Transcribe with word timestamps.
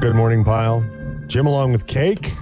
Good 0.00 0.14
morning, 0.14 0.44
pile. 0.44 0.84
Jim, 1.26 1.46
along 1.46 1.72
with 1.72 1.86
cake, 1.86 2.32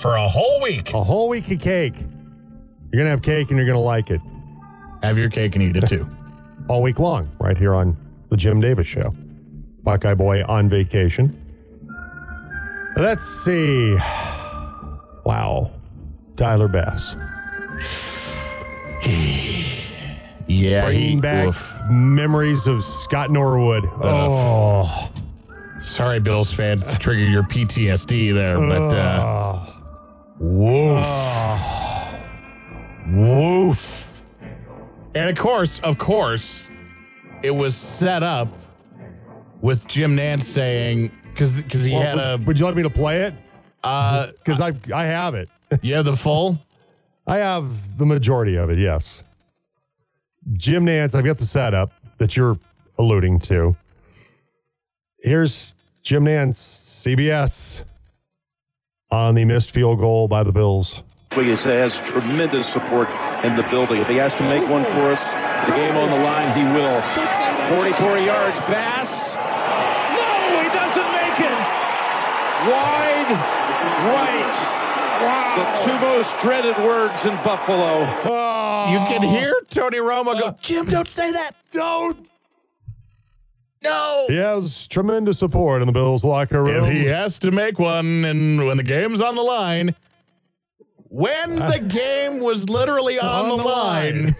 For 0.00 0.14
a 0.16 0.28
whole 0.28 0.60
week. 0.62 0.92
a 0.94 1.02
whole 1.02 1.28
week 1.28 1.50
of 1.50 1.60
cake. 1.60 1.94
You're 1.98 2.98
gonna 3.00 3.10
have 3.10 3.22
cake 3.22 3.50
and 3.50 3.58
you're 3.58 3.66
gonna 3.66 3.80
like 3.80 4.10
it 4.10 4.20
Have 5.02 5.18
your 5.18 5.28
cake 5.28 5.54
and 5.56 5.62
eat 5.62 5.76
it 5.76 5.86
too. 5.88 6.08
all 6.68 6.82
week 6.82 6.98
long, 6.98 7.30
right 7.40 7.56
here 7.58 7.74
on 7.74 7.96
the 8.30 8.36
Jim 8.36 8.60
Davis 8.60 8.86
Show. 8.86 9.14
Buckeye 9.82 10.14
Boy 10.14 10.42
on 10.44 10.68
vacation. 10.68 11.36
Let's 12.96 13.24
see. 13.44 13.96
Wow, 15.24 15.72
Tyler 16.36 16.68
Bass 16.68 17.16
Yeah. 20.46 20.84
bringing 20.84 21.20
back 21.20 21.48
oof. 21.48 21.74
memories 21.90 22.68
of 22.68 22.84
Scott 22.84 23.32
Norwood. 23.32 23.84
Oh, 24.04 25.10
Sorry, 25.86 26.18
Bills 26.20 26.52
fans, 26.52 26.84
to 26.86 26.98
trigger 26.98 27.22
your 27.24 27.42
PTSD 27.44 28.34
there, 28.34 28.58
but 28.58 28.92
uh, 28.94 29.66
woof. 30.38 31.06
Woof. 33.08 34.22
And 35.14 35.30
of 35.30 35.36
course, 35.38 35.78
of 35.80 35.96
course, 35.98 36.68
it 37.42 37.50
was 37.52 37.74
set 37.76 38.22
up 38.22 38.48
with 39.60 39.86
Jim 39.86 40.16
Nantz 40.16 40.44
saying 40.44 41.10
because 41.32 41.52
because 41.52 41.84
he 41.84 41.92
Well, 41.92 42.02
had 42.02 42.18
a 42.18 42.36
would, 42.38 42.46
would 42.48 42.58
you 42.58 42.64
like 42.66 42.74
me 42.74 42.82
to 42.82 42.90
play 42.90 43.22
it? 43.22 43.34
uh 43.84 44.26
Because 44.44 44.60
I 44.60 44.72
I 44.92 45.06
have 45.06 45.34
it. 45.34 45.48
you 45.82 45.94
have 45.94 46.04
the 46.04 46.16
full 46.16 46.58
I 47.26 47.38
have 47.38 47.96
the 47.98 48.04
majority 48.06 48.56
of 48.56 48.70
it, 48.70 48.78
yes. 48.78 49.22
Jim 50.52 50.84
Nantz, 50.86 51.14
I've 51.14 51.24
got 51.24 51.38
the 51.38 51.46
setup 51.46 51.92
that 52.18 52.36
you're 52.36 52.58
alluding 52.98 53.40
to. 53.40 53.76
Here's 55.20 55.74
Jim 56.06 56.24
Nantz, 56.24 56.54
CBS, 57.02 57.82
on 59.10 59.34
the 59.34 59.44
missed 59.44 59.72
field 59.72 59.98
goal 59.98 60.28
by 60.28 60.44
the 60.44 60.52
Bills. 60.52 61.02
He 61.34 61.50
has 61.50 61.98
tremendous 61.98 62.68
support 62.68 63.08
in 63.42 63.56
the 63.56 63.64
building. 63.64 64.00
If 64.00 64.06
he 64.06 64.14
has 64.14 64.32
to 64.34 64.44
make 64.44 64.62
one 64.68 64.84
for 64.84 65.10
us, 65.10 65.32
the 65.66 65.74
game 65.74 65.96
on 65.96 66.08
the 66.10 66.24
line, 66.24 66.56
he 66.56 66.62
will. 66.62 67.02
44 67.80 68.18
yards, 68.20 68.60
pass. 68.60 69.34
No, 70.14 70.62
he 70.62 70.68
doesn't 70.68 71.10
make 71.10 71.40
it. 71.40 71.58
Wide 72.70 73.32
right. 74.06 74.54
Wow. 75.26 75.74
The 75.74 75.90
two 75.90 75.98
most 75.98 76.38
dreaded 76.38 76.76
words 76.84 77.26
in 77.26 77.34
Buffalo. 77.42 78.06
Oh, 78.26 78.92
you 78.92 78.98
can 79.08 79.22
hear 79.22 79.52
Tony 79.70 79.98
Romo 79.98 80.38
go 80.38 80.56
Jim 80.60 80.86
don't 80.86 81.08
say 81.08 81.32
that 81.32 81.56
don't. 81.72 82.28
No! 83.88 84.24
He 84.28 84.36
has 84.36 84.86
tremendous 84.88 85.38
support 85.38 85.82
in 85.82 85.86
the 85.86 85.92
Bills 85.92 86.24
locker 86.24 86.62
room. 86.62 86.84
if 86.84 86.92
he 86.92 87.04
has 87.06 87.38
to 87.40 87.50
make 87.50 87.78
one 87.78 88.24
and 88.24 88.64
when 88.66 88.76
the 88.76 88.82
game's 88.82 89.20
on 89.20 89.34
the 89.34 89.42
line 89.42 89.94
when 91.08 91.62
ah. 91.62 91.70
the 91.70 91.78
game 91.78 92.40
was 92.40 92.68
literally 92.68 93.18
on, 93.20 93.46
On 93.46 93.56
the, 93.56 93.62
the 93.62 93.68
line, 93.68 94.24
line. 94.24 94.36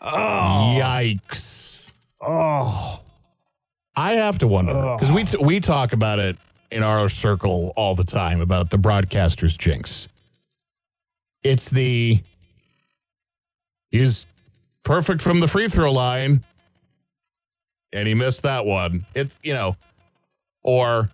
oh, 0.00 0.78
yikes. 0.80 1.90
Oh, 2.20 3.00
I 3.96 4.12
have 4.12 4.38
to 4.38 4.46
wonder 4.46 4.96
because 4.98 5.12
we 5.12 5.24
t- 5.24 5.38
we 5.40 5.60
talk 5.60 5.92
about 5.92 6.18
it 6.18 6.36
in 6.70 6.82
our 6.82 7.08
circle 7.08 7.72
all 7.76 7.94
the 7.94 8.04
time 8.04 8.40
about 8.40 8.70
the 8.70 8.78
broadcaster's 8.78 9.56
jinx. 9.56 10.08
It's 11.42 11.70
the 11.70 12.22
he's 13.90 14.26
perfect 14.82 15.22
from 15.22 15.40
the 15.40 15.46
free 15.46 15.68
throw 15.68 15.92
line, 15.92 16.44
and 17.92 18.06
he 18.08 18.14
missed 18.14 18.42
that 18.42 18.64
one. 18.64 19.06
It's 19.14 19.34
you 19.42 19.54
know, 19.54 19.76
or 20.62 21.10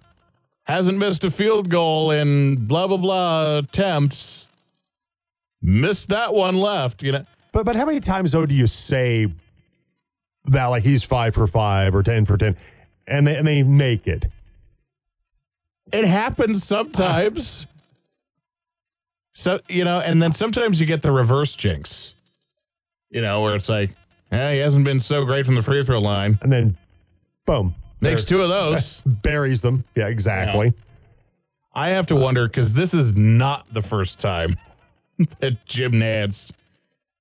hasn't 0.64 0.98
missed 0.98 1.24
a 1.24 1.30
field 1.30 1.68
goal 1.70 2.10
in 2.10 2.66
blah 2.66 2.86
blah 2.86 2.96
blah 2.96 3.58
attempts. 3.58 4.46
Missed 5.62 6.08
that 6.10 6.34
one 6.34 6.56
left. 6.56 7.02
You 7.02 7.12
know, 7.12 7.26
But 7.52 7.64
but 7.64 7.76
how 7.76 7.86
many 7.86 8.00
times 8.00 8.32
though 8.32 8.46
do 8.46 8.54
you 8.54 8.66
say 8.66 9.32
that 10.46 10.66
like 10.66 10.82
he's 10.82 11.02
five 11.02 11.34
for 11.34 11.46
five 11.46 11.94
or 11.94 12.02
ten 12.02 12.24
for 12.24 12.36
ten, 12.36 12.56
and 13.06 13.26
they 13.26 13.36
and 13.36 13.46
they 13.46 13.62
make 13.62 14.06
it? 14.06 14.26
it 15.92 16.04
happens 16.06 16.64
sometimes. 16.64 17.66
So 19.36 19.58
you 19.68 19.82
know, 19.84 19.98
and 19.98 20.22
then 20.22 20.30
sometimes 20.32 20.78
you 20.78 20.86
get 20.86 21.02
the 21.02 21.10
reverse 21.10 21.56
jinx. 21.56 22.14
You 23.10 23.20
know, 23.20 23.40
where 23.40 23.56
it's 23.56 23.68
like, 23.68 23.90
eh, 24.34 24.52
he 24.54 24.58
hasn't 24.58 24.84
been 24.84 25.00
so 25.00 25.24
great 25.24 25.46
from 25.46 25.54
the 25.54 25.62
free 25.62 25.82
throw 25.84 26.00
line. 26.00 26.38
and 26.42 26.52
then 26.52 26.76
boom, 27.46 27.74
Makes 28.00 28.24
two 28.24 28.42
of 28.42 28.48
those. 28.48 29.00
buries 29.06 29.62
them. 29.62 29.84
Yeah, 29.94 30.08
exactly. 30.08 30.74
I 31.74 31.90
have 31.90 32.06
to 32.06 32.16
wonder 32.16 32.46
because 32.46 32.74
this 32.74 32.94
is 32.94 33.16
not 33.16 33.72
the 33.72 33.82
first 33.82 34.18
time 34.18 34.56
that 35.40 35.64
Jim 35.66 35.92
Nantz 35.92 36.52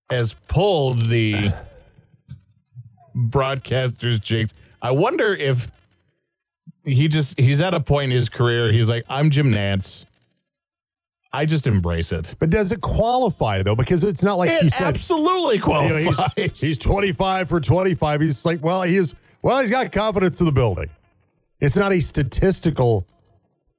has 0.09 0.35
pulled 0.47 1.07
the 1.09 1.53
broadcaster's 3.15 4.19
jinx. 4.19 4.53
I 4.81 4.91
wonder 4.91 5.33
if 5.33 5.71
he 6.85 7.07
just 7.07 7.39
he's 7.39 7.61
at 7.61 7.73
a 7.73 7.79
point 7.79 8.11
in 8.11 8.17
his 8.17 8.29
career. 8.29 8.71
He's 8.71 8.89
like, 8.89 9.05
I'm 9.09 9.29
Jim 9.29 9.51
Nantz. 9.51 10.05
I 11.35 11.45
just 11.45 11.65
embrace 11.65 12.11
it. 12.11 12.35
But 12.37 12.51
does 12.51 12.71
it 12.71 12.79
qualify 12.81 13.63
though? 13.63 13.75
Because 13.75 14.03
it's 14.03 14.21
not 14.21 14.37
like 14.37 14.51
he 14.61 14.69
said 14.69 14.81
absolutely 14.95 15.55
you 15.55 15.59
know, 15.61 15.65
qualifies. 15.65 16.31
he's, 16.35 16.61
he's 16.61 16.77
25 16.77 17.49
for 17.49 17.59
25. 17.59 18.21
He's 18.21 18.45
like, 18.45 18.63
well, 18.63 18.83
he 18.83 18.97
is 18.97 19.15
well, 19.41 19.59
he's 19.59 19.71
got 19.71 19.91
confidence 19.91 20.39
in 20.39 20.45
the 20.45 20.51
building. 20.51 20.89
It's 21.59 21.75
not 21.75 21.91
a 21.91 21.99
statistical. 21.99 23.05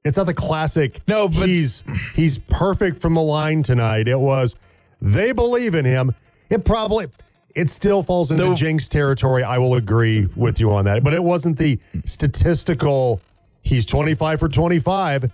It's 0.03 0.17
not 0.17 0.25
the 0.25 0.33
classic. 0.33 0.99
No, 1.07 1.27
but- 1.29 1.47
he's 1.47 1.83
he's 2.13 2.37
perfect 2.37 2.99
from 3.01 3.13
the 3.13 3.21
line 3.21 3.63
tonight. 3.63 4.07
It 4.07 4.19
was 4.19 4.55
they 5.01 5.31
believe 5.31 5.75
in 5.75 5.85
him. 5.85 6.13
It 6.49 6.65
probably 6.65 7.07
it 7.55 7.69
still 7.69 8.03
falls 8.03 8.31
into 8.31 8.43
The- 8.43 8.53
jinx 8.55 8.89
territory. 8.89 9.43
I 9.43 9.57
will 9.59 9.75
agree 9.75 10.27
with 10.35 10.59
you 10.59 10.73
on 10.73 10.83
that. 10.85 11.05
But 11.05 11.13
it 11.13 11.23
wasn't 11.23 11.57
the 11.57 11.79
statistical. 12.03 13.21
He's 13.61 13.85
25 13.85 14.39
for 14.39 14.49
25. 14.49 15.31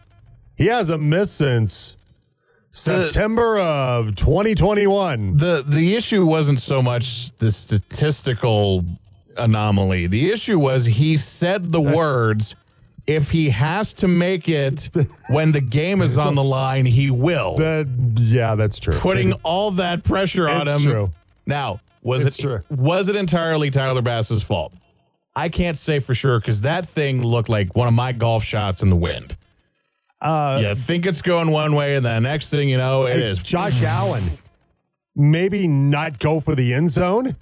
He 0.56 0.68
hasn't 0.68 1.02
missed 1.02 1.36
since 1.38 1.96
September 2.72 3.60
of 3.60 4.16
2021. 4.16 5.38
the 5.38 5.64
the 5.68 5.96
issue 5.96 6.26
wasn't 6.26 6.60
so 6.60 6.82
much 6.82 7.32
the 7.40 7.52
statistical 7.52 8.86
anomaly. 9.38 10.08
The 10.08 10.32
issue 10.32 10.58
was 10.60 10.86
he 10.86 11.18
said 11.18 11.72
the 11.72 11.82
words 11.82 12.56
if 13.08 13.30
he 13.32 13.50
has 13.50 13.94
to 13.96 14.08
make 14.08 14.48
it 14.48 14.90
when 15.30 15.52
the 15.52 15.60
game 15.62 16.02
is 16.02 16.18
on 16.18 16.36
the 16.36 16.44
line, 16.44 16.86
he 16.86 17.12
will. 17.12 17.58
That 17.58 17.88
yeah, 18.18 18.56
that's 18.56 18.80
true. 18.80 18.94
Putting 18.94 19.34
all 19.44 19.72
that 19.72 20.04
pressure 20.04 20.48
on 20.48 20.68
him. 20.68 20.82
true. 20.84 21.12
Now, 21.46 21.82
was 22.04 22.26
It's 22.26 22.38
it 22.40 22.42
true. 22.42 22.62
was 22.70 23.10
it 23.10 23.16
entirely 23.16 23.70
Tyler 23.70 24.02
Bass's 24.02 24.44
fault? 24.44 24.74
I 25.36 25.50
can't 25.50 25.78
say 25.78 26.00
for 26.00 26.14
sure 26.14 26.40
because 26.40 26.62
that 26.62 26.90
thing 26.90 27.22
looked 27.26 27.50
like 27.50 27.76
one 27.76 27.88
of 27.88 27.94
my 27.94 28.12
golf 28.12 28.44
shots 28.44 28.82
in 28.82 28.90
the 28.90 28.96
wind. 28.96 29.36
Uh, 30.22 30.60
you 30.62 30.76
think 30.76 31.06
it's 31.06 31.22
going 31.22 31.50
one 31.50 31.74
way, 31.74 31.96
and 31.96 32.06
the 32.06 32.20
next 32.20 32.50
thing 32.50 32.70
you 32.70 32.78
know, 32.78 33.08
it 33.08 33.20
is. 33.20 33.40
Josh 33.40 33.82
Allen, 33.82 34.24
maybe 35.16 35.68
not 35.68 36.20
go 36.20 36.40
for 36.40 36.54
the 36.56 36.74
end 36.74 36.90
zone. 36.90 37.36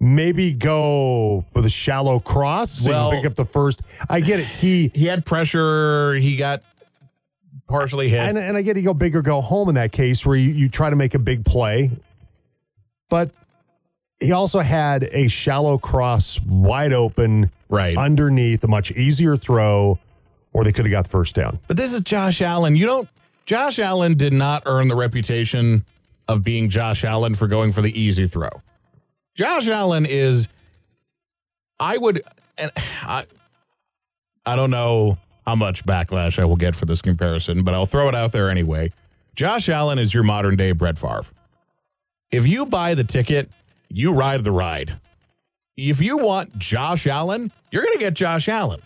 Maybe 0.00 0.52
go 0.52 1.44
for 1.52 1.60
the 1.62 1.70
shallow 1.70 2.18
cross. 2.18 2.72
So 2.72 2.90
Well- 2.90 3.10
you 3.12 3.18
pick 3.20 3.26
up 3.26 3.36
the 3.36 3.44
first. 3.44 3.82
I 4.08 4.20
get 4.20 4.40
it. 4.40 4.46
He 4.46 4.90
He 4.94 5.06
had 5.06 5.24
pressure. 5.24 6.14
He 6.14 6.36
got 6.36 6.62
partially 7.68 8.08
hit. 8.08 8.18
and, 8.18 8.36
and 8.36 8.56
I 8.56 8.62
get 8.62 8.76
you 8.76 8.82
go 8.82 8.94
big 8.94 9.14
or 9.14 9.22
go 9.22 9.40
home 9.40 9.68
in 9.68 9.76
that 9.76 9.92
case 9.92 10.26
where 10.26 10.34
you, 10.36 10.50
you 10.50 10.68
try 10.68 10.90
to 10.90 10.96
make 10.96 11.14
a 11.14 11.18
big 11.20 11.44
play. 11.44 11.90
But 13.08 13.30
he 14.18 14.32
also 14.32 14.58
had 14.58 15.04
a 15.12 15.28
shallow 15.28 15.78
cross 15.78 16.40
wide 16.40 16.92
open 16.92 17.50
Right. 17.68 17.96
underneath, 17.96 18.62
a 18.64 18.68
much 18.68 18.90
easier 18.92 19.36
throw, 19.36 19.98
or 20.52 20.64
they 20.64 20.72
could 20.72 20.84
have 20.84 20.92
got 20.92 21.04
the 21.04 21.10
first 21.10 21.34
down. 21.34 21.58
But 21.66 21.76
this 21.76 21.92
is 21.92 22.00
Josh 22.02 22.40
Allen. 22.42 22.76
You 22.76 22.86
don't. 22.86 23.08
Josh 23.46 23.78
Allen 23.78 24.16
did 24.16 24.32
not 24.32 24.62
earn 24.66 24.88
the 24.88 24.96
reputation 24.96 25.84
of 26.28 26.44
being 26.44 26.68
Josh 26.68 27.04
Allen 27.04 27.34
for 27.34 27.48
going 27.48 27.72
for 27.72 27.82
the 27.82 27.98
easy 27.98 28.26
throw. 28.26 28.50
Josh 29.34 29.68
Allen 29.68 30.06
is. 30.06 30.48
I 31.80 31.96
would, 31.96 32.22
and 32.56 32.70
I, 32.76 33.24
I 34.46 34.54
don't 34.54 34.70
know 34.70 35.18
how 35.44 35.56
much 35.56 35.84
backlash 35.84 36.38
I 36.38 36.44
will 36.44 36.56
get 36.56 36.76
for 36.76 36.86
this 36.86 37.02
comparison, 37.02 37.64
but 37.64 37.74
I'll 37.74 37.86
throw 37.86 38.08
it 38.08 38.14
out 38.14 38.30
there 38.30 38.48
anyway. 38.48 38.92
Josh 39.34 39.68
Allen 39.68 39.98
is 39.98 40.14
your 40.14 40.22
modern 40.22 40.56
day 40.56 40.72
Brett 40.72 40.98
Favre. 40.98 41.24
If 42.30 42.46
you 42.46 42.66
buy 42.66 42.94
the 42.94 43.04
ticket, 43.04 43.50
you 43.88 44.12
ride 44.12 44.44
the 44.44 44.52
ride. 44.52 45.00
If 45.76 46.00
you 46.00 46.18
want 46.18 46.56
Josh 46.58 47.06
Allen, 47.06 47.50
you're 47.70 47.82
going 47.82 47.94
to 47.94 47.98
get 47.98 48.14
Josh 48.14 48.48
Allen 48.48 48.80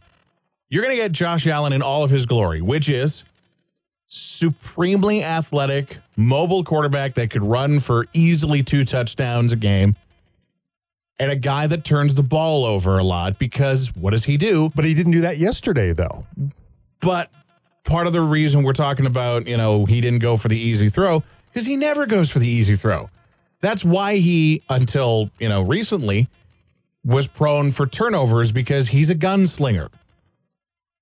you're 0.68 0.82
going 0.82 0.96
to 0.96 1.02
get 1.02 1.12
Josh 1.12 1.46
Allen 1.46 1.72
in 1.72 1.82
all 1.82 2.02
of 2.02 2.10
his 2.10 2.26
glory, 2.26 2.60
which 2.60 2.88
is 2.88 3.24
supremely 4.06 5.22
athletic, 5.24 5.98
mobile 6.16 6.62
quarterback 6.64 7.14
that 7.14 7.30
could 7.30 7.42
run 7.42 7.80
for 7.80 8.06
easily 8.12 8.62
two 8.62 8.84
touchdowns 8.84 9.52
a 9.52 9.56
game. 9.56 9.96
and 11.18 11.30
a 11.30 11.36
guy 11.36 11.66
that 11.66 11.82
turns 11.84 12.14
the 12.14 12.22
ball 12.22 12.64
over 12.64 12.98
a 12.98 13.04
lot 13.04 13.38
because 13.38 13.94
what 13.96 14.10
does 14.10 14.24
he 14.24 14.36
do? 14.36 14.70
But 14.74 14.84
he 14.84 14.92
didn't 14.94 15.12
do 15.12 15.22
that 15.22 15.38
yesterday, 15.38 15.92
though. 15.92 16.26
But 17.00 17.30
part 17.84 18.06
of 18.06 18.12
the 18.12 18.20
reason 18.20 18.62
we're 18.62 18.74
talking 18.74 19.06
about, 19.06 19.46
you 19.46 19.56
know, 19.56 19.86
he 19.86 20.00
didn't 20.00 20.18
go 20.18 20.36
for 20.36 20.48
the 20.48 20.58
easy 20.58 20.90
throw 20.90 21.22
because 21.52 21.66
he 21.66 21.76
never 21.76 22.04
goes 22.06 22.30
for 22.30 22.38
the 22.38 22.48
easy 22.48 22.76
throw. 22.76 23.08
That's 23.60 23.82
why 23.84 24.16
he, 24.16 24.62
until, 24.68 25.30
you 25.38 25.48
know, 25.48 25.62
recently, 25.62 26.28
was 27.04 27.26
prone 27.26 27.70
for 27.72 27.86
turnovers 27.86 28.52
because 28.52 28.88
he's 28.88 29.08
a 29.08 29.14
gunslinger. 29.14 29.88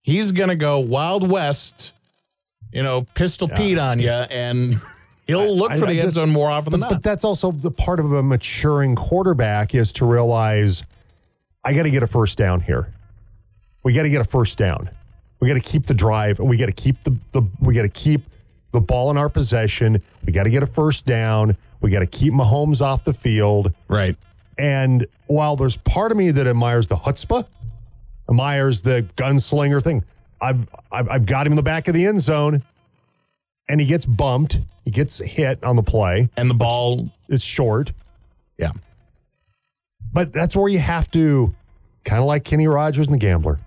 He's 0.04 0.32
going 0.32 0.50
to 0.50 0.54
go 0.54 0.78
Wild 0.80 1.28
West, 1.30 1.92
you 2.72 2.82
know, 2.82 3.06
Pistol 3.14 3.48
Pete 3.48 3.78
on 3.78 3.98
you, 4.00 4.10
and 4.10 4.78
he'll 5.26 5.56
look 5.56 5.72
I- 5.72 5.78
for 5.78 5.86
I 5.86 5.94
the 5.94 6.00
end 6.00 6.08
just- 6.08 6.16
zone 6.16 6.28
more 6.28 6.50
often 6.50 6.72
than 6.72 6.80
But, 6.80 6.86
not. 6.90 6.92
but 6.96 7.02
that's 7.02 7.24
also 7.24 7.50
the 7.52 7.70
part 7.70 7.98
of 8.00 8.12
a 8.12 8.22
maturing 8.22 8.94
quarterback 8.96 9.74
is 9.74 9.92
to 9.94 10.04
realize 10.04 10.82
I 11.64 11.72
got 11.72 11.84
to 11.84 11.90
get 11.90 12.02
a 12.02 12.06
first 12.06 12.36
down 12.36 12.60
here. 12.60 12.92
We 13.82 13.94
got 13.94 14.02
to 14.02 14.10
get 14.10 14.20
a 14.20 14.24
first 14.24 14.58
down. 14.58 14.90
We 15.40 15.48
got 15.48 15.54
to 15.54 15.60
keep 15.60 15.86
the 15.86 15.94
drive. 15.94 16.38
and 16.38 16.48
We 16.50 16.58
got 16.58 16.66
to 16.66 16.72
keep 16.72 17.02
the, 17.04 17.16
the 17.32 17.42
we 17.60 17.72
got 17.74 17.82
to 17.82 17.88
keep 17.88 18.20
the 18.72 18.80
ball 18.82 19.10
in 19.10 19.16
our 19.16 19.30
possession. 19.30 20.02
We 20.26 20.32
got 20.34 20.42
to 20.44 20.50
get 20.50 20.62
a 20.62 20.66
first 20.66 21.06
down. 21.06 21.56
We 21.80 21.90
got 21.90 22.00
to 22.00 22.06
keep 22.06 22.34
Mahomes 22.34 22.82
off 22.82 23.04
the 23.04 23.14
field. 23.14 23.72
right. 23.88 24.16
And 24.58 25.06
while 25.26 25.56
there's 25.56 25.76
part 25.76 26.12
of 26.12 26.16
me 26.18 26.30
that 26.30 26.46
admires 26.46 26.86
the 26.88 26.94
chutzpah, 26.96 27.44
admires 28.28 28.82
the 28.82 29.06
gunslinger 29.16 29.82
thing, 29.82 30.04
I've, 30.40 30.68
I've 30.90 31.08
I've 31.10 31.26
got 31.26 31.46
him 31.46 31.52
in 31.52 31.56
the 31.56 31.62
back 31.62 31.88
of 31.88 31.94
the 31.94 32.06
end 32.06 32.20
zone, 32.20 32.62
and 33.68 33.80
he 33.80 33.86
gets 33.86 34.04
bumped. 34.04 34.58
He 34.84 34.90
gets 34.90 35.18
hit 35.18 35.62
on 35.64 35.76
the 35.76 35.82
play. 35.82 36.28
And 36.36 36.50
the 36.50 36.54
ball, 36.54 37.10
is 37.28 37.42
short, 37.42 37.92
yeah. 38.58 38.72
but 40.12 40.32
that's 40.32 40.54
where 40.54 40.68
you 40.68 40.78
have 40.78 41.10
to, 41.12 41.54
kind 42.04 42.20
of 42.20 42.26
like 42.26 42.44
Kenny 42.44 42.66
Rogers 42.66 43.06
and 43.06 43.14
the 43.14 43.18
Gambler, 43.18 43.58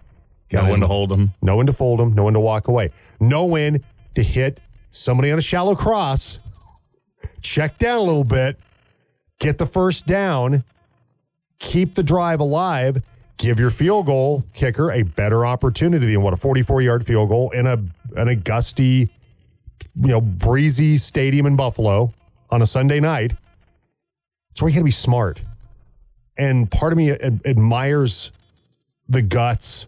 Got 0.50 0.70
one 0.70 0.80
to 0.82 0.88
hold 0.88 1.12
him. 1.12 1.34
no 1.42 1.56
one 1.56 1.66
to 1.66 1.74
fold 1.74 2.00
him, 2.00 2.14
no 2.14 2.24
one 2.24 2.34
to 2.34 2.40
walk 2.40 2.68
away, 2.68 2.92
no 3.20 3.46
one 3.46 3.84
to 4.14 4.24
hit 4.24 4.60
somebody 4.92 5.32
on 5.32 5.40
a 5.40 5.42
shallow 5.42 5.76
cross, 5.76 6.38
check 7.42 7.78
down 7.80 7.98
a 7.98 8.04
little 8.04 8.24
bit, 8.24 8.58
get 9.40 9.58
the 9.58 9.66
first 9.66 10.06
down, 10.06 10.64
keep 11.60 11.96
the 11.96 12.04
drive 12.04 12.40
alive, 12.40 13.02
give 13.38 13.60
your 13.60 13.70
field 13.70 14.06
goal 14.06 14.44
kicker 14.54 14.92
a 14.92 15.04
better 15.04 15.46
opportunity 15.46 16.08
than 16.08 16.22
what 16.22 16.34
a 16.34 16.38
44 16.38 16.82
yard 16.82 17.06
field 17.06 17.30
goal 17.30 17.52
in 17.52 17.68
a 17.68 17.78
in 18.20 18.28
a 18.28 18.36
gusty, 18.36 19.10
you 19.96 20.08
know, 20.08 20.22
breezy 20.22 20.98
stadium 20.98 21.46
in 21.46 21.56
Buffalo 21.56 22.14
on 22.50 22.62
a 22.62 22.68
Sunday 22.68 23.00
night. 23.00 23.34
That's 24.50 24.62
where 24.62 24.70
you 24.70 24.76
got 24.76 24.82
to 24.82 24.86
be 24.86 24.92
smart. 24.92 25.40
And 26.38 26.70
part 26.70 26.94
of 26.94 26.98
me 26.98 27.12
ad- 27.12 27.42
admires 27.46 28.32
the 29.10 29.22
guts. 29.22 29.86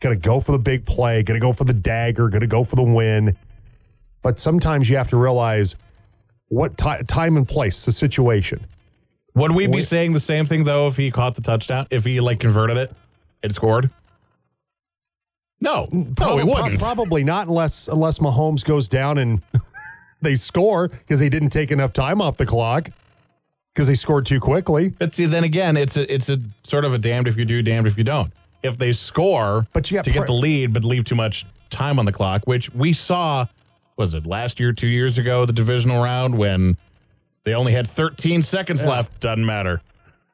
Got 0.00 0.10
to 0.10 0.16
go 0.16 0.40
for 0.40 0.52
the 0.52 0.58
big 0.58 0.84
play. 0.84 1.22
Got 1.22 1.34
to 1.34 1.40
go 1.40 1.52
for 1.52 1.64
the 1.64 1.72
dagger. 1.72 2.28
Got 2.28 2.40
to 2.40 2.46
go 2.46 2.64
for 2.64 2.76
the 2.76 2.82
win. 2.82 3.36
But 4.22 4.38
sometimes 4.38 4.88
you 4.88 4.96
have 4.96 5.08
to 5.08 5.16
realize 5.16 5.74
what 6.48 6.76
ti 6.76 7.02
time 7.06 7.36
and 7.36 7.48
place, 7.48 7.84
the 7.84 7.92
situation. 7.92 8.64
Would 9.36 9.52
we 9.52 9.66
be 9.68 9.82
saying 9.82 10.12
the 10.14 10.20
same 10.20 10.46
thing 10.46 10.64
though 10.64 10.88
if 10.88 10.96
he 10.96 11.10
caught 11.10 11.34
the 11.36 11.42
touchdown? 11.42 11.86
If 11.90 12.04
he 12.04 12.20
like 12.20 12.40
converted 12.40 12.76
it 12.78 12.92
and 13.42 13.54
scored? 13.54 13.90
No, 15.60 15.88
no, 15.92 16.04
Prob- 16.14 16.48
wouldn't. 16.48 16.78
prob- 16.78 16.96
Probably 16.96 17.24
not 17.24 17.46
unless 17.48 17.88
unless 17.88 18.18
Mahomes 18.18 18.64
goes 18.64 18.88
down 18.88 19.18
and 19.18 19.40
they 20.22 20.36
score 20.36 20.88
because 20.88 21.20
they 21.20 21.28
didn't 21.28 21.50
take 21.50 21.70
enough 21.70 21.92
time 21.92 22.20
off 22.20 22.36
the 22.36 22.46
clock 22.46 22.90
because 23.74 23.86
they 23.86 23.94
scored 23.94 24.26
too 24.26 24.40
quickly. 24.40 24.88
But 24.88 25.14
see, 25.14 25.26
then 25.26 25.44
again, 25.44 25.76
it's 25.76 25.96
a 25.96 26.12
it's 26.12 26.28
a 26.28 26.38
sort 26.64 26.84
of 26.84 26.92
a 26.94 26.98
damned 26.98 27.28
if 27.28 27.36
you 27.36 27.44
do, 27.44 27.62
damned 27.62 27.86
if 27.86 27.96
you 27.96 28.04
don't. 28.04 28.32
If 28.62 28.78
they 28.78 28.92
score 28.92 29.66
But 29.72 29.90
you 29.90 29.96
got 29.96 30.04
to 30.06 30.10
get 30.10 30.26
the 30.26 30.32
lead, 30.32 30.72
but 30.72 30.82
leave 30.82 31.04
too 31.04 31.14
much 31.14 31.44
time 31.70 31.98
on 31.98 32.04
the 32.04 32.12
clock, 32.12 32.42
which 32.46 32.72
we 32.74 32.92
saw, 32.92 33.46
was 33.96 34.12
it 34.12 34.26
last 34.26 34.58
year, 34.58 34.72
two 34.72 34.88
years 34.88 35.18
ago, 35.18 35.46
the 35.46 35.52
divisional 35.52 36.02
round 36.02 36.36
when 36.36 36.76
they 37.46 37.54
only 37.54 37.72
had 37.72 37.86
13 37.86 38.42
seconds 38.42 38.84
left. 38.84 39.20
Doesn't 39.20 39.46
matter. 39.46 39.80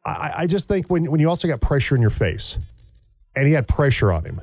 I, 0.05 0.33
I 0.39 0.47
just 0.47 0.67
think 0.67 0.87
when 0.89 1.09
when 1.11 1.21
you 1.21 1.29
also 1.29 1.47
got 1.47 1.61
pressure 1.61 1.95
in 1.95 2.01
your 2.01 2.11
face, 2.11 2.57
and 3.37 3.47
he 3.47 3.53
had 3.53 3.69
pressure 3.69 4.11
on 4.11 4.25
him, 4.25 4.41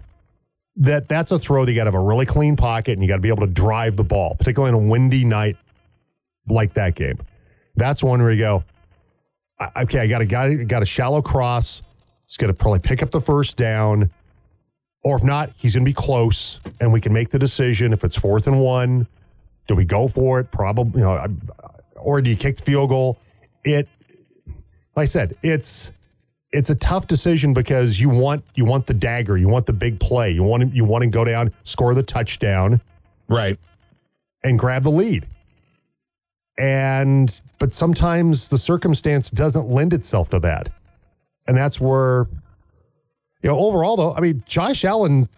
that 0.77 1.09
that's 1.09 1.31
a 1.31 1.39
throw 1.39 1.65
that 1.65 1.71
you 1.71 1.75
got 1.75 1.85
to 1.85 1.87
have 1.91 1.95
a 1.95 1.99
really 2.05 2.25
clean 2.27 2.55
pocket 2.55 2.93
and 2.93 3.01
you 3.01 3.07
got 3.09 3.15
to 3.15 3.21
be 3.21 3.27
able 3.27 3.45
to 3.45 3.51
drive 3.51 3.97
the 3.97 4.03
ball, 4.03 4.35
particularly 4.35 4.73
on 4.73 4.85
a 4.85 4.87
windy 4.87 5.25
night 5.25 5.57
like 6.47 6.73
that 6.75 6.93
game. 6.95 7.17
That's 7.75 8.01
one 8.03 8.21
where 8.21 8.31
you 8.31 8.37
go, 8.39 8.63
I- 9.59 9.81
okay, 9.83 9.99
I 9.99 10.07
got 10.07 10.21
a 10.21 10.25
guy 10.25 10.53
got 10.55 10.83
a 10.83 10.85
shallow 10.85 11.21
cross. 11.23 11.81
He's 12.27 12.37
going 12.37 12.49
to 12.49 12.53
probably 12.53 12.79
pick 12.79 13.01
up 13.01 13.09
the 13.09 13.19
first 13.21 13.57
down, 13.57 14.11
or 15.03 15.17
if 15.17 15.23
not, 15.23 15.51
he's 15.57 15.73
going 15.73 15.83
to 15.83 15.89
be 15.89 15.93
close, 15.93 16.59
and 16.79 16.93
we 16.93 17.01
can 17.01 17.11
make 17.11 17.29
the 17.31 17.39
decision 17.39 17.91
if 17.93 18.03
it's 18.03 18.15
fourth 18.15 18.45
and 18.45 18.59
one. 18.61 19.07
Do 19.67 19.73
we 19.75 19.83
go 19.85 20.07
for 20.07 20.39
it? 20.39 20.51
Probably, 20.51 21.01
you 21.01 21.05
know, 21.07 21.13
I- 21.13 21.27
or 22.01 22.21
do 22.21 22.29
you 22.29 22.35
kick 22.35 22.57
the 22.57 22.63
field 22.63 22.89
goal? 22.89 23.17
It 23.63 23.87
like 24.95 25.03
I 25.03 25.05
said, 25.05 25.35
it's 25.43 25.91
it's 26.51 26.69
a 26.71 26.75
tough 26.75 27.07
decision 27.07 27.53
because 27.53 27.99
you 27.99 28.09
want 28.09 28.43
you 28.55 28.65
want 28.65 28.85
the 28.87 28.93
dagger, 28.93 29.37
you 29.37 29.47
want 29.47 29.65
the 29.65 29.73
big 29.73 29.99
play, 29.99 30.31
you 30.31 30.43
want 30.43 30.63
to, 30.63 30.75
you 30.75 30.83
want 30.83 31.03
to 31.03 31.07
go 31.07 31.23
down, 31.23 31.53
score 31.63 31.93
the 31.93 32.03
touchdown, 32.03 32.81
Right. 33.27 33.59
and 34.43 34.57
grab 34.57 34.83
the 34.83 34.91
lead. 34.91 35.27
And 36.57 37.39
but 37.59 37.73
sometimes 37.73 38.49
the 38.49 38.57
circumstance 38.57 39.29
doesn't 39.31 39.69
lend 39.69 39.93
itself 39.93 40.29
to 40.31 40.39
that, 40.41 40.69
and 41.47 41.57
that's 41.57 41.79
where 41.79 42.27
you 43.41 43.49
know 43.49 43.57
overall 43.57 43.95
though. 43.95 44.13
I 44.13 44.19
mean, 44.19 44.43
Josh 44.45 44.83
Allen 44.83 45.29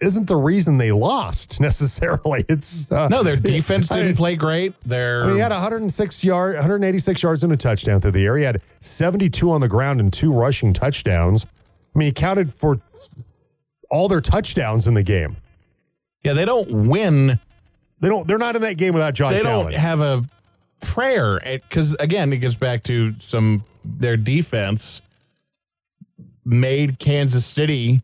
isn't 0.00 0.26
the 0.26 0.36
reason 0.36 0.78
they 0.78 0.92
lost 0.92 1.60
necessarily. 1.60 2.44
It's 2.48 2.90
uh, 2.90 3.08
No, 3.08 3.22
their 3.22 3.36
defense 3.54 3.88
didn't 3.88 4.16
play 4.16 4.34
great. 4.36 4.74
Their 4.86 5.24
I 5.24 5.26
mean, 5.26 5.34
he 5.36 5.40
had 5.40 5.52
106 5.52 6.24
yard, 6.24 6.54
186 6.54 7.22
yards 7.22 7.44
and 7.44 7.52
a 7.52 7.56
touchdown 7.56 8.00
through 8.00 8.12
the 8.12 8.24
air. 8.24 8.36
He 8.36 8.44
had 8.44 8.60
72 8.80 9.50
on 9.50 9.60
the 9.60 9.68
ground 9.68 10.00
and 10.00 10.12
two 10.12 10.32
rushing 10.32 10.72
touchdowns. 10.72 11.44
I 11.94 11.98
mean, 11.98 12.06
he 12.06 12.12
counted 12.12 12.52
for 12.54 12.80
all 13.90 14.08
their 14.08 14.20
touchdowns 14.20 14.86
in 14.88 14.94
the 14.94 15.02
game. 15.02 15.36
yeah, 16.24 16.32
they 16.32 16.44
don't 16.46 16.88
win 16.88 17.38
They 18.00 18.08
don't. 18.08 18.26
They're 18.26 18.38
not 18.38 18.56
in 18.56 18.62
that 18.62 18.78
game 18.78 18.94
without 18.94 19.14
Josh 19.14 19.32
they 19.32 19.42
don't 19.42 19.64
Allen. 19.64 19.72
have 19.74 20.00
a 20.00 20.24
prayer 20.80 21.38
because 21.44 21.94
again 22.00 22.32
it 22.32 22.38
gets 22.38 22.56
back 22.56 22.82
to 22.82 23.14
some 23.20 23.64
their 23.84 24.16
defense 24.16 25.00
made 26.44 26.98
kansas 26.98 27.46
city 27.46 28.02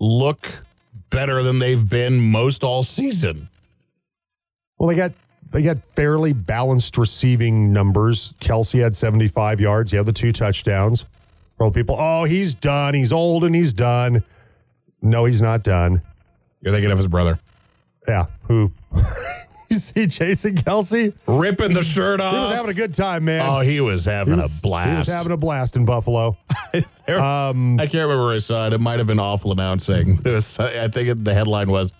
look 0.00 0.48
better 1.10 1.42
than 1.42 1.58
they've 1.58 1.88
been 1.88 2.20
most 2.20 2.62
all 2.64 2.82
season 2.82 3.48
well, 4.78 4.88
they 4.88 4.94
got 4.94 5.12
they 5.50 5.62
got 5.62 5.78
fairly 5.96 6.32
balanced 6.32 6.98
receiving 6.98 7.72
numbers. 7.72 8.34
Kelce 8.40 8.80
had 8.80 8.94
75 8.94 9.60
yards. 9.60 9.90
He 9.90 9.96
had 9.96 10.06
the 10.06 10.12
two 10.12 10.32
touchdowns. 10.32 11.06
Well, 11.58 11.70
people, 11.70 11.96
oh, 11.98 12.24
he's 12.24 12.54
done. 12.54 12.94
He's 12.94 13.12
old 13.12 13.44
and 13.44 13.54
he's 13.54 13.72
done. 13.72 14.22
No, 15.02 15.24
he's 15.24 15.42
not 15.42 15.64
done. 15.64 16.02
you're 16.60 16.72
thinking 16.72 16.90
of 16.90 16.98
his 16.98 17.08
brother 17.08 17.38
Yeah, 18.06 18.26
who? 18.42 18.70
you 19.70 19.78
see 19.78 20.06
Jason 20.06 20.56
Kelce? 20.56 21.12
ripping 21.26 21.72
the 21.72 21.82
shirt 21.82 22.20
off. 22.20 22.34
He 22.34 22.40
was 22.40 22.52
having 22.54 22.70
a 22.70 22.74
good 22.74 22.94
time, 22.94 23.24
man. 23.24 23.42
oh 23.48 23.60
he 23.60 23.80
was 23.80 24.04
having 24.04 24.34
He 24.34 24.40
was- 24.40 24.58
a 24.58 24.62
blast 24.62 24.90
He 24.90 24.96
was 24.96 25.06
having 25.08 25.32
a 25.32 25.36
blast 25.36 25.76
in 25.76 25.84
Buffalo. 25.84 26.36
Um, 27.08 27.80
i 27.80 27.84
can't 27.86 28.02
remember 28.02 28.22
where 28.26 28.34
i 28.34 28.38
saw 28.38 28.66
it 28.66 28.74
it 28.74 28.82
might 28.82 28.98
have 28.98 29.06
been 29.06 29.18
awful 29.18 29.50
announcing 29.50 30.20
it 30.26 30.30
was 30.30 30.58
i 30.58 30.88
think 30.88 31.08
it, 31.08 31.24
the 31.24 31.32
headline 31.32 31.70
was 31.70 31.90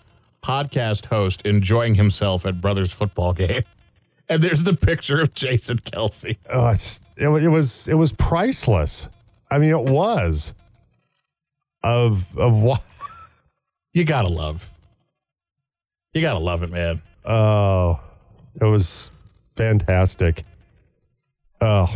podcast 0.43 1.05
host 1.07 1.41
enjoying 1.47 1.95
himself 1.95 2.45
at 2.45 2.61
brothers 2.61 2.91
football 2.91 3.33
game 3.33 3.63
and 4.29 4.43
there's 4.43 4.63
the 4.65 4.75
picture 4.75 5.19
of 5.19 5.33
jason 5.33 5.79
kelce 5.79 6.37
oh, 6.51 6.67
it's, 6.67 7.01
it, 7.17 7.27
it 7.27 7.47
was 7.47 7.87
it 7.87 7.95
was 7.95 8.11
priceless. 8.11 9.07
I 9.49 9.57
mean, 9.57 9.71
it 9.71 9.81
was 9.81 10.53
of 11.83 12.25
of 12.37 12.55
what? 12.61 12.83
You 13.93 14.03
gotta 14.05 14.29
love. 14.29 14.69
You 16.13 16.21
gotta 16.21 16.39
love 16.39 16.61
it, 16.61 16.69
man. 16.69 17.01
Oh, 17.29 17.99
it 18.59 18.65
was 18.65 19.11
fantastic. 19.55 20.43
Oh, 21.61 21.87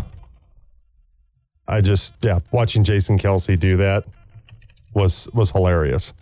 I 1.68 1.82
just 1.82 2.14
yeah, 2.22 2.40
watching 2.52 2.84
Jason 2.84 3.18
Kelce 3.18 3.60
do 3.60 3.78
that 3.78 4.04
was 4.94 5.28
was 5.34 5.50
hilarious. 5.52 6.14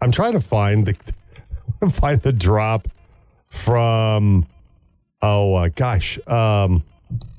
I'm 0.00 0.12
trying 0.12 0.32
to 0.32 0.40
find 0.40 0.86
the 0.86 0.96
find 1.90 2.20
the 2.22 2.32
drop 2.32 2.88
from 3.48 4.46
oh 5.22 5.54
uh, 5.54 5.68
gosh 5.74 6.18
um 6.26 6.82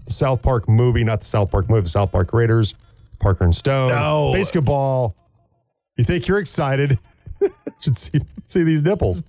South 0.08 0.42
Park 0.42 0.70
movie, 0.70 1.04
not 1.04 1.22
the 1.22 1.26
South 1.26 1.50
Park 1.50 1.70
movie, 1.70 1.82
the 1.82 1.90
South 1.90 2.12
Park 2.12 2.34
Raiders, 2.34 2.76
Parker 3.20 3.44
and 3.46 3.56
Stone, 3.56 3.90
No. 3.90 4.32
basketball. 4.34 5.16
You 5.98 6.04
think 6.04 6.28
you're 6.28 6.40
excited? 6.40 7.00
Should 7.80 7.98
see 7.98 8.22
see 8.46 8.64
these 8.64 8.84
nipples. 8.84 9.24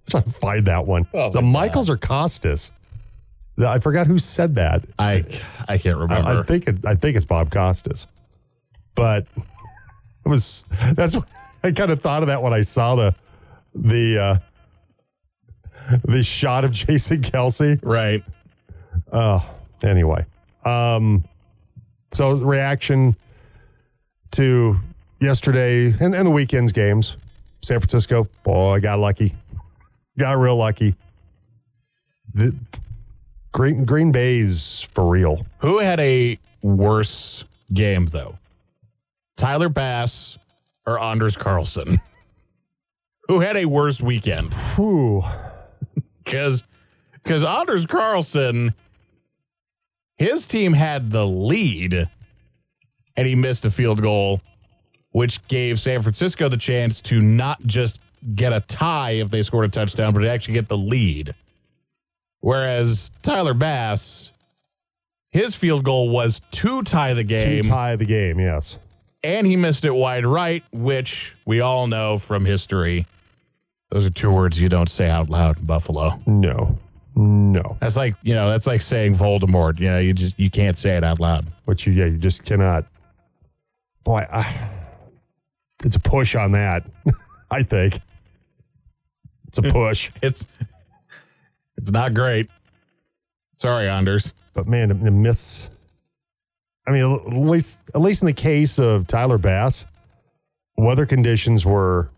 Let's 0.00 0.10
try 0.10 0.20
to 0.20 0.30
find 0.30 0.66
that 0.66 0.86
one. 0.86 1.06
Oh, 1.14 1.30
so 1.30 1.40
my 1.40 1.66
Michaels 1.66 1.88
or 1.88 1.96
Costas? 1.96 2.70
I 3.58 3.78
forgot 3.78 4.06
who 4.06 4.18
said 4.18 4.54
that. 4.54 4.84
I 4.98 5.24
I 5.68 5.78
can't 5.78 5.98
remember. 5.98 6.28
I, 6.28 6.40
I 6.40 6.42
think 6.42 6.66
it, 6.66 6.84
I 6.86 6.94
think 6.94 7.16
it's 7.16 7.26
Bob 7.26 7.50
Costas, 7.50 8.06
but 8.94 9.26
it 9.36 10.28
was 10.28 10.64
that's 10.92 11.14
what 11.14 11.26
I 11.62 11.72
kind 11.72 11.90
of 11.90 12.00
thought 12.00 12.22
of 12.22 12.28
that 12.28 12.42
when 12.42 12.52
I 12.52 12.62
saw 12.62 12.94
the 12.94 13.14
the 13.74 14.18
uh, 14.18 15.98
the 16.04 16.22
shot 16.22 16.64
of 16.64 16.72
Jason 16.72 17.22
Kelce. 17.22 17.78
right. 17.82 18.24
Oh, 19.12 19.44
anyway, 19.82 20.24
um, 20.64 21.24
so 22.14 22.36
reaction 22.36 23.16
to 24.32 24.78
yesterday 25.20 25.86
and, 26.00 26.14
and 26.14 26.26
the 26.26 26.30
weekend's 26.30 26.72
games. 26.72 27.16
San 27.62 27.78
Francisco, 27.78 28.26
boy, 28.42 28.80
got 28.80 28.98
lucky, 29.00 29.34
got 30.20 30.38
real 30.38 30.56
lucky. 30.56 30.94
The 32.34 32.54
Green 33.52 33.84
Green 33.84 34.12
Bay's 34.12 34.86
for 34.94 35.08
real. 35.08 35.44
Who 35.58 35.78
had 35.78 35.98
a 36.00 36.38
worse 36.62 37.44
game 37.72 38.06
though? 38.06 38.38
Tyler 39.36 39.68
Bass 39.68 40.38
or 40.86 41.00
Anders 41.02 41.36
Carlson? 41.36 42.00
Who 43.28 43.40
had 43.40 43.56
a 43.56 43.64
worse 43.64 44.00
weekend? 44.00 44.54
Whew. 44.76 45.24
Because 46.24 46.62
because 47.22 47.44
Anders 47.44 47.86
Carlson, 47.86 48.74
his 50.16 50.46
team 50.46 50.72
had 50.72 51.10
the 51.10 51.26
lead, 51.26 52.08
and 53.16 53.26
he 53.26 53.34
missed 53.34 53.64
a 53.64 53.70
field 53.70 54.02
goal, 54.02 54.40
which 55.10 55.46
gave 55.48 55.78
San 55.78 56.02
Francisco 56.02 56.48
the 56.48 56.56
chance 56.56 57.00
to 57.02 57.20
not 57.20 57.64
just 57.66 58.00
get 58.34 58.52
a 58.52 58.60
tie 58.60 59.12
if 59.12 59.30
they 59.30 59.42
scored 59.42 59.64
a 59.64 59.68
touchdown, 59.68 60.12
but 60.12 60.20
to 60.20 60.30
actually 60.30 60.54
get 60.54 60.68
the 60.68 60.76
lead. 60.78 61.34
Whereas 62.40 63.10
Tyler 63.22 63.54
Bass, 63.54 64.32
his 65.30 65.54
field 65.54 65.84
goal 65.84 66.08
was 66.08 66.40
to 66.52 66.82
tie 66.82 67.14
the 67.14 67.22
To 67.22 67.24
game, 67.24 67.64
tie 67.64 67.96
the 67.96 68.04
game, 68.06 68.38
yes. 68.40 68.76
and 69.22 69.46
he 69.46 69.56
missed 69.56 69.84
it 69.84 69.90
wide 69.94 70.24
right, 70.24 70.64
which 70.72 71.36
we 71.44 71.60
all 71.60 71.86
know 71.86 72.18
from 72.18 72.44
history. 72.44 73.06
Those 73.90 74.06
are 74.06 74.10
two 74.10 74.30
words 74.30 74.60
you 74.60 74.68
don't 74.68 74.88
say 74.88 75.10
out 75.10 75.28
loud 75.28 75.58
in 75.58 75.66
Buffalo. 75.66 76.20
No, 76.26 76.78
no. 77.14 77.76
That's 77.80 77.96
like 77.96 78.14
you 78.22 78.34
know, 78.34 78.48
that's 78.48 78.66
like 78.66 78.82
saying 78.82 79.16
Voldemort. 79.16 79.78
You 79.80 79.88
know, 79.88 79.98
you 79.98 80.12
just 80.14 80.38
you 80.38 80.48
can't 80.48 80.78
say 80.78 80.96
it 80.96 81.04
out 81.04 81.20
loud. 81.20 81.46
Which 81.64 81.86
you, 81.86 81.92
yeah, 81.92 82.06
you 82.06 82.16
just 82.16 82.44
cannot. 82.44 82.86
Boy, 84.04 84.26
I, 84.32 84.70
it's 85.84 85.96
a 85.96 86.00
push 86.00 86.34
on 86.34 86.52
that. 86.52 86.84
I 87.50 87.64
think 87.64 88.00
it's 89.50 89.58
a 89.58 89.62
push. 89.62 90.10
It's 90.22 90.46
it's 91.76 91.90
not 91.90 92.14
great. 92.14 92.48
Sorry, 93.54 93.88
Anders. 93.88 94.32
but 94.54 94.68
man, 94.68 94.88
to 94.90 94.94
miss. 94.94 95.68
I 96.86 96.92
mean, 96.92 97.02
at 97.02 97.32
least 97.32 97.80
at 97.94 98.00
least 98.00 98.22
in 98.22 98.26
the 98.26 98.32
case 98.32 98.78
of 98.78 99.06
Tyler 99.06 99.38
Bass, 99.38 99.86
weather 100.76 101.04
conditions 101.06 101.64
were, 101.66 102.10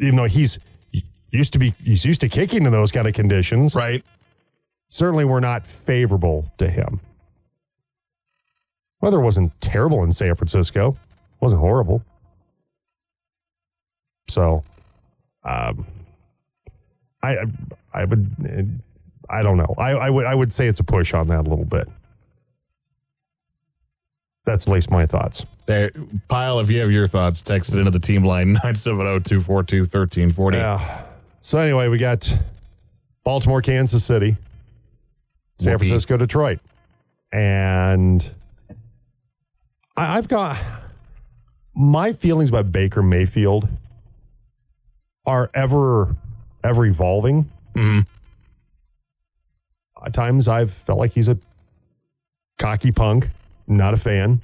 even 0.00 0.16
though 0.16 0.24
he's 0.24 0.58
used 1.30 1.52
to 1.52 1.58
be 1.58 1.74
he's 1.82 2.04
used 2.04 2.20
to 2.22 2.28
kicking 2.28 2.64
in 2.64 2.72
those 2.72 2.90
kind 2.90 3.06
of 3.06 3.14
conditions, 3.14 3.74
Right. 3.74 4.04
certainly 4.88 5.24
were 5.24 5.40
not 5.40 5.66
favorable 5.66 6.50
to 6.58 6.68
him. 6.70 7.00
Weather 9.00 9.20
wasn't 9.20 9.52
terrible 9.60 10.04
in 10.04 10.12
San 10.12 10.34
Francisco, 10.36 10.96
wasn't 11.40 11.60
horrible. 11.60 12.02
So, 14.28 14.62
um, 15.44 15.84
I 17.22 17.36
I 17.92 18.04
would 18.04 18.80
I 19.30 19.42
don't 19.42 19.56
know. 19.56 19.74
I, 19.78 19.92
I 19.92 20.10
would 20.10 20.26
I 20.26 20.34
would 20.34 20.52
say 20.52 20.66
it's 20.66 20.80
a 20.80 20.84
push 20.84 21.14
on 21.14 21.28
that 21.28 21.46
a 21.46 21.48
little 21.48 21.64
bit. 21.64 21.88
That's 24.44 24.66
at 24.66 24.72
least 24.72 24.90
my 24.90 25.06
thoughts. 25.06 25.44
There, 25.66 25.90
Pile, 26.28 26.58
if 26.58 26.68
you 26.68 26.80
have 26.80 26.90
your 26.90 27.06
thoughts, 27.06 27.42
text 27.42 27.72
it 27.72 27.78
into 27.78 27.92
the 27.92 28.00
team 28.00 28.24
line 28.24 28.56
970-242-1340. 28.64 30.54
Yeah. 30.54 31.04
So 31.40 31.58
anyway, 31.58 31.86
we 31.86 31.98
got 31.98 32.28
Baltimore, 33.22 33.62
Kansas 33.62 34.04
City, 34.04 34.36
San 35.60 35.74
Whoopee. 35.74 35.88
Francisco, 35.88 36.16
Detroit, 36.16 36.58
and 37.32 38.28
I, 39.96 40.18
I've 40.18 40.26
got 40.26 40.58
my 41.74 42.12
feelings 42.12 42.48
about 42.48 42.72
Baker 42.72 43.02
Mayfield 43.02 43.68
are 45.24 45.50
ever 45.54 46.16
ever 46.64 46.84
evolving. 46.86 47.50
Mhm. 47.74 48.06
At 50.04 50.14
times, 50.14 50.48
I've 50.48 50.72
felt 50.72 50.98
like 50.98 51.12
he's 51.12 51.28
a 51.28 51.38
cocky 52.58 52.90
punk. 52.92 53.30
Not 53.68 53.94
a 53.94 53.96
fan. 53.96 54.42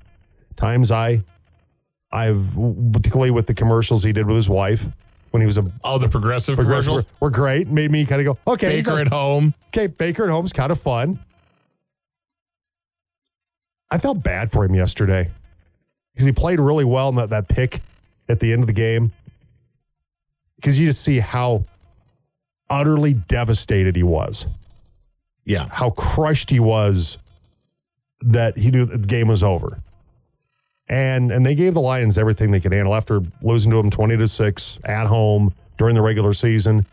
Times 0.56 0.90
I, 0.90 1.22
I've 2.12 2.46
particularly 2.92 3.30
with 3.32 3.46
the 3.46 3.54
commercials 3.54 4.02
he 4.02 4.12
did 4.12 4.26
with 4.26 4.37
his 4.37 4.48
wife 4.48 4.87
when 5.30 5.40
he 5.40 5.46
was 5.46 5.58
a 5.58 5.70
Oh, 5.84 5.98
the 5.98 6.08
progressive 6.08 6.54
Progressive 6.56 6.87
commercials. 6.90 7.06
were, 7.20 7.26
were 7.26 7.30
great. 7.30 7.68
Made 7.68 7.90
me 7.90 8.06
kind 8.06 8.26
of 8.26 8.37
go, 8.46 8.52
okay, 8.52 8.76
Baker 8.76 8.98
a- 8.98 9.00
at 9.02 9.08
home. 9.08 9.52
okay, 9.68 9.88
Baker 9.88 10.25
at 10.25 10.30
home's 10.30 10.52
kind 10.52 10.70
of 10.72 10.80
fun. 10.80 11.18
I 13.90 13.98
felt 13.98 14.22
bad 14.22 14.52
for 14.52 14.64
him 14.64 14.75
yesterday 14.75 15.30
because 16.12 16.26
he 16.26 16.32
played 16.32 16.60
really 16.60 16.84
well 16.84 17.08
in 17.08 17.14
that, 17.16 17.30
that 17.30 17.48
pick 17.48 17.82
at 18.28 18.38
the 18.40 18.52
end 18.52 18.62
of 18.62 18.66
the 18.66 18.72
game. 18.72 19.12
Because 20.56 20.78
you 20.78 20.87
just 20.87 21.02
see 21.02 21.18
how 21.20 21.64
utterly 22.70 23.14
devastated 23.14 23.96
he 23.96 24.02
was, 24.02 24.46
Yeah. 25.44 25.68
how 25.70 25.90
crushed 25.90 26.50
he 26.50 26.60
was 26.60 27.18
that 28.20 28.56
he 28.58 28.70
knew 28.70 28.84
the 28.84 28.98
game 28.98 29.28
was 29.28 29.42
over. 29.42 29.80
And 30.88 31.30
and 31.30 31.44
they 31.44 31.54
gave 31.54 31.75
the 31.75 31.80
Lions 31.80 32.16
everything 32.16 32.50
they 32.50 32.60
could 32.60 32.72
handle 32.72 32.94
after 32.94 33.20
losing 33.42 33.70
to 33.72 33.76
them 33.76 33.90
20 33.90 34.16
to 34.16 34.26
6 34.28 34.78
at 34.84 35.06
home 35.06 35.52
during 35.76 35.94
the 35.94 36.00
regular 36.02 36.32
season. 36.32 36.87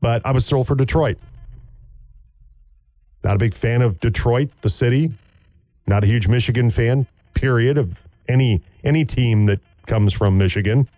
But 0.00 0.20
I 0.26 0.30
was 0.32 0.46
thrilled 0.46 0.66
for 0.66 0.74
Detroit. 0.74 1.16
Not 3.24 3.34
a 3.34 3.38
big 3.38 3.54
fan 3.54 3.82
of 3.82 3.98
Detroit, 4.00 4.50
the 4.60 4.70
city. 4.70 5.12
Not 5.86 6.04
a 6.04 6.06
huge 6.06 6.28
Michigan 6.28 6.68
fan, 6.70 7.06
period, 7.34 7.78
of 7.78 7.98
any 8.28 8.60
any 8.84 9.04
team 9.04 9.46
that 9.46 9.60
comes 9.86 10.12
from 10.12 10.36
Michigan. 10.36 10.88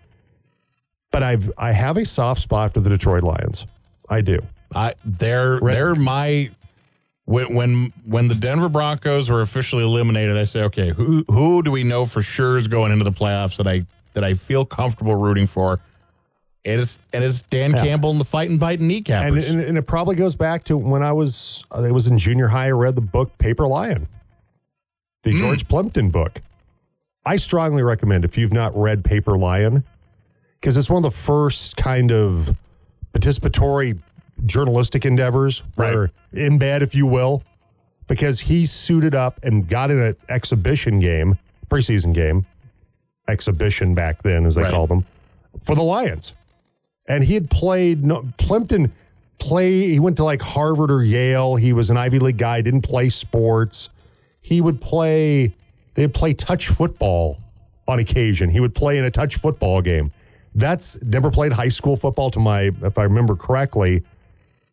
But 1.11 1.23
I've 1.23 1.51
I 1.57 1.71
have 1.71 1.97
a 1.97 2.05
soft 2.05 2.41
spot 2.41 2.73
for 2.73 2.81
the 2.81 2.89
Detroit 2.89 3.23
Lions. 3.23 3.65
I 4.09 4.21
do. 4.21 4.39
I 4.73 4.93
they're 5.03 5.59
they're 5.59 5.95
my 5.95 6.51
when 7.25 7.53
when 7.53 7.93
when 8.05 8.27
the 8.27 8.35
Denver 8.35 8.69
Broncos 8.69 9.29
were 9.29 9.41
officially 9.41 9.83
eliminated, 9.83 10.37
I 10.37 10.45
say, 10.45 10.61
okay, 10.63 10.89
who 10.89 11.23
who 11.27 11.61
do 11.63 11.71
we 11.71 11.83
know 11.83 12.05
for 12.05 12.21
sure 12.21 12.57
is 12.57 12.67
going 12.67 12.91
into 12.91 13.03
the 13.03 13.11
playoffs 13.11 13.57
that 13.57 13.67
I 13.67 13.85
that 14.13 14.23
I 14.23 14.33
feel 14.33 14.65
comfortable 14.65 15.15
rooting 15.15 15.47
for? 15.47 15.79
And 16.65 16.75
It 16.75 16.79
is 16.79 16.99
and 17.13 17.23
it's 17.23 17.41
Dan 17.43 17.71
Yeah. 17.71 17.83
Campbell 17.83 18.11
and 18.11 18.19
the 18.19 18.25
biting 18.25 18.61
And, 18.61 18.91
kneecappers. 18.91 19.49
and 19.49 19.61
and 19.61 19.77
it 19.77 19.83
probably 19.83 20.15
goes 20.15 20.35
back 20.35 20.63
to 20.65 20.77
when 20.77 21.03
I 21.03 21.11
was 21.11 21.63
I 21.71 21.91
was 21.91 22.07
in 22.07 22.17
junior 22.17 22.47
high. 22.47 22.67
I 22.67 22.71
read 22.71 22.95
the 22.95 23.01
book 23.01 23.37
Paper 23.37 23.67
Lion, 23.67 24.07
the 25.23 25.31
hmm. 25.31 25.37
George 25.37 25.67
Plimpton 25.67 26.09
book. 26.09 26.41
I 27.25 27.35
strongly 27.37 27.83
recommend 27.83 28.25
if 28.25 28.37
you've 28.37 28.53
not 28.53 28.75
read 28.75 29.03
Paper 29.03 29.37
Lion, 29.37 29.83
because 30.59 30.75
it's 30.77 30.89
one 30.89 31.03
of 31.03 31.11
the 31.11 31.17
first 31.17 31.77
kind 31.77 32.11
of 32.11 32.55
participatory 33.13 33.99
journalistic 34.45 35.05
endeavors, 35.05 35.63
Right. 35.75 35.93
where 35.95 36.11
in 36.33 36.57
bed, 36.57 36.81
if 36.81 36.93
you 36.95 37.05
will, 37.05 37.43
because 38.07 38.39
he 38.41 38.65
suited 38.65 39.15
up 39.15 39.39
and 39.43 39.67
got 39.67 39.91
in 39.91 39.99
an 39.99 40.15
exhibition 40.29 40.99
game, 40.99 41.37
preseason 41.69 42.13
game, 42.13 42.45
exhibition 43.27 43.93
back 43.93 44.23
then, 44.23 44.45
as 44.45 44.55
they 44.55 44.63
Right. 44.63 44.71
called 44.73 44.89
them, 44.89 45.05
for 45.63 45.75
the 45.75 45.83
Lions. 45.83 46.33
And 47.07 47.23
he 47.23 47.33
had 47.33 47.49
played 47.49 48.03
no 48.05 48.25
Plimpton 48.37 48.91
play 49.39 49.87
he 49.89 49.99
went 49.99 50.17
to 50.17 50.23
like 50.23 50.41
Harvard 50.41 50.91
or 50.91 51.03
Yale. 51.03 51.55
He 51.55 51.71
was 51.73 51.89
an 51.89 51.95
Ivy 51.97 52.19
League 52.19 52.37
guy 52.37 52.61
didn't 52.61 52.81
play 52.81 53.09
sports. 53.09 53.89
He 54.41 54.59
would 54.61 54.81
play 54.81 55.53
they'd 55.95 56.13
play 56.13 56.33
touch 56.33 56.67
football 56.67 57.37
on 57.87 57.99
occasion. 57.99 58.49
He 58.49 58.59
would 58.59 58.75
play 58.75 58.97
in 58.97 59.05
a 59.05 59.11
touch 59.11 59.37
football 59.37 59.81
game 59.81 60.11
that's 60.55 61.01
never 61.01 61.29
played 61.29 61.51
high 61.51 61.69
school 61.69 61.95
football 61.95 62.31
to 62.31 62.39
my 62.39 62.71
if 62.81 62.97
I 62.97 63.03
remember 63.03 63.35
correctly 63.35 64.03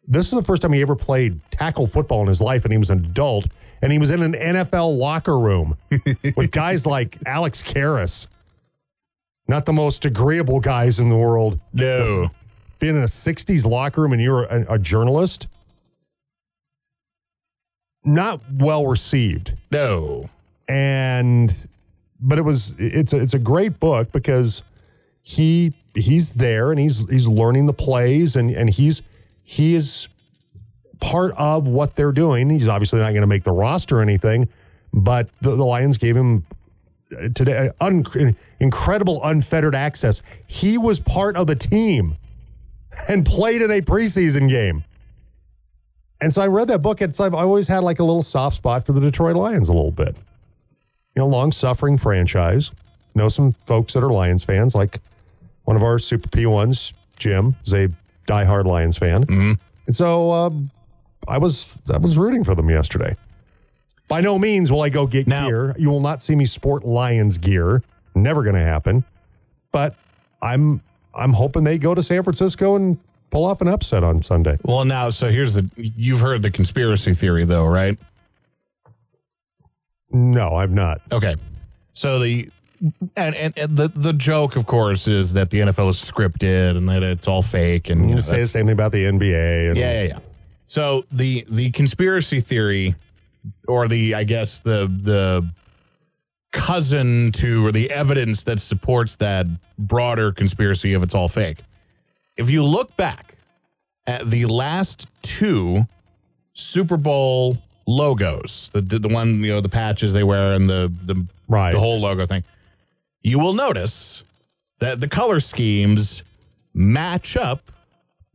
this 0.08 0.26
is 0.26 0.32
the 0.32 0.42
first 0.42 0.62
time 0.62 0.72
he 0.72 0.80
ever 0.82 0.94
played 0.96 1.40
tackle 1.50 1.86
football 1.86 2.22
in 2.22 2.28
his 2.28 2.40
life 2.40 2.64
and 2.64 2.72
he 2.72 2.78
was 2.78 2.90
an 2.90 3.04
adult 3.04 3.46
and 3.82 3.92
he 3.92 3.98
was 3.98 4.10
in 4.10 4.22
an 4.22 4.32
NFL 4.32 4.96
locker 4.96 5.38
room 5.38 5.76
with 6.36 6.50
guys 6.50 6.86
like 6.86 7.18
Alex 7.26 7.62
Karras 7.62 8.26
not 9.48 9.66
the 9.66 9.72
most 9.72 10.04
agreeable 10.04 10.60
guys 10.60 10.98
in 10.98 11.08
the 11.08 11.16
world 11.16 11.60
no. 11.72 12.30
being 12.78 12.96
in 12.96 13.02
a 13.02 13.06
60s 13.06 13.64
locker 13.64 14.02
room 14.02 14.12
and 14.12 14.22
you're 14.22 14.44
a, 14.44 14.74
a 14.74 14.78
journalist, 14.78 15.46
not 18.04 18.40
well 18.52 18.86
received. 18.86 19.52
No. 19.70 20.28
And 20.68 21.54
but 22.20 22.38
it 22.38 22.42
was 22.42 22.74
it's 22.78 23.12
a, 23.12 23.18
it's 23.18 23.34
a 23.34 23.38
great 23.38 23.78
book 23.78 24.10
because 24.12 24.62
he 25.28 25.72
he's 25.92 26.30
there 26.30 26.70
and 26.70 26.78
he's 26.78 26.98
he's 27.10 27.26
learning 27.26 27.66
the 27.66 27.72
plays 27.72 28.36
and 28.36 28.48
and 28.52 28.70
he's 28.70 29.02
he 29.42 29.74
is 29.74 30.06
part 31.00 31.32
of 31.36 31.66
what 31.66 31.96
they're 31.96 32.12
doing. 32.12 32.48
He's 32.48 32.68
obviously 32.68 33.00
not 33.00 33.08
going 33.10 33.22
to 33.22 33.26
make 33.26 33.42
the 33.42 33.50
roster 33.50 33.98
or 33.98 34.02
anything, 34.02 34.48
but 34.92 35.28
the, 35.40 35.56
the 35.56 35.64
Lions 35.64 35.98
gave 35.98 36.16
him 36.16 36.46
uh, 37.10 37.28
today 37.34 37.70
un, 37.80 38.36
incredible 38.60 39.20
unfettered 39.24 39.74
access. 39.74 40.22
He 40.46 40.78
was 40.78 41.00
part 41.00 41.36
of 41.36 41.48
the 41.48 41.56
team 41.56 42.16
and 43.08 43.26
played 43.26 43.62
in 43.62 43.72
a 43.72 43.80
preseason 43.80 44.48
game. 44.48 44.84
And 46.20 46.32
so 46.32 46.40
I 46.40 46.46
read 46.46 46.68
that 46.68 46.82
book, 46.82 47.00
and 47.00 47.14
so 47.14 47.24
I've 47.24 47.34
always 47.34 47.66
had 47.66 47.82
like 47.82 47.98
a 47.98 48.04
little 48.04 48.22
soft 48.22 48.54
spot 48.54 48.86
for 48.86 48.92
the 48.92 49.00
Detroit 49.00 49.34
Lions 49.34 49.68
a 49.68 49.72
little 49.72 49.90
bit. 49.90 50.14
You 51.16 51.20
know, 51.20 51.26
long 51.26 51.50
suffering 51.50 51.98
franchise. 51.98 52.70
Know 53.16 53.28
some 53.28 53.56
folks 53.66 53.94
that 53.94 54.04
are 54.04 54.10
Lions 54.10 54.44
fans, 54.44 54.74
like 54.74 55.00
one 55.66 55.76
of 55.76 55.82
our 55.84 55.98
Super 55.98 56.28
P 56.28 56.46
ones, 56.46 56.92
Jim, 57.18 57.54
is 57.64 57.72
a 57.74 57.88
diehard 58.26 58.64
Lions 58.64 58.96
fan. 58.96 59.24
And 59.28 59.94
so 59.94 60.32
um, 60.32 60.70
I 61.28 61.38
was 61.38 61.68
I 61.92 61.98
was 61.98 62.16
rooting 62.16 62.42
for 62.42 62.54
them 62.54 62.70
yesterday. 62.70 63.14
By 64.08 64.20
no 64.20 64.38
means 64.38 64.70
will 64.72 64.82
I 64.82 64.88
go 64.88 65.06
get 65.06 65.26
Now- 65.26 65.46
gear. 65.46 65.74
You 65.78 65.90
will 65.90 66.00
not 66.00 66.22
see 66.22 66.34
me 66.34 66.46
sport 66.46 66.84
Lions 66.84 67.36
gear. 67.38 67.82
Never 68.14 68.42
going 68.42 68.56
to 68.56 68.62
happen. 68.64 69.04
But 69.72 69.94
I'm 70.40 70.80
I'm 71.14 71.32
hoping 71.32 71.64
they 71.64 71.78
go 71.78 71.94
to 71.94 72.02
San 72.02 72.22
Francisco 72.22 72.76
and 72.76 72.98
pull 73.30 73.44
off 73.44 73.60
an 73.60 73.68
upset 73.68 74.04
on 74.04 74.22
Sunday. 74.22 74.58
Well, 74.62 74.84
now, 74.84 75.10
so 75.10 75.28
here's 75.28 75.54
the 75.54 75.68
you've 75.76 76.20
heard 76.20 76.42
the 76.42 76.50
conspiracy 76.50 77.12
theory, 77.14 77.44
though, 77.44 77.66
right? 77.66 77.98
No, 80.10 80.56
I'm 80.56 80.74
not. 80.74 81.00
Okay. 81.10 81.36
So 81.92 82.18
the 82.20 82.48
and, 83.16 83.34
and, 83.34 83.56
and 83.56 83.76
the 83.76 83.88
the 83.88 84.12
joke, 84.12 84.56
of 84.56 84.66
course, 84.66 85.08
is 85.08 85.32
that 85.34 85.50
the 85.50 85.60
NFL 85.60 85.90
is 85.90 85.96
scripted 85.96 86.76
and 86.76 86.88
that 86.88 87.02
it's 87.02 87.28
all 87.28 87.42
fake. 87.42 87.90
And 87.90 88.08
you 88.08 88.16
know, 88.16 88.20
mm, 88.20 88.24
say 88.24 88.40
the 88.40 88.46
same 88.46 88.66
thing 88.66 88.72
about 88.72 88.92
the 88.92 89.04
NBA. 89.04 89.68
And, 89.68 89.76
yeah, 89.76 89.92
yeah, 89.92 90.08
yeah. 90.08 90.18
So 90.66 91.04
the 91.10 91.46
the 91.48 91.70
conspiracy 91.70 92.40
theory, 92.40 92.94
or 93.66 93.88
the 93.88 94.14
I 94.14 94.24
guess 94.24 94.60
the 94.60 94.86
the 94.86 95.48
cousin 96.52 97.32
to 97.32 97.66
or 97.66 97.72
the 97.72 97.90
evidence 97.90 98.42
that 98.44 98.60
supports 98.60 99.16
that 99.16 99.46
broader 99.78 100.32
conspiracy 100.32 100.94
of 100.94 101.02
it's 101.02 101.14
all 101.14 101.28
fake. 101.28 101.58
If 102.36 102.50
you 102.50 102.64
look 102.64 102.96
back 102.96 103.36
at 104.06 104.30
the 104.30 104.46
last 104.46 105.06
two 105.22 105.86
Super 106.52 106.96
Bowl 106.96 107.58
logos, 107.86 108.70
the 108.72 108.80
the 108.80 109.08
one 109.08 109.40
you 109.42 109.52
know 109.52 109.60
the 109.60 109.68
patches 109.68 110.12
they 110.12 110.24
wear 110.24 110.54
and 110.54 110.68
the 110.68 110.92
the 111.04 111.26
Right. 111.48 111.72
the 111.72 111.78
whole 111.78 112.00
logo 112.00 112.26
thing, 112.26 112.42
you 113.26 113.40
will 113.40 113.54
notice 113.54 114.22
that 114.78 115.00
the 115.00 115.08
color 115.08 115.40
schemes 115.40 116.22
match 116.72 117.36
up 117.36 117.72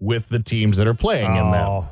with 0.02 0.28
the 0.28 0.40
teams 0.40 0.76
that 0.76 0.86
are 0.88 0.94
playing 0.94 1.36
in 1.38 1.50
them. 1.52 1.70
Oh, 1.70 1.90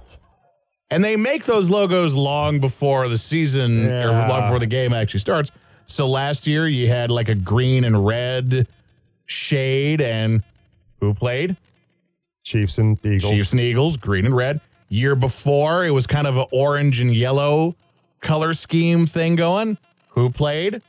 And 0.92 1.02
they 1.04 1.16
make 1.16 1.46
those 1.46 1.70
logos 1.70 2.14
long 2.14 2.60
before 2.60 3.08
the 3.08 3.18
season 3.18 3.86
or 3.86 4.10
Yeah. 4.12 4.28
long 4.28 4.42
before 4.42 4.60
the 4.60 4.66
game 4.66 4.92
actually 4.92 5.20
starts. 5.22 5.50
So 5.86 6.08
last 6.08 6.46
year 6.46 6.68
you 6.68 6.88
had 6.90 7.10
like 7.10 7.30
a 7.30 7.36
green 7.36 7.84
and 7.86 8.06
red 8.06 8.68
shade, 9.26 10.02
and 10.02 10.44
who 11.00 11.14
played? 11.14 11.56
Chiefs 12.44 12.80
and 12.80 12.98
Eagles. 13.06 13.32
Chiefs 13.32 13.52
and 13.52 13.62
Eagles, 13.62 13.96
green 13.98 14.26
and 14.26 14.36
red. 14.36 14.60
Year 14.90 15.16
before 15.16 15.86
it 15.86 15.92
was 15.92 16.06
kind 16.08 16.26
of 16.28 16.36
an 16.36 16.46
orange 16.52 17.00
and 17.00 17.14
yellow 17.14 17.76
color 18.22 18.54
scheme 18.56 19.06
thing 19.06 19.36
going. 19.36 19.78
Who 20.10 20.32
played? 20.32 20.82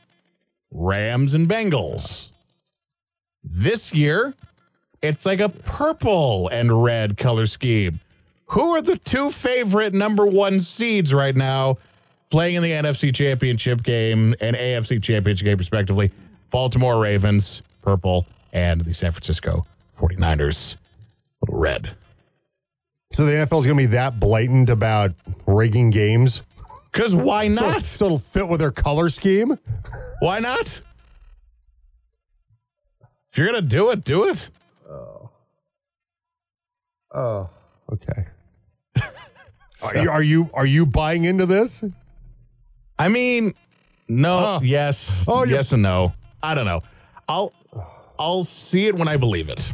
Rams 0.71 1.33
and 1.33 1.47
Bengals. 1.47 2.31
This 3.43 3.93
year, 3.93 4.33
it's 5.01 5.25
like 5.25 5.39
a 5.39 5.49
purple 5.49 6.47
and 6.49 6.83
red 6.83 7.17
color 7.17 7.45
scheme. 7.45 7.99
Who 8.47 8.71
are 8.71 8.81
the 8.81 8.97
two 8.97 9.29
favorite 9.29 9.93
number 9.93 10.25
one 10.25 10.59
seeds 10.59 11.13
right 11.13 11.35
now 11.35 11.77
playing 12.29 12.55
in 12.55 12.63
the 12.63 12.71
NFC 12.71 13.13
Championship 13.13 13.83
game 13.83 14.35
and 14.39 14.55
AFC 14.55 15.01
Championship 15.01 15.45
game, 15.45 15.57
respectively? 15.57 16.11
Baltimore 16.49 17.01
Ravens, 17.01 17.61
purple, 17.81 18.27
and 18.53 18.81
the 18.81 18.93
San 18.93 19.11
Francisco 19.11 19.65
49ers, 19.97 20.75
little 21.41 21.61
red. 21.61 21.95
So 23.13 23.25
the 23.25 23.31
NFL 23.31 23.59
is 23.59 23.65
going 23.65 23.67
to 23.67 23.75
be 23.75 23.85
that 23.87 24.19
blatant 24.19 24.69
about 24.69 25.13
rigging 25.45 25.89
games? 25.89 26.41
Because 26.91 27.15
why 27.15 27.47
not? 27.47 27.85
so 27.85 28.05
it'll 28.05 28.19
fit 28.19 28.47
with 28.47 28.59
their 28.59 28.71
color 28.71 29.09
scheme? 29.09 29.57
Why 30.19 30.39
not? 30.39 30.81
If 33.31 33.37
you're 33.37 33.47
going 33.49 33.61
to 33.63 33.67
do 33.67 33.91
it, 33.91 34.03
do 34.03 34.27
it. 34.27 34.49
Oh, 34.89 35.29
Oh. 37.13 37.49
okay. 37.91 38.25
are, 39.83 39.97
you, 39.97 40.09
are 40.11 40.23
you 40.23 40.49
are 40.53 40.65
you 40.65 40.85
buying 40.85 41.23
into 41.25 41.45
this? 41.45 41.83
I 42.99 43.07
mean, 43.07 43.53
no, 44.07 44.37
Oh. 44.37 44.59
yes, 44.61 45.25
Oh, 45.27 45.43
yes 45.43 45.71
and 45.71 45.81
no. 45.81 46.13
I 46.43 46.53
don't 46.55 46.65
know. 46.65 46.83
I'll 47.27 47.53
I'll 48.19 48.43
see 48.43 48.87
it 48.87 48.95
when 48.95 49.07
I 49.07 49.17
believe 49.17 49.49
it. 49.49 49.73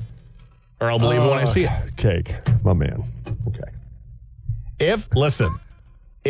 Or 0.80 0.92
I'll 0.92 1.00
believe 1.00 1.22
it 1.22 1.28
when 1.28 1.40
I 1.40 1.44
uh, 1.44 1.46
see 1.48 1.64
it. 1.66 1.72
Cake, 1.98 2.36
my 2.64 2.74
man. 2.74 3.04
Okay. 3.48 3.72
If 4.80 5.08
listen, 5.16 5.60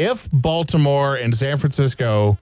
if 0.01 0.29
Baltimore 0.31 1.15
and 1.15 1.35
San 1.35 1.57
Francisco 1.57 2.37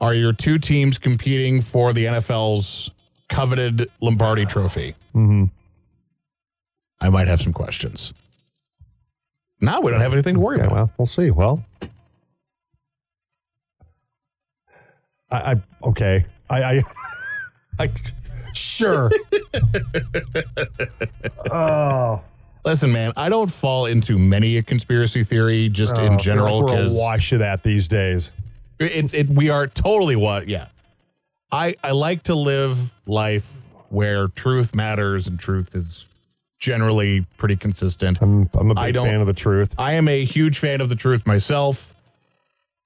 are 0.00 0.14
your 0.14 0.32
two 0.32 0.58
teams 0.58 0.98
competing 0.98 1.62
for 1.62 1.92
the 1.92 2.04
NFL's 2.04 2.90
coveted 3.28 3.90
Lombardi 4.00 4.44
trophy, 4.46 4.94
mm-hmm. 5.14 5.44
I 7.00 7.08
might 7.10 7.28
have 7.28 7.40
some 7.40 7.52
questions. 7.52 8.12
Now 9.60 9.80
we 9.80 9.90
don't 9.90 10.00
have 10.00 10.12
anything 10.12 10.34
to 10.34 10.40
worry 10.40 10.58
Yeah, 10.58 10.64
about. 10.66 10.74
well, 10.74 10.90
we'll 10.98 11.06
see. 11.06 11.30
Well, 11.30 11.64
I, 15.30 15.52
I 15.52 15.54
okay. 15.82 16.26
I, 16.50 16.62
I, 16.62 16.82
I 17.78 17.90
sure. 18.52 19.10
oh, 21.50 22.20
Listen, 22.66 22.90
man, 22.90 23.12
I 23.16 23.28
don't 23.28 23.50
fall 23.50 23.86
into 23.86 24.18
many 24.18 24.56
a 24.56 24.62
conspiracy 24.62 25.22
theory 25.22 25.68
just 25.68 25.96
in 25.98 26.14
oh, 26.14 26.16
general 26.16 26.56
like 26.56 26.64
we're 26.64 26.76
because 26.78 26.96
awash 26.96 27.30
of 27.30 27.38
that 27.38 27.62
these 27.62 27.86
days. 27.86 28.32
it's 28.80 29.14
it 29.14 29.28
we 29.30 29.50
are 29.50 29.68
totally 29.68 30.16
what 30.16 30.48
yeah. 30.48 30.66
I 31.52 31.76
I 31.84 31.92
like 31.92 32.24
to 32.24 32.34
live 32.34 32.92
life 33.06 33.48
where 33.90 34.26
truth 34.26 34.74
matters 34.74 35.28
and 35.28 35.38
truth 35.38 35.76
is 35.76 36.08
generally 36.58 37.24
pretty 37.36 37.54
consistent. 37.54 38.18
I'm 38.20 38.50
I'm 38.52 38.72
a 38.72 38.74
big 38.74 38.96
fan 38.96 39.20
of 39.20 39.28
the 39.28 39.32
truth. 39.32 39.72
I 39.78 39.92
am 39.92 40.08
a 40.08 40.24
huge 40.24 40.58
fan 40.58 40.80
of 40.80 40.88
the 40.88 40.96
truth 40.96 41.24
myself. 41.24 41.94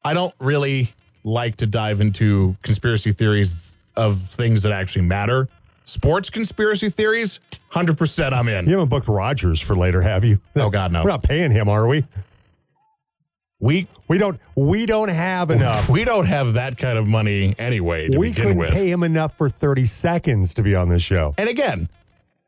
I 0.04 0.12
don't 0.12 0.34
really 0.38 0.92
like 1.24 1.56
to 1.56 1.66
dive 1.66 2.02
into 2.02 2.54
conspiracy 2.62 3.12
theories 3.12 3.78
of 3.96 4.28
things 4.28 4.62
that 4.64 4.72
actually 4.72 5.06
matter. 5.06 5.48
Sports 5.90 6.30
conspiracy 6.30 6.88
theories, 6.88 7.40
100% 7.72 8.32
I'm 8.32 8.46
in. 8.46 8.66
You 8.66 8.72
haven't 8.74 8.90
booked 8.90 9.08
Rodgers 9.08 9.60
for 9.60 9.74
later, 9.74 10.00
have 10.00 10.24
you? 10.24 10.38
Oh, 10.54 10.70
God, 10.70 10.92
no. 10.92 11.02
We're 11.02 11.10
not 11.10 11.24
paying 11.24 11.50
him, 11.50 11.68
are 11.68 11.88
we? 11.88 12.06
We 13.58 13.88
We 14.08 14.16
don't. 14.18 14.38
We 14.54 14.86
don't 14.86 15.08
have 15.08 15.50
enough. 15.50 15.88
we 15.90 16.04
don't 16.04 16.26
have 16.26 16.54
that 16.54 16.78
kind 16.78 16.96
of 16.96 17.08
money 17.08 17.56
anyway 17.58 18.08
to 18.08 18.16
we 18.16 18.28
begin 18.28 18.42
couldn't 18.44 18.58
with. 18.58 18.70
pay 18.72 18.88
him 18.88 19.02
enough 19.02 19.36
for 19.36 19.50
30 19.50 19.84
seconds 19.86 20.54
to 20.54 20.62
be 20.62 20.74
on 20.76 20.88
this 20.88 21.02
show. 21.02 21.34
and 21.36 21.48
again, 21.48 21.88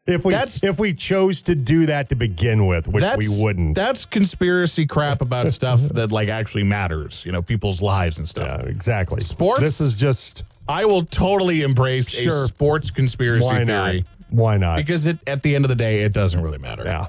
If 0.07 0.25
we 0.25 0.33
That's- 0.33 0.63
if 0.63 0.79
we 0.79 0.95
chose 0.95 1.43
to 1.43 1.55
do 1.57 1.87
that 1.87 2.09
to 2.11 2.15
begin 2.15 2.67
with, 2.67 2.87
which 2.89 3.05
we 3.17 3.29
wouldn't. 3.29 3.75
That's 3.75 4.05
conspiracy 4.05 4.87
crap 4.87 5.21
about 5.21 5.51
stuff 5.51 5.81
that 5.81 6.13
like 6.13 6.29
actually 6.29 6.65
matters, 6.65 7.23
you 7.27 7.33
know, 7.33 7.43
people's 7.43 7.83
lives 7.83 8.19
and 8.19 8.29
stuff. 8.29 8.63
Yeah, 8.63 8.69
exactly. 8.71 9.21
Sports? 9.21 9.61
This 9.61 9.81
is 9.81 9.99
just 9.99 10.45
I 10.73 10.85
will 10.87 11.05
totally 11.05 11.63
embrace 11.63 12.09
Sure. 12.09 12.45
a 12.45 12.49
sports 12.49 12.91
conspiracy 12.91 13.45
why 13.45 13.65
not? 13.65 13.91
theory 13.91 14.05
Why 14.31 14.57
not? 14.57 14.77
because 14.77 15.07
it 15.07 15.19
at 15.27 15.43
the 15.43 15.55
end 15.55 15.65
of 15.65 15.69
the 15.69 15.75
day 15.75 16.03
it 16.03 16.13
doesn't 16.13 16.41
really 16.41 16.59
matter. 16.59 16.83
yeah. 16.85 17.07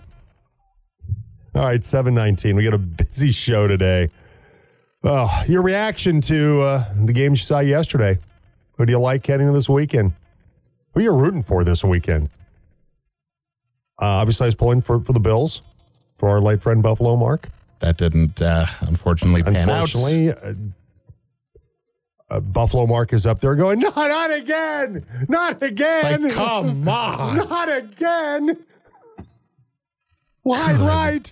All 1.55 1.61
right, 1.63 1.83
seven 1.83 2.13
nineteen. 2.15 2.55
We 2.55 2.63
got 2.63 2.73
a 2.73 2.77
busy 2.79 3.31
show 3.31 3.67
today. 3.67 4.09
Oh, 5.03 5.29
your 5.47 5.61
reaction 5.61 6.19
to 6.21 6.61
uh, 6.61 6.85
the 7.05 7.13
games 7.13 7.39
you 7.39 7.45
saw 7.45 7.59
yesterday? 7.59 8.17
Who 8.77 8.85
do 8.85 8.91
you 8.91 8.99
like 8.99 9.25
heading 9.27 9.47
into 9.47 9.57
this 9.57 9.69
weekend? 9.69 10.13
Who 10.93 10.99
are 10.99 11.03
you 11.03 11.11
rooting 11.11 11.43
for 11.43 11.63
this 11.63 11.83
weekend? 11.83 12.29
Uh, 14.01 14.05
obviously, 14.05 14.45
I 14.45 14.47
was 14.47 14.55
pulling 14.55 14.81
for, 14.81 14.99
for 15.01 15.13
the 15.13 15.19
Bills 15.19 15.61
for 16.17 16.29
our 16.29 16.41
late 16.41 16.61
friend 16.61 16.81
Buffalo 16.81 17.15
Mark. 17.15 17.49
That 17.79 17.97
didn't 17.97 18.41
uh, 18.41 18.65
unfortunately 18.81 19.43
pan 19.43 19.55
Unfortunately, 19.69 20.31
uh, 20.31 20.53
uh, 22.33 22.39
Buffalo 22.39 22.87
Mark 22.87 23.13
is 23.13 23.25
up 23.25 23.39
there 23.39 23.55
going, 23.55 23.79
"No, 23.79 23.89
not 23.95 24.31
again, 24.31 25.05
not 25.29 25.61
again, 25.61 26.23
Like, 26.23 26.33
come 26.33 26.87
on. 26.89 27.35
not 27.37 27.71
again." 27.71 28.57
Wide 30.43 30.77
right. 30.79 31.31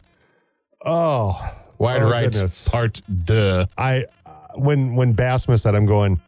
Oh, 0.85 1.39
Wide 1.77 2.01
Oh, 2.03 2.09
right 2.09 2.31
goodness. 2.31 2.67
part 2.67 3.01
duh. 3.25 3.65
I 3.77 4.05
uh, 4.25 4.29
when 4.55 4.95
when 4.95 5.13
Bassma 5.15 5.59
said, 5.59 5.75
"I'm 5.75 5.85
going," 5.85 6.21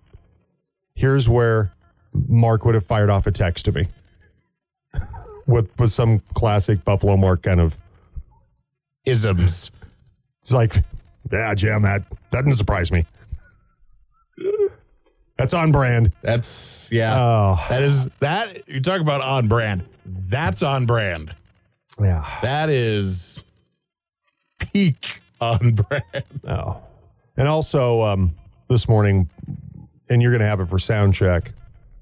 here's 0.95 1.29
where 1.29 1.71
Mark 2.27 2.65
would 2.65 2.75
have 2.75 2.85
fired 2.85 3.09
off 3.09 3.25
a 3.27 3.31
text 3.31 3.65
to 3.65 3.71
me 3.71 3.87
with 5.47 5.77
with 5.79 5.91
some 5.91 6.21
classic 6.33 6.83
Buffalo 6.83 7.15
Mark 7.15 7.43
kind 7.43 7.59
of 7.61 7.77
Isms. 9.05 9.71
It's 10.41 10.51
like, 10.51 10.75
yeah, 11.31 11.53
Jim, 11.53 11.83
that 11.83 12.03
doesn't 12.31 12.55
surprise 12.55 12.91
me. 12.91 13.05
That's 15.37 15.53
on 15.53 15.71
brand. 15.71 16.11
That's 16.21 16.87
yeah. 16.91 17.19
Oh, 17.19 17.59
That 17.69 17.81
is 17.81 18.07
that 18.19 18.67
you 18.67 18.81
talk 18.81 19.01
about 19.01 19.21
on 19.21 19.47
brand. 19.47 19.83
That's 20.05 20.61
on 20.61 20.85
brand. 20.85 21.33
yeah. 21.99 22.39
That 22.41 22.69
is 22.69 23.43
peak 24.59 25.21
on 25.41 25.73
brand. 25.75 26.03
Oh. 26.47 26.81
And 27.35 27.47
also, 27.47 28.01
um, 28.03 28.35
this 28.69 28.87
morning, 28.87 29.27
and 30.09 30.21
you're 30.21 30.31
going 30.31 30.41
to 30.41 30.45
have 30.45 30.59
it 30.59 30.67
for 30.67 30.77
sound 30.77 31.15
check. 31.15 31.51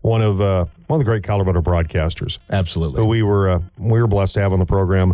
One 0.01 0.21
of 0.21 0.41
uh, 0.41 0.65
one 0.87 0.99
of 0.99 1.05
the 1.05 1.09
great 1.09 1.23
Colorado 1.23 1.61
broadcasters 1.61 2.37
who 2.49 2.55
Absolutely. 2.55 3.05
we 3.05 3.21
were 3.21 3.49
uh, 3.49 3.59
we 3.77 4.01
were 4.01 4.07
blessed 4.07 4.33
to 4.33 4.41
have 4.41 4.51
on 4.51 4.59
the 4.59 4.65
program 4.65 5.11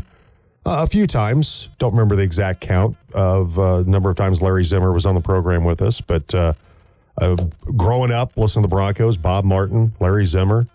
uh, 0.65 0.77
a 0.79 0.87
few 0.87 1.05
times. 1.07 1.67
Don't 1.77 1.91
remember 1.91 2.15
the 2.15 2.23
exact 2.23 2.61
count 2.61 2.95
of 3.13 3.59
uh, 3.59 3.81
number 3.85 4.09
of 4.09 4.15
times 4.15 4.41
Larry 4.41 4.63
Zimmer 4.63 4.93
was 4.93 5.05
on 5.05 5.13
the 5.13 5.21
program 5.21 5.65
with 5.65 5.81
us, 5.81 5.99
but 5.99 6.33
uh, 7.19 7.35
growing 7.75 8.11
up 8.11 8.35
listening 8.37 8.63
to 8.63 8.67
the 8.67 8.75
Broncos, 8.75 9.17
Bob 9.17 9.45
Martin, 9.45 9.93
Larry 9.99 10.25
Zimmer, 10.25 10.67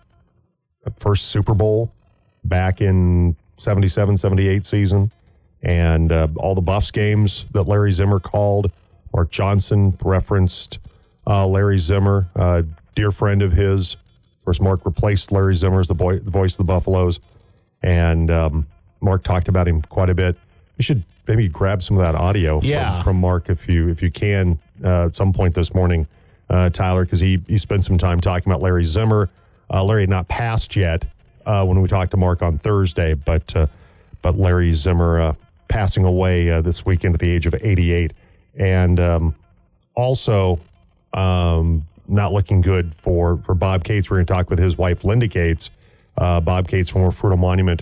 first 0.97 1.27
Super 1.27 1.53
Bowl 1.53 1.91
back 2.43 2.81
in 2.81 3.35
77, 3.57 4.17
78 4.17 4.65
season, 4.65 5.11
and 5.61 6.11
uh, 6.11 6.27
all 6.37 6.55
the 6.55 6.61
Buffs 6.61 6.91
games 6.91 7.45
that 7.53 7.63
Larry 7.63 7.91
Zimmer 7.91 8.19
called. 8.19 8.71
Mark 9.13 9.29
Johnson 9.31 9.97
referenced 10.03 10.79
uh, 11.27 11.45
Larry 11.47 11.77
Zimmer, 11.77 12.27
uh, 12.35 12.63
dear 12.95 13.11
friend 13.11 13.41
of 13.41 13.53
his. 13.53 13.93
Of 13.93 14.45
course, 14.45 14.59
Mark 14.59 14.85
replaced 14.85 15.31
Larry 15.31 15.55
Zimmer 15.55 15.79
as 15.79 15.87
the, 15.87 15.93
boy, 15.93 16.19
the 16.19 16.31
voice 16.31 16.53
of 16.53 16.57
the 16.57 16.63
Buffaloes, 16.65 17.19
and 17.81 18.29
um, 18.29 18.67
Mark 18.99 19.23
talked 19.23 19.47
about 19.47 19.67
him 19.67 19.81
quite 19.83 20.09
a 20.09 20.15
bit. 20.15 20.35
We 20.77 20.83
should 20.83 21.03
maybe 21.27 21.47
grab 21.47 21.81
some 21.81 21.95
of 21.95 22.03
that 22.03 22.15
audio 22.15 22.59
Yeah. 22.61 22.95
from, 22.95 23.03
from 23.03 23.21
Mark 23.21 23.49
if 23.49 23.69
you 23.69 23.87
if 23.87 24.01
you 24.01 24.11
can 24.11 24.59
uh, 24.83 25.05
at 25.05 25.15
some 25.15 25.31
point 25.31 25.53
this 25.53 25.73
morning, 25.73 26.05
uh, 26.49 26.69
Tyler, 26.69 27.05
because 27.05 27.19
he 27.19 27.41
he 27.47 27.57
spent 27.57 27.83
some 27.83 27.97
time 27.97 28.21
talking 28.21 28.51
about 28.51 28.61
Larry 28.61 28.85
Zimmer. 28.85 29.29
Uh, 29.69 29.83
Larry 29.83 30.01
had 30.01 30.09
not 30.09 30.27
passed 30.27 30.75
yet 30.75 31.05
uh, 31.45 31.65
when 31.65 31.81
we 31.81 31.87
talked 31.87 32.11
to 32.11 32.17
Mark 32.17 32.41
on 32.41 32.57
Thursday, 32.57 33.13
but 33.13 33.55
uh, 33.55 33.67
but 34.21 34.37
Larry 34.37 34.73
Zimmer 34.73 35.19
uh, 35.19 35.33
passing 35.67 36.05
away 36.05 36.61
this 36.61 36.85
weekend 36.85 37.15
at 37.15 37.19
the 37.19 37.29
age 37.29 37.45
of 37.45 37.55
88, 37.55 38.13
and 38.55 38.99
um, 38.99 39.35
also 39.95 40.59
um, 41.13 41.85
not 42.07 42.33
looking 42.33 42.61
good 42.61 42.93
for 42.95 43.37
for 43.45 43.55
Bob 43.55 43.83
Cates. 43.83 44.09
We're 44.09 44.17
going 44.17 44.27
to 44.27 44.33
talk 44.33 44.49
with 44.49 44.59
his 44.59 44.77
wife 44.77 45.03
Linda 45.03 45.27
Cates. 45.27 45.69
Bob 46.15 46.67
Cates, 46.67 46.89
former 46.89 47.11
Fruita 47.11 47.37
Monument 47.37 47.81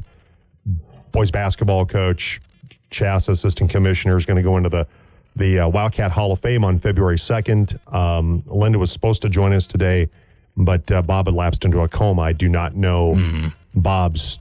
boys 1.12 1.32
basketball 1.32 1.86
coach, 1.86 2.42
CHSAA 2.90 3.30
assistant 3.30 3.70
commissioner, 3.70 4.18
is 4.18 4.26
going 4.26 4.38
to 4.38 4.44
go 4.44 4.58
into 4.58 4.70
the 4.70 4.88
the 5.36 5.60
uh, 5.60 5.70
Wildcat 5.70 6.12
Hall 6.12 6.32
of 6.32 6.40
Fame 6.40 6.64
on 6.64 6.80
February 6.80 7.18
second. 7.18 7.80
Um, 7.88 8.44
Linda 8.48 8.80
was 8.80 8.92
supposed 8.92 9.22
to 9.24 9.30
join 9.30 9.54
us 9.54 9.68
today, 9.68 10.10
but 10.58 10.90
uh, 10.92 11.02
Bob 11.02 11.28
had 11.28 11.36
lapsed 11.36 11.66
into 11.66 11.80
a 11.82 11.88
coma. 11.88 12.22
I 12.24 12.34
do 12.34 12.50
not 12.50 12.76
know 12.76 13.52
Bob's 13.76 14.40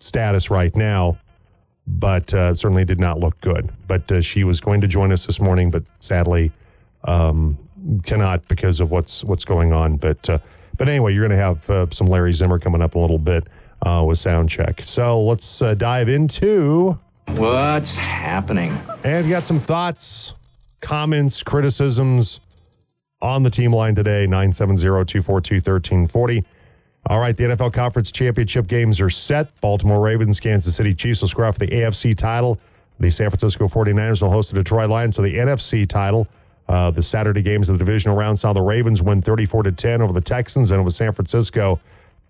status 0.00 0.50
right 0.50 0.74
now, 0.74 1.18
but 1.86 2.32
uh, 2.32 2.54
certainly 2.54 2.84
did 2.84 3.00
not 3.00 3.20
look 3.20 3.40
good. 3.40 3.70
But 3.86 4.10
uh, 4.10 4.20
she 4.20 4.44
was 4.44 4.60
going 4.60 4.80
to 4.80 4.86
join 4.86 5.12
us 5.12 5.26
this 5.26 5.40
morning, 5.40 5.70
but 5.70 5.82
sadly 6.00 6.52
um, 7.04 7.58
cannot 8.04 8.46
because 8.48 8.80
of 8.80 8.90
what's 8.90 9.24
what's 9.24 9.44
going 9.44 9.72
on. 9.72 9.96
But 9.96 10.28
uh, 10.28 10.38
but 10.76 10.88
anyway, 10.88 11.12
you're 11.14 11.26
going 11.26 11.36
to 11.38 11.44
have 11.44 11.70
uh, 11.70 11.86
some 11.90 12.06
Larry 12.06 12.32
Zimmer 12.32 12.58
coming 12.58 12.82
up 12.82 12.94
a 12.94 12.98
little 12.98 13.18
bit 13.18 13.46
uh, 13.82 14.02
with 14.06 14.18
sound 14.18 14.48
check. 14.48 14.82
So 14.82 15.22
let's 15.22 15.62
uh, 15.62 15.74
dive 15.74 16.08
into 16.08 16.98
What's 17.28 17.94
happening? 17.96 18.78
and 19.02 19.26
you 19.26 19.32
got 19.32 19.46
some 19.46 19.60
thoughts, 19.60 20.34
comments, 20.80 21.42
criticisms 21.42 22.40
on 23.20 23.42
the 23.42 23.50
team 23.50 23.72
line 23.72 23.94
today 23.94 24.26
970-242-1340. 24.26 26.44
All 27.06 27.18
right, 27.18 27.36
the 27.36 27.44
NFL 27.44 27.72
Conference 27.72 28.10
Championship 28.10 28.66
games 28.66 29.00
are 29.00 29.10
set. 29.10 29.58
Baltimore 29.60 30.00
Ravens, 30.00 30.40
Kansas 30.40 30.74
City 30.74 30.94
Chiefs 30.94 31.20
will 31.20 31.28
square 31.28 31.48
off 31.48 31.58
the 31.58 31.66
AFC 31.66 32.16
title. 32.16 32.58
The 33.00 33.10
San 33.10 33.28
Francisco 33.30 33.68
49ers 33.68 34.22
will 34.22 34.30
host 34.30 34.50
the 34.50 34.56
Detroit 34.56 34.88
Lions 34.88 35.16
for 35.16 35.22
the 35.22 35.36
NFC 35.36 35.86
title. 35.88 36.26
Uh, 36.68 36.90
the 36.90 37.02
Saturday 37.02 37.42
games 37.42 37.68
of 37.68 37.78
the 37.78 37.84
divisional 37.84 38.16
round 38.16 38.38
saw 38.38 38.52
the 38.54 38.62
Ravens 38.62 39.02
win 39.02 39.20
34 39.20 39.64
to 39.64 39.72
10 39.72 40.00
over 40.00 40.12
the 40.14 40.20
Texans, 40.20 40.70
and 40.70 40.82
was 40.84 40.96
San 40.96 41.12
Francisco 41.12 41.78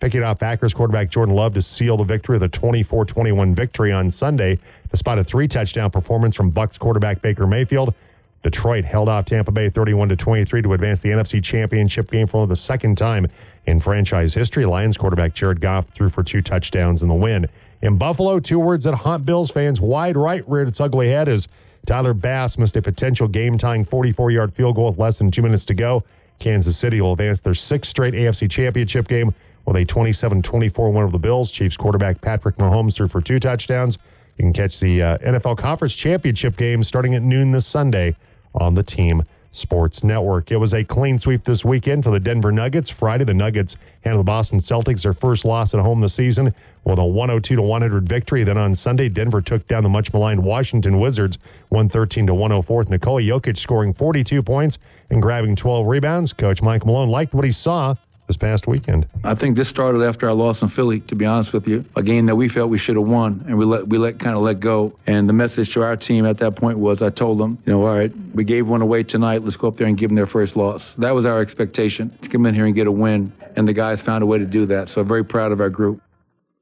picking 0.01 0.23
off 0.23 0.39
Packers 0.39 0.75
quarterback 0.75 1.11
Jordan 1.11 1.35
Love 1.35 1.55
to 1.55 1.63
seal 1.63 1.97
the 1.97 2.05
victory 2.05 2.37
of 2.37 2.41
the 2.41 2.49
24-21 2.49 3.55
victory 3.55 3.93
on 3.93 4.11
Sunday, 4.11 4.59
despite 4.91 5.19
a 5.19 5.25
three-touchdown 5.25 5.91
performance 5.91 6.37
from 6.37 6.51
Bucks 6.51 6.79
quarterback 6.79 7.23
Baker 7.23 7.47
Mayfield. 7.47 7.95
Detroit 8.43 8.85
held 8.85 9.09
off 9.09 9.25
Tampa 9.25 9.51
Bay 9.51 9.71
31 9.71 10.11
to 10.11 10.17
23 10.17 10.63
to 10.63 10.73
advance 10.75 11.01
the 11.01 11.09
NFC 11.09 11.43
Championship 11.43 12.11
game 12.11 12.27
for 12.27 12.47
the 12.47 12.55
second 12.55 12.99
time 12.99 13.27
in 13.67 13.81
franchise 13.81 14.35
history. 14.35 14.67
Lions 14.67 14.99
quarterback 14.99 15.33
Jared 15.33 15.61
Goff 15.61 15.89
threw 15.89 16.11
for 16.11 16.23
two 16.23 16.43
touchdowns 16.43 17.03
in 17.03 17.09
the 17.09 17.15
win. 17.15 17.49
In 17.81 17.97
Buffalo, 17.97 18.39
two 18.39 18.59
words 18.59 18.85
that 18.85 18.95
haunt 18.95 19.25
Bills 19.25 19.51
fans 19.51 19.81
wide 19.81 20.17
right 20.17 20.47
reared 20.47 20.69
its 20.69 20.81
ugly 20.81 21.09
head 21.09 21.29
as 21.29 21.49
Tyler 21.87 22.15
Bass 22.15 22.59
missed 22.59 22.77
a 22.77 22.83
potential 22.83 23.29
game 23.29 23.57
tying 23.57 23.85
44 23.85 24.31
yard 24.31 24.55
field 24.55 24.77
goal 24.77 24.91
with 24.91 24.99
less 24.99 25.19
than 25.19 25.31
two 25.31 25.43
minutes 25.43 25.65
to 25.67 25.75
go. 25.75 26.05
Kansas 26.39 26.77
City 26.77 27.01
will 27.01 27.13
advance 27.13 27.41
their 27.41 27.55
sixth 27.55 27.91
straight 27.91 28.15
AFC 28.15 28.51
Championship 28.51 29.09
game 29.09 29.35
with 29.67 29.77
a 29.77 29.85
27 29.85 30.43
24 30.43 30.91
win 30.91 31.03
over 31.03 31.13
the 31.13 31.19
Bills. 31.19 31.51
Chiefs 31.51 31.77
quarterback 31.77 32.21
Patrick 32.21 32.57
Mahomes 32.57 32.95
threw 32.95 33.09
for 33.09 33.21
two 33.21 33.41
touchdowns. 33.41 33.99
You 34.39 34.45
can 34.45 34.53
catch 34.53 34.81
the 34.81 35.03
uh, 35.03 35.19
NFL 35.19 35.59
Conference 35.59 35.95
Championship 35.95 36.57
game 36.57 36.83
starting 36.83 37.15
at 37.15 37.23
noon 37.23 37.53
this 37.53 37.67
Sunday 37.67 38.17
on 38.55 38.75
the 38.75 38.83
Team 38.83 39.23
Sports 39.55 40.03
Network. 40.03 40.51
It 40.51 40.57
was 40.57 40.75
a 40.75 40.83
clean 40.83 41.17
sweep 41.19 41.45
this 41.45 41.65
weekend 41.65 42.03
for 42.03 42.11
the 42.11 42.19
Denver 42.19 42.51
Nuggets. 42.51 42.91
Friday, 42.91 43.23
the 43.25 43.35
Nuggets 43.35 43.77
handled 44.03 44.27
the 44.27 44.29
Boston 44.29 44.59
Celtics, 44.59 45.03
their 45.03 45.15
first 45.15 45.45
loss 45.45 45.73
at 45.75 45.81
home 45.81 46.01
this 46.01 46.15
season, 46.15 46.53
with 46.83 46.99
a 46.99 47.05
102 47.05 47.55
to 47.55 47.63
100 47.63 48.09
victory. 48.09 48.43
Then 48.43 48.59
on 48.59 48.75
Sunday, 48.75 49.09
Denver 49.09 49.41
took 49.41 49.67
down 49.69 49.85
the 49.85 49.89
much 49.89 50.13
maligned 50.13 50.43
Washington 50.43 50.99
Wizards, 50.99 51.39
113 51.69 52.27
to 52.27 52.35
104. 52.35 52.85
Nikola 52.85 53.23
Jokic 53.23 53.57
scoring 53.57 53.95
42 53.95 54.43
points 54.43 54.79
and 55.11 55.23
grabbing 55.23 55.55
12 55.55 55.87
rebounds. 55.87 56.33
Coach 56.33 56.61
Mike 56.61 56.85
Malone 56.85 57.09
liked 57.09 57.33
what 57.33 57.45
he 57.45 57.53
saw 57.53 57.95
this 58.27 58.37
past 58.37 58.67
weekend. 58.67 59.07
I 59.23 59.35
think 59.35 59.57
this 59.57 59.69
started 59.69 60.03
after 60.03 60.29
our 60.29 60.35
loss 60.35 60.63
in 60.63 60.69
Philly, 60.69 61.01
to 61.01 61.15
be 61.15 61.25
honest 61.25 61.53
with 61.53 61.69
you. 61.69 61.85
A 61.97 62.03
game 62.03 62.27
that 62.27 62.37
we 62.37 62.49
felt 62.49 62.71
we 62.71 62.79
should 62.79 62.97
have 62.97 63.07
won, 63.07 63.45
and 63.47 63.59
we 63.59 63.65
let 63.65 63.87
we 63.87 63.99
let 63.99 64.19
kind 64.19 64.37
of 64.37 64.43
let 64.43 64.61
go. 64.61 64.97
And 65.07 65.29
the 65.29 65.33
message 65.33 65.73
to 65.75 65.83
our 65.83 65.97
team 65.97 66.25
at 66.27 66.39
that 66.39 66.57
point 66.57 66.79
was, 66.79 67.03
I 67.03 67.11
told 67.11 67.39
them, 67.39 67.59
you 67.67 67.73
know, 67.73 67.87
all 67.87 67.95
right, 67.95 68.13
we 68.35 68.45
gave 68.45 68.67
one 68.67 68.83
away 68.83 69.03
tonight. 69.03 69.43
Let's 69.43 69.57
go 69.57 69.69
up 69.69 69.77
there 69.77 69.87
and 69.87 69.99
give 69.99 70.11
them 70.11 70.17
their 70.17 70.27
first 70.27 70.57
loss. 70.57 70.95
That 70.99 71.15
was 71.15 71.27
our 71.27 71.41
expectation 71.41 72.17
to 72.23 72.29
come 72.29 72.47
in 72.47 72.55
here 72.55 72.67
and 72.67 72.75
get 72.75 72.87
a 72.87 72.93
win, 72.93 73.33
and 73.57 73.69
the 73.69 73.73
guys 73.73 74.01
found 74.01 74.23
a 74.23 74.27
way 74.27 74.39
to 74.39 74.47
do 74.47 74.67
that. 74.67 74.89
So 74.89 75.01
I'm 75.01 75.09
very 75.09 75.25
proud 75.25 75.53
of 75.53 75.61
our 75.61 75.71
group. 75.71 76.01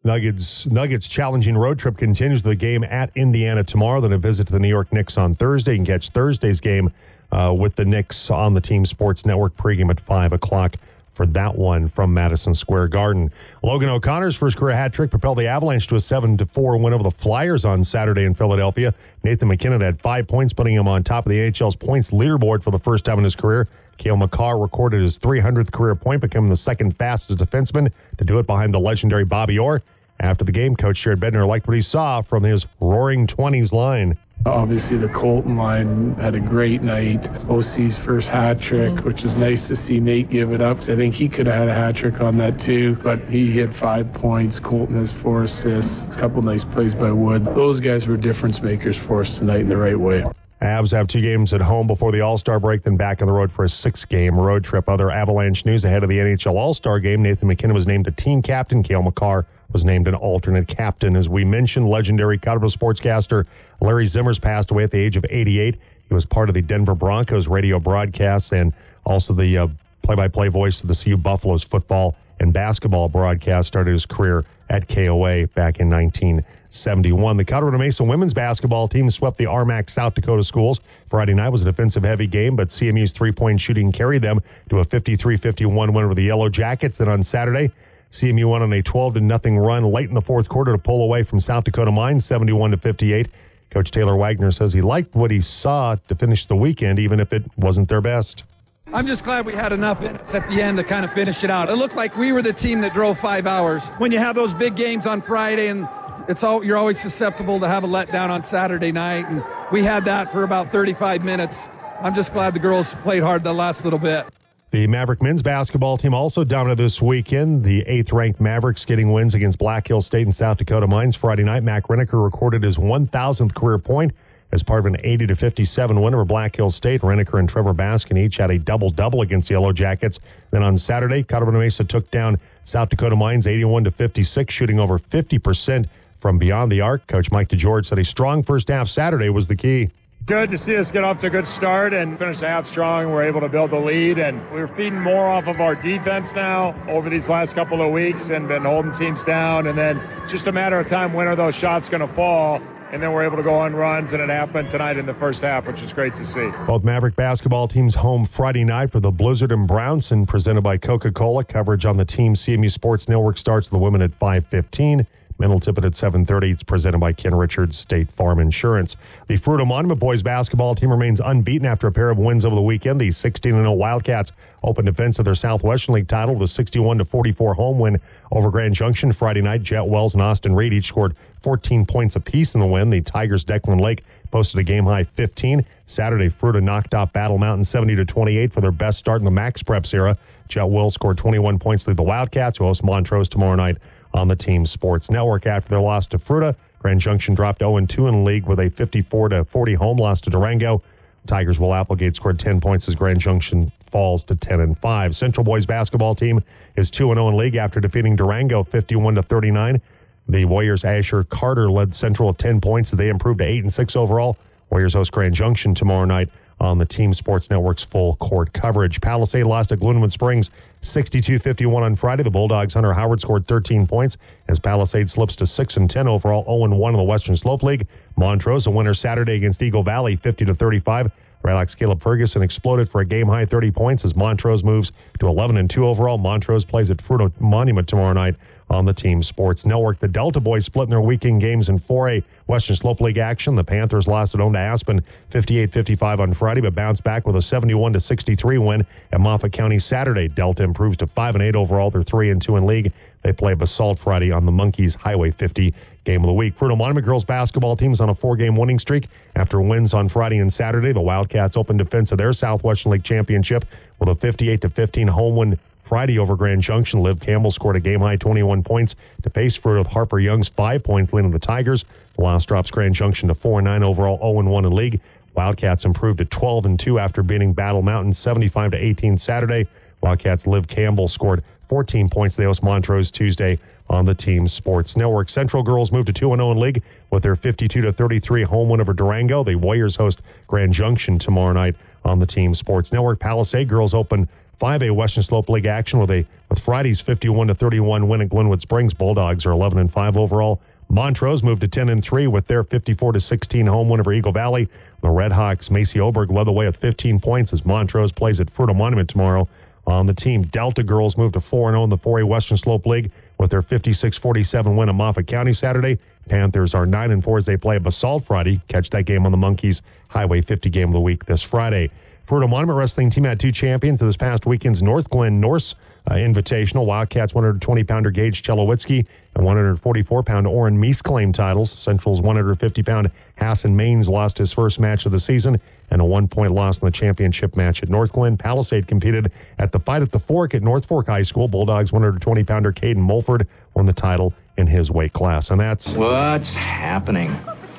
Nuggets 0.04 0.66
Nuggets 0.66 1.06
challenging 1.06 1.56
road 1.56 1.78
trip 1.78 1.96
continues 1.96 2.42
the 2.42 2.56
game 2.56 2.82
at 2.82 3.12
Indiana 3.14 3.62
tomorrow. 3.62 4.00
Then 4.00 4.12
a 4.12 4.18
visit 4.18 4.48
to 4.48 4.52
the 4.52 4.58
New 4.58 4.68
York 4.68 4.92
Knicks 4.92 5.16
on 5.16 5.36
Thursday. 5.36 5.72
You 5.72 5.78
can 5.78 5.86
catch 5.86 6.08
Thursday's 6.08 6.60
game 6.60 6.90
uh, 7.30 7.54
with 7.56 7.76
the 7.76 7.84
Knicks 7.84 8.28
on 8.28 8.52
the 8.54 8.60
Team 8.60 8.84
Sports 8.84 9.24
Network 9.24 9.56
pregame 9.56 9.90
at 9.90 10.00
five 10.00 10.32
o'clock 10.32 10.76
for 11.12 11.26
that 11.26 11.56
one 11.56 11.88
from 11.88 12.12
Madison 12.14 12.54
Square 12.54 12.88
Garden. 12.88 13.32
Logan 13.62 13.88
O'Connor's 13.88 14.34
first 14.34 14.56
career 14.56 14.74
hat 14.74 14.92
trick 14.92 15.10
propelled 15.10 15.38
the 15.38 15.46
Avalanche 15.46 15.86
to 15.88 15.96
a 15.96 16.00
seven 16.00 16.36
to 16.38 16.46
four 16.46 16.76
win 16.78 16.92
over 16.92 17.02
the 17.02 17.10
Flyers 17.10 17.64
on 17.64 17.84
Saturday 17.84 18.24
in 18.24 18.34
Philadelphia. 18.34 18.94
Nathan 19.22 19.48
MacKinnon 19.48 19.80
had 19.80 20.00
five 20.00 20.26
points, 20.26 20.52
putting 20.52 20.74
him 20.74 20.88
on 20.88 21.04
top 21.04 21.26
of 21.26 21.30
the 21.30 21.40
AHL's 21.40 21.76
points 21.76 22.10
leaderboard 22.10 22.62
for 22.62 22.70
the 22.70 22.78
first 22.78 23.04
time 23.04 23.18
in 23.18 23.24
his 23.24 23.36
career. 23.36 23.68
Cale 23.98 24.16
Makar 24.16 24.58
recorded 24.58 25.02
his 25.02 25.18
300th 25.18 25.70
career 25.70 25.94
point, 25.94 26.20
becoming 26.20 26.50
the 26.50 26.56
second 26.56 26.96
fastest 26.96 27.38
defenseman 27.38 27.92
to 28.18 28.24
do 28.24 28.38
it 28.38 28.46
behind 28.46 28.72
the 28.74 28.80
legendary 28.80 29.24
Bobby 29.24 29.58
Orr. 29.58 29.82
After 30.22 30.44
the 30.44 30.52
game, 30.52 30.76
Coach 30.76 31.02
Jared 31.02 31.18
Bednar 31.18 31.46
liked 31.46 31.66
what 31.66 31.74
he 31.74 31.82
saw 31.82 32.22
from 32.22 32.44
his 32.44 32.64
roaring 32.80 33.26
20s 33.26 33.72
line. 33.72 34.16
Obviously, 34.46 34.96
the 34.96 35.08
Colton 35.08 35.56
line 35.56 36.14
had 36.14 36.36
a 36.36 36.40
great 36.40 36.80
night. 36.80 37.28
OC's 37.48 37.98
first 37.98 38.28
hat 38.28 38.60
trick, 38.60 38.92
mm-hmm. 38.92 39.06
which 39.06 39.24
is 39.24 39.36
nice 39.36 39.66
to 39.66 39.76
see 39.76 39.98
Nate 39.98 40.30
give 40.30 40.52
it 40.52 40.60
up. 40.60 40.78
I 40.78 40.96
think 40.96 41.14
he 41.14 41.28
could 41.28 41.46
have 41.46 41.56
had 41.56 41.68
a 41.68 41.74
hat 41.74 41.96
trick 41.96 42.20
on 42.20 42.38
that 42.38 42.60
too, 42.60 42.94
but 43.02 43.20
he 43.28 43.50
hit 43.50 43.74
five 43.74 44.12
points. 44.12 44.60
Colton 44.60 44.96
has 44.96 45.12
four 45.12 45.42
assists. 45.42 46.06
A 46.14 46.18
couple 46.18 46.40
nice 46.42 46.64
plays 46.64 46.94
by 46.94 47.10
Wood. 47.10 47.44
Those 47.44 47.80
guys 47.80 48.06
were 48.06 48.16
difference 48.16 48.62
makers 48.62 48.96
for 48.96 49.20
us 49.20 49.38
tonight 49.38 49.60
in 49.60 49.68
the 49.68 49.76
right 49.76 49.98
way. 49.98 50.24
Avs 50.62 50.92
have 50.92 51.08
two 51.08 51.20
games 51.20 51.52
at 51.52 51.60
home 51.60 51.88
before 51.88 52.12
the 52.12 52.20
All 52.20 52.38
Star 52.38 52.60
break, 52.60 52.84
then 52.84 52.96
back 52.96 53.20
on 53.20 53.26
the 53.26 53.32
road 53.32 53.50
for 53.50 53.64
a 53.64 53.68
six 53.68 54.04
game 54.04 54.38
road 54.38 54.62
trip. 54.62 54.88
Other 54.88 55.10
Avalanche 55.10 55.64
news 55.64 55.82
ahead 55.82 56.04
of 56.04 56.08
the 56.08 56.18
NHL 56.18 56.54
All 56.54 56.72
Star 56.74 57.00
game 57.00 57.22
Nathan 57.22 57.48
MacKinnon 57.48 57.74
was 57.74 57.88
named 57.88 58.06
a 58.06 58.12
team 58.12 58.42
captain. 58.42 58.84
Cale 58.84 59.02
Makar 59.02 59.46
was 59.72 59.84
named 59.84 60.08
an 60.08 60.14
alternate 60.14 60.68
captain. 60.68 61.16
As 61.16 61.28
we 61.28 61.44
mentioned, 61.44 61.88
legendary 61.88 62.38
Colorado 62.38 62.68
sportscaster 62.68 63.46
Larry 63.80 64.06
Zimmers 64.06 64.40
passed 64.40 64.70
away 64.70 64.84
at 64.84 64.90
the 64.90 64.98
age 64.98 65.16
of 65.16 65.24
88. 65.28 65.76
He 66.08 66.14
was 66.14 66.24
part 66.24 66.48
of 66.48 66.54
the 66.54 66.62
Denver 66.62 66.94
Broncos 66.94 67.48
radio 67.48 67.78
broadcasts 67.78 68.52
and 68.52 68.72
also 69.04 69.32
the 69.32 69.70
play 70.02 70.14
by 70.14 70.28
play 70.28 70.48
voice 70.48 70.80
of 70.80 70.88
the 70.88 70.94
CU 70.94 71.16
Buffaloes 71.16 71.62
football 71.62 72.14
and 72.40 72.52
basketball 72.52 73.08
broadcast. 73.08 73.68
Started 73.68 73.92
his 73.92 74.06
career 74.06 74.44
at 74.68 74.88
KOA 74.88 75.46
back 75.48 75.80
in 75.80 75.90
1971. 75.90 77.36
The 77.36 77.44
Colorado 77.44 77.78
Mesa 77.78 78.04
women's 78.04 78.34
basketball 78.34 78.88
team 78.88 79.10
swept 79.10 79.38
the 79.38 79.44
RMAC 79.44 79.90
South 79.90 80.14
Dakota 80.14 80.44
schools. 80.44 80.80
Friday 81.10 81.34
night 81.34 81.50
was 81.50 81.62
a 81.62 81.64
defensive 81.64 82.02
heavy 82.02 82.26
game, 82.26 82.56
but 82.56 82.68
CMU's 82.68 83.12
three 83.12 83.32
point 83.32 83.60
shooting 83.60 83.92
carried 83.92 84.22
them 84.22 84.40
to 84.70 84.78
a 84.78 84.84
53 84.84 85.36
51 85.36 85.92
win 85.92 86.04
over 86.04 86.14
the 86.14 86.22
Yellow 86.22 86.48
Jackets. 86.48 87.00
And 87.00 87.10
on 87.10 87.22
Saturday, 87.22 87.72
CMU 88.12 88.50
went 88.50 88.62
on 88.62 88.72
a 88.74 88.82
12 88.82 89.14
to 89.14 89.20
nothing 89.20 89.56
run 89.58 89.84
late 89.84 90.08
in 90.08 90.14
the 90.14 90.20
fourth 90.20 90.48
quarter 90.48 90.72
to 90.72 90.78
pull 90.78 91.02
away 91.02 91.22
from 91.22 91.40
South 91.40 91.64
Dakota 91.64 91.90
Mines 91.90 92.24
71 92.26 92.72
to 92.72 92.76
58. 92.76 93.28
Coach 93.70 93.90
Taylor 93.90 94.16
Wagner 94.16 94.52
says 94.52 94.74
he 94.74 94.82
liked 94.82 95.14
what 95.14 95.30
he 95.30 95.40
saw 95.40 95.96
to 96.08 96.14
finish 96.14 96.44
the 96.44 96.54
weekend, 96.54 96.98
even 96.98 97.18
if 97.18 97.32
it 97.32 97.42
wasn't 97.56 97.88
their 97.88 98.02
best. 98.02 98.44
I'm 98.92 99.06
just 99.06 99.24
glad 99.24 99.46
we 99.46 99.54
had 99.54 99.72
enough 99.72 100.02
at 100.02 100.50
the 100.50 100.60
end 100.60 100.76
to 100.76 100.84
kind 100.84 101.06
of 101.06 101.12
finish 101.14 101.42
it 101.42 101.48
out. 101.48 101.70
It 101.70 101.76
looked 101.76 101.94
like 101.94 102.14
we 102.18 102.32
were 102.32 102.42
the 102.42 102.52
team 102.52 102.82
that 102.82 102.92
drove 102.92 103.18
five 103.18 103.46
hours. 103.46 103.82
When 103.96 104.12
you 104.12 104.18
have 104.18 104.34
those 104.34 104.52
big 104.52 104.76
games 104.76 105.06
on 105.06 105.22
Friday 105.22 105.68
and 105.68 105.88
it's 106.28 106.42
all 106.42 106.62
you're 106.62 106.76
always 106.76 107.00
susceptible 107.00 107.58
to 107.60 107.66
have 107.66 107.82
a 107.82 107.86
letdown 107.86 108.28
on 108.28 108.44
Saturday 108.44 108.92
night, 108.92 109.24
and 109.28 109.42
we 109.72 109.82
had 109.82 110.04
that 110.04 110.30
for 110.30 110.44
about 110.44 110.70
35 110.70 111.24
minutes. 111.24 111.68
I'm 112.00 112.14
just 112.14 112.34
glad 112.34 112.52
the 112.52 112.60
girls 112.60 112.92
played 113.02 113.22
hard 113.22 113.42
the 113.42 113.54
last 113.54 113.84
little 113.84 113.98
bit. 113.98 114.26
The 114.72 114.86
Maverick 114.86 115.20
men's 115.20 115.42
basketball 115.42 115.98
team 115.98 116.14
also 116.14 116.44
dominated 116.44 116.82
this 116.82 117.02
weekend. 117.02 117.62
The 117.62 117.82
eighth 117.82 118.10
ranked 118.10 118.40
Mavericks 118.40 118.86
getting 118.86 119.12
wins 119.12 119.34
against 119.34 119.58
Black 119.58 119.86
Hill 119.86 120.00
State 120.00 120.22
and 120.22 120.34
South 120.34 120.56
Dakota 120.56 120.86
Mines 120.86 121.14
Friday 121.14 121.42
night. 121.42 121.62
Mac 121.62 121.88
Reniker 121.88 122.24
recorded 122.24 122.62
his 122.62 122.78
1,000th 122.78 123.54
career 123.54 123.76
point 123.76 124.12
as 124.50 124.62
part 124.62 124.80
of 124.80 124.86
an 124.86 124.96
80 125.04 125.26
to 125.26 125.36
57 125.36 126.00
win 126.00 126.14
over 126.14 126.24
Black 126.24 126.56
Hill 126.56 126.70
State. 126.70 127.02
Reniker 127.02 127.38
and 127.38 127.50
Trevor 127.50 127.74
Baskin 127.74 128.16
each 128.16 128.38
had 128.38 128.50
a 128.50 128.58
double 128.58 128.88
double 128.88 129.20
against 129.20 129.48
the 129.48 129.52
Yellow 129.52 129.74
Jackets. 129.74 130.20
Then 130.52 130.62
on 130.62 130.78
Saturday, 130.78 131.22
Colorado 131.22 131.58
Mesa 131.58 131.84
took 131.84 132.10
down 132.10 132.40
South 132.64 132.88
Dakota 132.88 133.14
Mines 133.14 133.46
81 133.46 133.84
to 133.84 133.90
56, 133.90 134.54
shooting 134.54 134.80
over 134.80 134.98
50% 134.98 135.86
from 136.18 136.38
beyond 136.38 136.72
the 136.72 136.80
arc. 136.80 137.06
Coach 137.08 137.30
Mike 137.30 137.50
DeGeorge 137.50 137.84
said 137.84 137.98
a 137.98 138.04
strong 138.06 138.42
first 138.42 138.68
half 138.68 138.88
Saturday 138.88 139.28
was 139.28 139.48
the 139.48 139.56
key 139.56 139.90
good 140.26 140.50
to 140.50 140.58
see 140.58 140.76
us 140.76 140.90
get 140.92 141.02
off 141.04 141.20
to 141.20 141.26
a 141.26 141.30
good 141.30 141.46
start 141.46 141.92
and 141.92 142.18
finish 142.18 142.40
the 142.40 142.48
half 142.48 142.66
strong. 142.66 143.10
We're 143.10 143.24
able 143.24 143.40
to 143.40 143.48
build 143.48 143.70
the 143.70 143.78
lead, 143.78 144.18
and 144.18 144.40
we're 144.52 144.68
feeding 144.68 145.00
more 145.00 145.26
off 145.26 145.46
of 145.46 145.60
our 145.60 145.74
defense 145.74 146.34
now 146.34 146.74
over 146.88 147.10
these 147.10 147.28
last 147.28 147.54
couple 147.54 147.82
of 147.82 147.92
weeks 147.92 148.30
and 148.30 148.46
been 148.46 148.62
holding 148.62 148.92
teams 148.92 149.24
down. 149.24 149.66
And 149.66 149.76
then 149.76 150.00
just 150.28 150.46
a 150.46 150.52
matter 150.52 150.78
of 150.78 150.86
time 150.86 151.12
when 151.12 151.26
are 151.26 151.36
those 151.36 151.54
shots 151.54 151.88
going 151.88 152.06
to 152.06 152.14
fall? 152.14 152.60
And 152.92 153.02
then 153.02 153.12
we're 153.12 153.24
able 153.24 153.38
to 153.38 153.42
go 153.42 153.54
on 153.54 153.74
runs, 153.74 154.12
and 154.12 154.22
it 154.22 154.28
happened 154.28 154.68
tonight 154.68 154.98
in 154.98 155.06
the 155.06 155.14
first 155.14 155.40
half, 155.40 155.66
which 155.66 155.82
is 155.82 155.94
great 155.94 156.14
to 156.16 156.26
see. 156.26 156.50
Both 156.66 156.84
Maverick 156.84 157.16
basketball 157.16 157.66
teams 157.66 157.94
home 157.94 158.26
Friday 158.26 158.64
night 158.64 158.92
for 158.92 159.00
the 159.00 159.10
Blizzard 159.10 159.50
and 159.50 159.66
Brownson, 159.66 160.26
presented 160.26 160.60
by 160.60 160.76
Coca-Cola. 160.76 161.44
Coverage 161.44 161.86
on 161.86 161.96
the 161.96 162.04
team 162.04 162.34
CMU 162.34 162.70
Sports 162.70 163.08
Network 163.08 163.38
starts 163.38 163.70
the 163.70 163.78
women 163.78 164.02
at 164.02 164.10
5:15. 164.18 165.06
Mental 165.42 165.58
Tippett 165.58 165.84
at 165.84 165.92
7.30. 165.92 166.52
It's 166.52 166.62
presented 166.62 166.98
by 166.98 167.12
Ken 167.12 167.34
Richards 167.34 167.76
State 167.76 168.08
Farm 168.12 168.38
Insurance. 168.38 168.94
The 169.26 169.36
Fruita 169.36 169.66
Monument 169.66 169.98
boys 169.98 170.22
basketball 170.22 170.76
team 170.76 170.88
remains 170.88 171.18
unbeaten 171.18 171.66
after 171.66 171.88
a 171.88 171.92
pair 171.92 172.10
of 172.10 172.18
wins 172.18 172.44
over 172.44 172.54
the 172.54 172.62
weekend. 172.62 173.00
The 173.00 173.08
16-0 173.08 173.76
Wildcats 173.76 174.30
open 174.62 174.84
defense 174.84 175.18
of 175.18 175.24
their 175.24 175.34
Southwestern 175.34 175.96
League 175.96 176.06
title 176.06 176.36
with 176.36 176.48
a 176.48 176.62
61-44 176.62 177.56
home 177.56 177.80
win 177.80 178.00
over 178.30 178.52
Grand 178.52 178.72
Junction 178.72 179.12
Friday 179.12 179.42
night. 179.42 179.64
Jet 179.64 179.84
Wells 179.84 180.14
and 180.14 180.22
Austin 180.22 180.54
Reed 180.54 180.72
each 180.72 180.86
scored 180.86 181.16
14 181.42 181.86
points 181.86 182.14
apiece 182.14 182.54
in 182.54 182.60
the 182.60 182.66
win. 182.68 182.88
The 182.90 183.00
Tigers' 183.00 183.44
Declan 183.44 183.80
Lake 183.80 184.04
posted 184.30 184.60
a 184.60 184.62
game 184.62 184.84
high 184.84 185.02
15. 185.02 185.66
Saturday, 185.88 186.28
Fruita 186.28 186.62
knocked 186.62 186.94
off 186.94 187.12
Battle 187.12 187.38
Mountain 187.38 187.64
70 187.64 187.96
to 187.96 188.04
28 188.04 188.52
for 188.52 188.60
their 188.60 188.70
best 188.70 188.96
start 188.96 189.20
in 189.20 189.24
the 189.24 189.30
Max 189.32 189.60
Preps 189.60 189.92
era. 189.92 190.16
Jet 190.46 190.68
Wells 190.68 190.94
scored 190.94 191.18
21 191.18 191.58
points 191.58 191.82
to 191.82 191.90
lead 191.90 191.96
the 191.96 192.04
Wildcats, 192.04 192.58
who 192.58 192.64
host 192.64 192.84
Montrose 192.84 193.28
tomorrow 193.28 193.56
night 193.56 193.78
on 194.14 194.28
the 194.28 194.36
Team 194.36 194.66
Sports 194.66 195.10
Network 195.10 195.46
after 195.46 195.70
their 195.70 195.80
loss 195.80 196.06
to 196.08 196.18
Fruita, 196.18 196.54
Grand 196.78 197.00
Junction 197.00 197.34
dropped 197.34 197.60
0 197.60 197.86
2 197.86 198.08
in 198.08 198.24
league 198.24 198.46
with 198.46 198.60
a 198.60 198.70
54 198.70 199.44
40 199.44 199.74
home 199.74 199.98
loss 199.98 200.20
to 200.22 200.30
Durango. 200.30 200.82
Tigers 201.26 201.60
Will 201.60 201.72
Applegate 201.72 202.16
scored 202.16 202.38
10 202.38 202.60
points 202.60 202.88
as 202.88 202.94
Grand 202.94 203.20
Junction 203.20 203.70
falls 203.90 204.24
to 204.24 204.34
10 204.34 204.60
and 204.60 204.78
5. 204.78 205.16
Central 205.16 205.44
Boys 205.44 205.64
basketball 205.64 206.14
team 206.14 206.42
is 206.76 206.90
2 206.90 207.14
0 207.14 207.28
in 207.28 207.36
league 207.36 207.54
after 207.54 207.78
defeating 207.78 208.16
Durango 208.16 208.64
51 208.64 209.14
to 209.14 209.22
39. 209.22 209.80
The 210.28 210.44
Warriors 210.44 210.84
Asher 210.84 211.24
Carter 211.24 211.70
led 211.70 211.94
Central 211.94 212.30
at 212.30 212.38
10 212.38 212.60
points. 212.60 212.92
As 212.92 212.96
they 212.96 213.08
improved 213.08 213.38
to 213.38 213.44
8 213.44 213.62
and 213.62 213.72
6 213.72 213.96
overall. 213.96 214.36
Warriors 214.70 214.94
host 214.94 215.12
Grand 215.12 215.34
Junction 215.34 215.74
tomorrow 215.74 216.06
night 216.06 216.30
on 216.62 216.78
the 216.78 216.84
Team 216.84 217.12
Sports 217.12 217.50
Network's 217.50 217.82
full 217.82 218.16
court 218.16 218.52
coverage. 218.52 219.00
Palisade 219.00 219.44
lost 219.44 219.72
at 219.72 219.80
Glenwood 219.80 220.12
Springs 220.12 220.50
62 220.82 221.38
51 221.38 221.82
on 221.82 221.96
Friday. 221.96 222.22
The 222.22 222.30
Bulldogs' 222.30 222.74
Hunter 222.74 222.92
Howard 222.92 223.20
scored 223.20 223.46
13 223.46 223.86
points 223.86 224.16
as 224.48 224.58
Palisade 224.58 225.10
slips 225.10 225.36
to 225.36 225.46
6 225.46 225.76
and 225.76 225.90
10 225.90 226.08
overall, 226.08 226.44
0 226.44 226.74
1 226.76 226.94
in 226.94 226.98
the 226.98 227.04
Western 227.04 227.36
Slope 227.36 227.62
League. 227.62 227.86
Montrose, 228.16 228.66
a 228.66 228.70
winner 228.70 228.94
Saturday 228.94 229.34
against 229.34 229.62
Eagle 229.62 229.82
Valley, 229.82 230.16
50 230.16 230.44
to 230.44 230.54
35. 230.54 231.10
Rylac's 231.42 231.74
Caleb 231.74 232.00
Ferguson 232.00 232.42
exploded 232.42 232.88
for 232.88 233.00
a 233.00 233.04
game 233.04 233.26
high 233.26 233.44
30 233.44 233.72
points 233.72 234.04
as 234.04 234.14
Montrose 234.14 234.62
moves 234.62 234.92
to 235.18 235.26
11 235.26 235.56
and 235.56 235.68
2 235.68 235.86
overall. 235.86 236.18
Montrose 236.18 236.64
plays 236.64 236.90
at 236.90 236.98
Fruita 236.98 237.32
Monument 237.40 237.88
tomorrow 237.88 238.12
night 238.12 238.36
on 238.72 238.84
the 238.84 238.92
Team 238.92 239.22
Sports 239.22 239.66
Network. 239.66 240.00
The 240.00 240.08
Delta 240.08 240.40
Boys 240.40 240.64
split 240.64 240.84
in 240.84 240.90
their 240.90 241.00
weekend 241.00 241.40
games 241.40 241.68
in 241.68 241.78
4A 241.78 242.24
Western 242.46 242.76
Slope 242.76 243.00
League 243.00 243.18
action. 243.18 243.54
The 243.54 243.64
Panthers 243.64 244.06
lost 244.06 244.34
at 244.34 244.40
home 244.40 244.54
to 244.54 244.58
Aspen 244.58 245.04
58-55 245.30 246.18
on 246.18 246.34
Friday, 246.34 246.60
but 246.60 246.74
bounced 246.74 247.04
back 247.04 247.26
with 247.26 247.36
a 247.36 247.42
71 247.42 248.00
63 248.00 248.58
win 248.58 248.86
at 249.12 249.20
Moffat 249.20 249.52
County 249.52 249.78
Saturday. 249.78 250.28
Delta 250.28 250.62
improves 250.62 250.96
to 250.98 251.06
5 251.06 251.34
and 251.36 251.44
8 251.44 251.56
overall. 251.56 251.90
They're 251.90 252.02
3 252.02 252.30
and 252.30 252.40
2 252.40 252.56
in 252.56 252.66
league. 252.66 252.92
They 253.22 253.32
play 253.32 253.54
Basalt 253.54 253.98
Friday 253.98 254.32
on 254.32 254.46
the 254.46 254.52
Monkeys 254.52 254.94
Highway 254.94 255.30
50 255.30 255.74
game 256.04 256.22
of 256.22 256.26
the 256.26 256.32
week. 256.32 256.58
Fruita 256.58 256.76
Monument 256.76 257.06
girls 257.06 257.24
basketball 257.24 257.76
team 257.76 257.92
is 257.92 258.00
on 258.00 258.08
a 258.08 258.14
four-game 258.14 258.56
winning 258.56 258.78
streak 258.78 259.08
after 259.36 259.60
wins 259.60 259.94
on 259.94 260.08
Friday 260.08 260.38
and 260.38 260.52
Saturday. 260.52 260.92
The 260.92 261.00
Wildcats 261.00 261.56
open 261.56 261.76
defense 261.76 262.10
of 262.10 262.18
their 262.18 262.32
Southwestern 262.32 262.92
League 262.92 263.04
championship 263.04 263.64
with 264.00 264.08
a 264.08 264.14
58 264.14 264.72
15 264.72 265.06
home 265.06 265.36
win 265.36 265.58
Friday 265.92 266.18
over 266.18 266.36
Grand 266.36 266.62
Junction. 266.62 267.02
Liv 267.02 267.20
Campbell 267.20 267.50
scored 267.50 267.76
a 267.76 267.80
game 267.80 268.00
high 268.00 268.16
21 268.16 268.62
points 268.62 268.96
to 269.24 269.28
pace 269.28 269.54
for 269.54 269.76
with 269.76 269.86
Harper 269.86 270.18
Young's 270.18 270.48
five 270.48 270.82
points 270.82 271.12
leading 271.12 271.30
the 271.30 271.38
Tigers. 271.38 271.84
The 272.16 272.22
loss 272.22 272.46
drops 272.46 272.70
Grand 272.70 272.94
Junction 272.94 273.28
to 273.28 273.34
4 273.34 273.60
9 273.60 273.82
overall, 273.82 274.16
0 274.16 274.50
1 274.50 274.64
in 274.64 274.72
league. 274.72 275.02
Wildcats 275.34 275.84
improved 275.84 276.16
to 276.20 276.24
12 276.24 276.64
and 276.64 276.80
2 276.80 276.98
after 276.98 277.22
beating 277.22 277.52
Battle 277.52 277.82
Mountain 277.82 278.14
75 278.14 278.70
to 278.70 278.82
18 278.82 279.18
Saturday. 279.18 279.66
Wildcats 280.00 280.46
Liv 280.46 280.66
Campbell 280.66 281.08
scored 281.08 281.44
14 281.68 282.08
points. 282.08 282.36
They 282.36 282.44
host 282.44 282.62
Montrose 282.62 283.10
Tuesday 283.10 283.58
on 283.90 284.06
the 284.06 284.14
Team 284.14 284.48
Sports 284.48 284.96
Network. 284.96 285.28
Central 285.28 285.62
girls 285.62 285.92
moved 285.92 286.06
to 286.06 286.14
2 286.14 286.20
0 286.34 286.52
in 286.52 286.58
league 286.58 286.82
with 287.10 287.22
their 287.22 287.36
52 287.36 287.82
to 287.82 287.92
33 287.92 288.44
home 288.44 288.70
win 288.70 288.80
over 288.80 288.94
Durango. 288.94 289.44
The 289.44 289.56
Warriors 289.56 289.96
host 289.96 290.22
Grand 290.46 290.72
Junction 290.72 291.18
tomorrow 291.18 291.52
night 291.52 291.76
on 292.06 292.18
the 292.18 292.26
Team 292.26 292.54
Sports 292.54 292.92
Network. 292.92 293.20
Palisade 293.20 293.68
girls 293.68 293.92
open 293.92 294.26
5A 294.62 294.94
Western 294.94 295.24
Slope 295.24 295.48
League 295.48 295.66
action 295.66 295.98
with 295.98 296.12
a 296.12 296.24
with 296.48 296.60
Friday's 296.60 297.00
51 297.00 297.48
to 297.48 297.54
31 297.54 298.06
win 298.06 298.20
at 298.20 298.28
Glenwood 298.28 298.62
Springs. 298.62 298.94
Bulldogs 298.94 299.44
are 299.44 299.50
11 299.50 299.76
and 299.76 299.92
5 299.92 300.16
overall. 300.16 300.60
Montrose 300.88 301.42
moved 301.42 301.62
to 301.62 301.68
10 301.68 301.88
and 301.88 302.00
3 302.00 302.28
with 302.28 302.46
their 302.46 302.62
54 302.62 303.14
to 303.14 303.20
16 303.20 303.66
home 303.66 303.88
win 303.88 303.98
over 303.98 304.12
Eagle 304.12 304.30
Valley. 304.30 304.68
The 305.00 305.08
Redhawks, 305.08 305.68
Macy 305.68 305.98
Oberg 305.98 306.30
led 306.30 306.44
the 306.44 306.52
way 306.52 306.66
with 306.66 306.76
15 306.76 307.18
points 307.18 307.52
as 307.52 307.64
Montrose 307.64 308.12
plays 308.12 308.38
at 308.38 308.54
Fruita 308.54 308.76
Monument 308.76 309.10
tomorrow. 309.10 309.48
On 309.88 310.06
the 310.06 310.14
team, 310.14 310.44
Delta 310.44 310.84
girls 310.84 311.16
moved 311.16 311.34
to 311.34 311.40
4 311.40 311.72
0 311.72 311.82
in 311.82 311.90
the 311.90 311.98
4A 311.98 312.28
Western 312.28 312.56
Slope 312.56 312.86
League 312.86 313.10
with 313.38 313.50
their 313.50 313.62
56 313.62 314.16
47 314.16 314.76
win 314.76 314.88
at 314.88 314.94
Moffat 314.94 315.26
County 315.26 315.54
Saturday. 315.54 315.98
Panthers 316.28 316.72
are 316.72 316.86
9 316.86 317.10
and 317.10 317.24
4 317.24 317.38
as 317.38 317.46
they 317.46 317.56
play 317.56 317.78
Basalt 317.78 318.24
Friday. 318.26 318.60
Catch 318.68 318.90
that 318.90 319.06
game 319.06 319.26
on 319.26 319.32
the 319.32 319.38
Monkeys 319.38 319.82
Highway 320.06 320.40
50 320.40 320.70
game 320.70 320.90
of 320.90 320.94
the 320.94 321.00
week 321.00 321.24
this 321.24 321.42
Friday. 321.42 321.90
Fruita 322.32 322.48
Monument 322.48 322.78
Wrestling 322.78 323.10
team 323.10 323.24
had 323.24 323.38
two 323.38 323.52
champions 323.52 324.00
of 324.00 324.08
this 324.08 324.16
past 324.16 324.46
weekend's 324.46 324.80
Northglenn 324.80 325.32
Norse 325.32 325.74
uh, 326.06 326.14
Invitational. 326.14 326.86
Wildcats 326.86 327.34
120 327.34 327.84
pounder 327.84 328.10
Gage 328.10 328.42
Chelowitzki 328.42 329.06
and 329.34 329.44
144 329.44 330.22
pound 330.22 330.46
Orrin 330.46 330.80
Meese 330.80 331.02
claim 331.02 331.30
titles. 331.30 331.72
Central's 331.72 332.22
150 332.22 332.82
pound 332.84 333.10
Hassan 333.36 333.76
Maines 333.76 334.08
lost 334.08 334.38
his 334.38 334.50
first 334.50 334.80
match 334.80 335.04
of 335.04 335.12
the 335.12 335.20
season 335.20 335.60
and 335.90 336.00
a 336.00 336.04
one 336.06 336.26
point 336.26 336.52
loss 336.52 336.80
in 336.80 336.86
the 336.86 336.90
championship 336.90 337.54
match 337.54 337.82
at 337.82 337.90
Northglenn. 337.90 338.38
Palisade 338.38 338.86
competed 338.86 339.30
at 339.58 339.70
the 339.70 339.78
fight 339.78 340.00
at 340.00 340.10
the 340.10 340.18
Fork 340.18 340.54
at 340.54 340.62
North 340.62 340.86
Fork 340.86 341.08
High 341.08 341.24
School. 341.24 341.48
Bulldogs 341.48 341.92
120 341.92 342.44
pounder 342.44 342.72
Caden 342.72 342.96
Mulford 342.96 343.46
won 343.74 343.84
the 343.84 343.92
title 343.92 344.32
in 344.56 344.66
his 344.66 344.90
weight 344.90 345.12
class. 345.12 345.50
And 345.50 345.60
that's 345.60 345.92
what's 345.92 346.54
happening. 346.54 347.38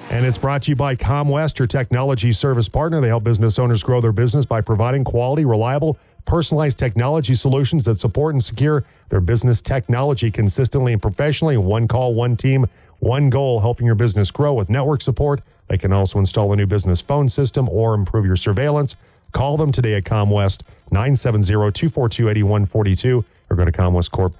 And 0.09 0.25
it's 0.25 0.37
brought 0.37 0.63
to 0.63 0.69
you 0.69 0.75
by 0.75 0.95
ComWest, 0.95 1.57
your 1.57 1.67
technology 1.67 2.33
service 2.33 2.69
partner. 2.69 3.01
They 3.01 3.07
help 3.07 3.23
business 3.23 3.57
owners 3.57 3.81
grow 3.81 3.99
their 4.01 4.11
business 4.11 4.45
by 4.45 4.61
providing 4.61 5.03
quality, 5.03 5.45
reliable, 5.45 5.97
personalized 6.25 6.77
technology 6.77 7.35
solutions 7.35 7.83
that 7.85 7.99
support 7.99 8.35
and 8.35 8.43
secure 8.43 8.85
their 9.09 9.21
business 9.21 9.61
technology 9.61 10.29
consistently 10.29 10.93
and 10.93 11.01
professionally. 11.01 11.57
One 11.57 11.87
call, 11.87 12.13
one 12.13 12.37
team, 12.37 12.67
one 12.99 13.29
goal, 13.29 13.59
helping 13.59 13.85
your 13.85 13.95
business 13.95 14.29
grow 14.29 14.53
with 14.53 14.69
network 14.69 15.01
support. 15.01 15.41
They 15.67 15.77
can 15.77 15.91
also 15.91 16.19
install 16.19 16.53
a 16.53 16.55
new 16.55 16.67
business 16.67 17.01
phone 17.01 17.27
system 17.27 17.67
or 17.69 17.93
improve 17.93 18.25
your 18.25 18.35
surveillance. 18.35 18.95
Call 19.31 19.57
them 19.57 19.71
today 19.71 19.95
at 19.95 20.03
ComWest, 20.03 20.61
970 20.91 21.47
242 21.47 22.29
8142, 22.29 23.25
or 23.49 23.55
go 23.55 23.65
to 23.65 23.71
ComWestCorp.com 23.71 24.33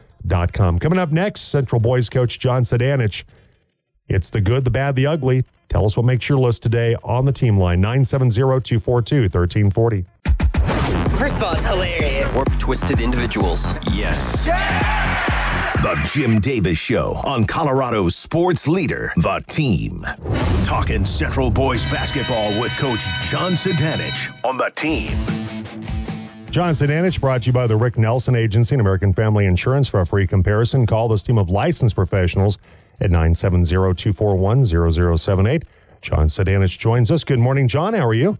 com. 0.54 0.80
Coming 0.80 1.00
up 1.00 1.12
next, 1.12 1.42
Central 1.42 1.80
Boys 1.80 2.10
coach 2.10 2.40
John 2.40 2.64
Sedanich. 2.64 3.24
It's 4.10 4.30
the 4.30 4.42
good, 4.42 4.66
the 4.66 4.72
bad, 4.72 4.96
the 4.96 5.06
ugly. 5.08 5.46
Tell 5.70 5.86
us 5.86 5.96
what 5.96 6.06
makes 6.06 6.28
your 6.28 6.38
list 6.38 6.62
today 6.62 6.96
on 7.04 7.26
the 7.26 7.32
team 7.32 7.58
line 7.58 7.80
970 7.82 8.36
242 8.36 9.22
1340. 9.22 10.06
First 11.18 11.36
of 11.36 11.44
all, 11.44 11.54
it's 11.54 11.66
hilarious. 11.66 12.34
Warped, 12.36 12.60
twisted 12.60 13.00
individuals. 13.00 13.64
Yes. 13.92 14.44
The 15.82 16.00
Jim 16.12 16.40
Davis 16.40 16.78
Show 16.78 17.14
on 17.24 17.46
Colorado's 17.46 18.16
sports 18.16 18.68
leader, 18.68 19.14
The 19.18 19.44
Team. 19.48 20.06
Talking 20.66 21.06
Central 21.06 21.50
Boys 21.50 21.84
basketball 21.86 22.60
with 22.60 22.72
Coach 22.78 23.02
John 23.30 23.54
Sedanich 23.54 24.34
on 24.44 24.58
The 24.58 24.72
Team. 24.76 25.26
John 26.52 26.74
Sedanich 26.74 27.20
brought 27.20 27.42
to 27.44 27.48
you 27.48 27.54
by 27.54 27.68
the 27.68 27.76
Rick 27.76 27.98
Nelson 27.98 28.36
Agency 28.36 28.76
and 28.76 28.82
American 28.82 29.14
Family 29.14 29.46
Insurance. 29.46 29.88
For 29.88 30.02
a 30.02 30.06
free 30.06 30.28
comparison, 30.28 30.86
call 30.86 31.08
this 31.08 31.24
team 31.24 31.38
of 31.38 31.50
licensed 31.50 31.96
professionals 31.96 32.58
at 33.04 33.12
970-241-0078. 33.12 35.64
John 36.02 36.28
Sedanich 36.28 36.78
joins 36.78 37.10
us. 37.12 37.24
Good 37.24 37.40
morning, 37.40 37.68
John. 37.68 37.94
How 37.94 38.08
are 38.08 38.14
you? 38.14 38.38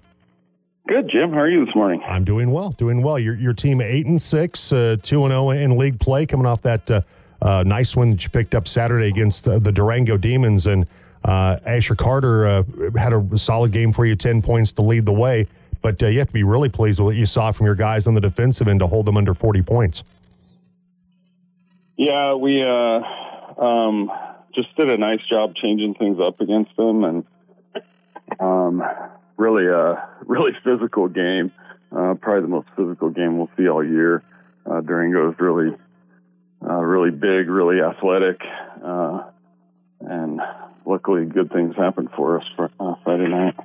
Good, 0.88 1.10
Jim. 1.10 1.32
How 1.32 1.40
are 1.40 1.50
you 1.50 1.66
this 1.66 1.76
morning? 1.76 2.02
I'm 2.06 2.26
doing 2.26 2.52
well. 2.52 2.72
Doing 2.72 3.02
well. 3.02 3.18
Your 3.18 3.36
your 3.36 3.54
team 3.54 3.80
eight 3.80 4.06
and 4.06 4.22
six, 4.22 4.74
uh, 4.74 4.98
two 5.02 5.24
and 5.24 5.32
zero 5.32 5.52
in 5.52 5.78
league 5.78 5.98
play, 5.98 6.26
coming 6.26 6.46
off 6.46 6.62
that 6.64 6.92
uh, 6.92 7.00
uh, 7.42 7.64
nice 7.64 7.96
win 7.96 8.10
that 8.10 8.22
you 8.22 8.30
picked 8.30 8.54
up 8.54 8.68
Saturday 8.68 9.08
against 9.08 9.46
the, 9.46 9.60
the 9.60 9.72
Durango 9.72 10.18
Demons, 10.18 10.68
and 10.68 10.86
uh, 11.24 11.58
Asher 11.66 11.96
Carter 11.96 12.46
uh, 12.46 12.64
had 12.98 13.14
a 13.14 13.38
solid 13.38 13.72
game 13.72 13.94
for 13.94 14.06
you, 14.06 14.18
ten 14.18 14.42
points 14.42 14.74
to 14.74 14.82
lead 14.82 15.06
the 15.06 15.14
way. 15.14 15.48
But 15.82 16.04
uh, 16.04 16.08
you 16.08 16.20
have 16.20 16.28
to 16.28 16.34
be 16.34 16.44
really 16.44 16.70
pleased 16.70 17.00
with 17.00 17.06
what 17.06 17.16
you 17.16 17.26
saw 17.26 17.54
from 17.54 17.66
your 17.66 17.76
guys 17.76 18.06
on 18.06 18.14
the 18.14 18.22
defensive 18.22 18.68
end 18.68 18.82
to 18.82 18.88
hold 18.88 19.06
them 19.06 19.16
under 19.16 19.34
forty 19.34 19.62
points. 19.62 20.04
Yeah, 21.96 22.34
we 22.34 22.62
um, 22.62 24.12
just 24.56 24.76
did 24.76 24.90
a 24.90 24.98
nice 24.98 25.22
job 25.30 25.56
changing 25.56 25.96
things 25.96 26.20
up 26.20 26.42
against 26.42 26.76
them, 26.78 27.04
and 27.04 27.26
um, 28.40 28.84
really 29.38 29.68
a 29.68 30.08
really 30.26 30.52
physical 30.64 31.08
game. 31.08 31.52
Uh, 31.92 32.16
probably 32.16 32.42
the 32.42 32.48
most 32.48 32.68
physical 32.76 33.10
game 33.10 33.38
we'll 33.38 33.50
see 33.56 33.68
all 33.68 33.84
year. 33.84 34.24
Uh, 34.66 34.82
Durango 34.82 35.32
is 35.32 35.36
really, 35.40 35.76
uh, 36.68 36.74
really 36.74 37.12
big, 37.12 37.50
really 37.50 37.82
athletic, 37.82 38.42
uh, 38.84 39.24
and 40.02 40.42
luckily 40.86 41.26
good 41.26 41.52
things 41.52 41.76
happened 41.76 42.10
for 42.16 42.40
us 42.40 42.46
for 42.56 42.72
uh, 42.80 42.96
Friday 43.04 43.28
night. 43.28 43.56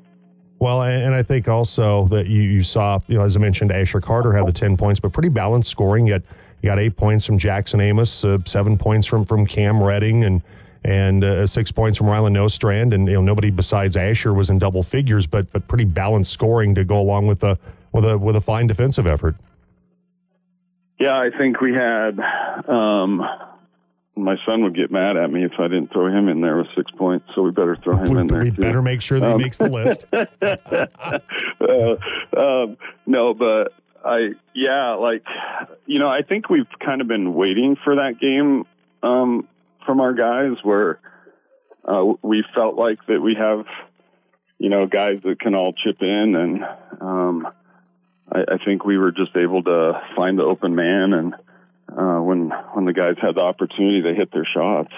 Well, 0.61 0.83
and 0.83 1.15
I 1.15 1.23
think 1.23 1.47
also 1.49 2.09
that 2.09 2.27
you, 2.27 2.43
you 2.43 2.65
saw, 2.65 2.99
you 3.07 3.17
know, 3.17 3.25
as 3.25 3.37
I 3.37 3.39
mentioned, 3.39 3.71
Asher 3.71 4.01
Carter 4.01 4.33
had 4.33 4.45
the 4.45 4.53
10 4.53 4.77
points, 4.77 4.99
but 4.99 5.13
pretty 5.13 5.29
balanced 5.29 5.71
scoring. 5.71 6.09
Yet 6.09 6.23
you 6.63 6.69
got 6.69 6.81
eight 6.81 6.97
points 6.97 7.25
from 7.25 7.39
Jackson 7.39 7.81
Amos, 7.81 8.25
uh, 8.25 8.39
seven 8.45 8.77
points 8.77 9.07
from, 9.07 9.25
from 9.25 9.47
Cam 9.47 9.81
Redding, 9.81 10.25
and 10.25 10.43
and 10.85 11.25
uh, 11.25 11.47
six 11.47 11.71
points 11.71 11.99
from 11.99 12.07
Rylan 12.07 12.33
Nostrand, 12.33 12.93
and 12.95 13.07
you 13.07 13.15
know 13.15 13.23
nobody 13.23 13.51
besides 13.51 13.97
Asher 13.97 14.35
was 14.35 14.51
in 14.51 14.59
double 14.59 14.83
figures, 14.83 15.27
but 15.27 15.51
but 15.53 15.67
pretty 15.69 15.85
balanced 15.85 16.33
scoring 16.33 16.75
to 16.75 16.85
go 16.85 17.01
along 17.01 17.27
with 17.27 17.43
a 17.45 17.59
with 17.93 18.05
a 18.05 18.17
with 18.19 18.37
a 18.37 18.41
fine 18.41 18.67
defensive 18.67 19.07
effort. 19.07 19.37
Yeah, 20.99 21.17
I 21.17 21.31
think 21.37 21.61
we 21.61 21.73
had. 21.73 22.19
Um, 22.69 23.23
my 24.17 24.37
son 24.45 24.65
would 24.65 24.75
get 24.75 24.91
mad 24.91 25.17
at 25.17 25.31
me 25.31 25.45
if 25.45 25.53
I 25.59 25.69
didn't 25.69 25.93
throw 25.93 26.09
him 26.09 26.29
in 26.29 26.41
there 26.41 26.57
with 26.57 26.67
six 26.77 26.91
points, 26.91 27.27
so 27.35 27.43
we 27.43 27.53
better 27.53 27.77
throw 27.77 27.97
him 27.97 28.15
we, 28.15 28.21
in 28.21 28.27
there. 28.27 28.43
We 28.43 28.51
too. 28.51 28.61
better 28.61 28.83
make 28.83 29.01
sure 29.01 29.21
that 29.21 29.33
um, 29.33 29.39
he 29.39 29.45
makes 29.45 29.59
the 29.59 29.69
list. 29.69 30.05
uh, 31.61 32.41
um, 32.41 32.77
no, 33.07 33.35
but 33.35 33.75
I 34.05 34.31
yeah, 34.55 34.95
like 34.95 35.25
you 35.87 35.99
know, 35.99 36.09
I 36.09 36.23
think 36.23 36.51
we've 36.51 36.67
kind 36.85 37.01
of 37.01 37.07
been 37.09 37.35
waiting 37.35 37.77
for 37.83 37.97
that 37.97 38.19
game 38.21 38.65
um, 39.03 39.47
from 39.89 40.01
our 40.01 40.13
guys 40.13 40.63
where 40.63 41.01
uh, 41.83 42.05
we 42.21 42.45
felt 42.55 42.77
like 42.77 42.99
that 43.07 43.23
we 43.23 43.35
have, 43.35 43.65
you 44.59 44.69
know, 44.69 44.87
guys 44.87 45.21
that 45.25 45.41
can 45.41 45.55
all 45.55 45.73
chip 45.73 45.97
in, 46.03 46.35
and 46.37 46.63
um, 47.01 47.49
I, 48.31 48.41
I 48.41 48.59
think 48.63 48.85
we 48.85 48.99
were 48.99 49.13
just 49.13 49.35
able 49.35 49.63
to 49.63 49.99
find 50.15 50.39
the 50.39 50.43
open 50.43 50.75
man, 50.75 51.15
and 51.15 51.35
uh, 51.89 52.21
when 52.21 52.51
when 52.75 52.85
the 52.85 52.93
guys 52.93 53.15
had 53.19 53.37
the 53.37 53.41
opportunity, 53.41 54.03
they 54.03 54.15
hit 54.15 54.31
their 54.31 54.45
shots. 54.45 54.93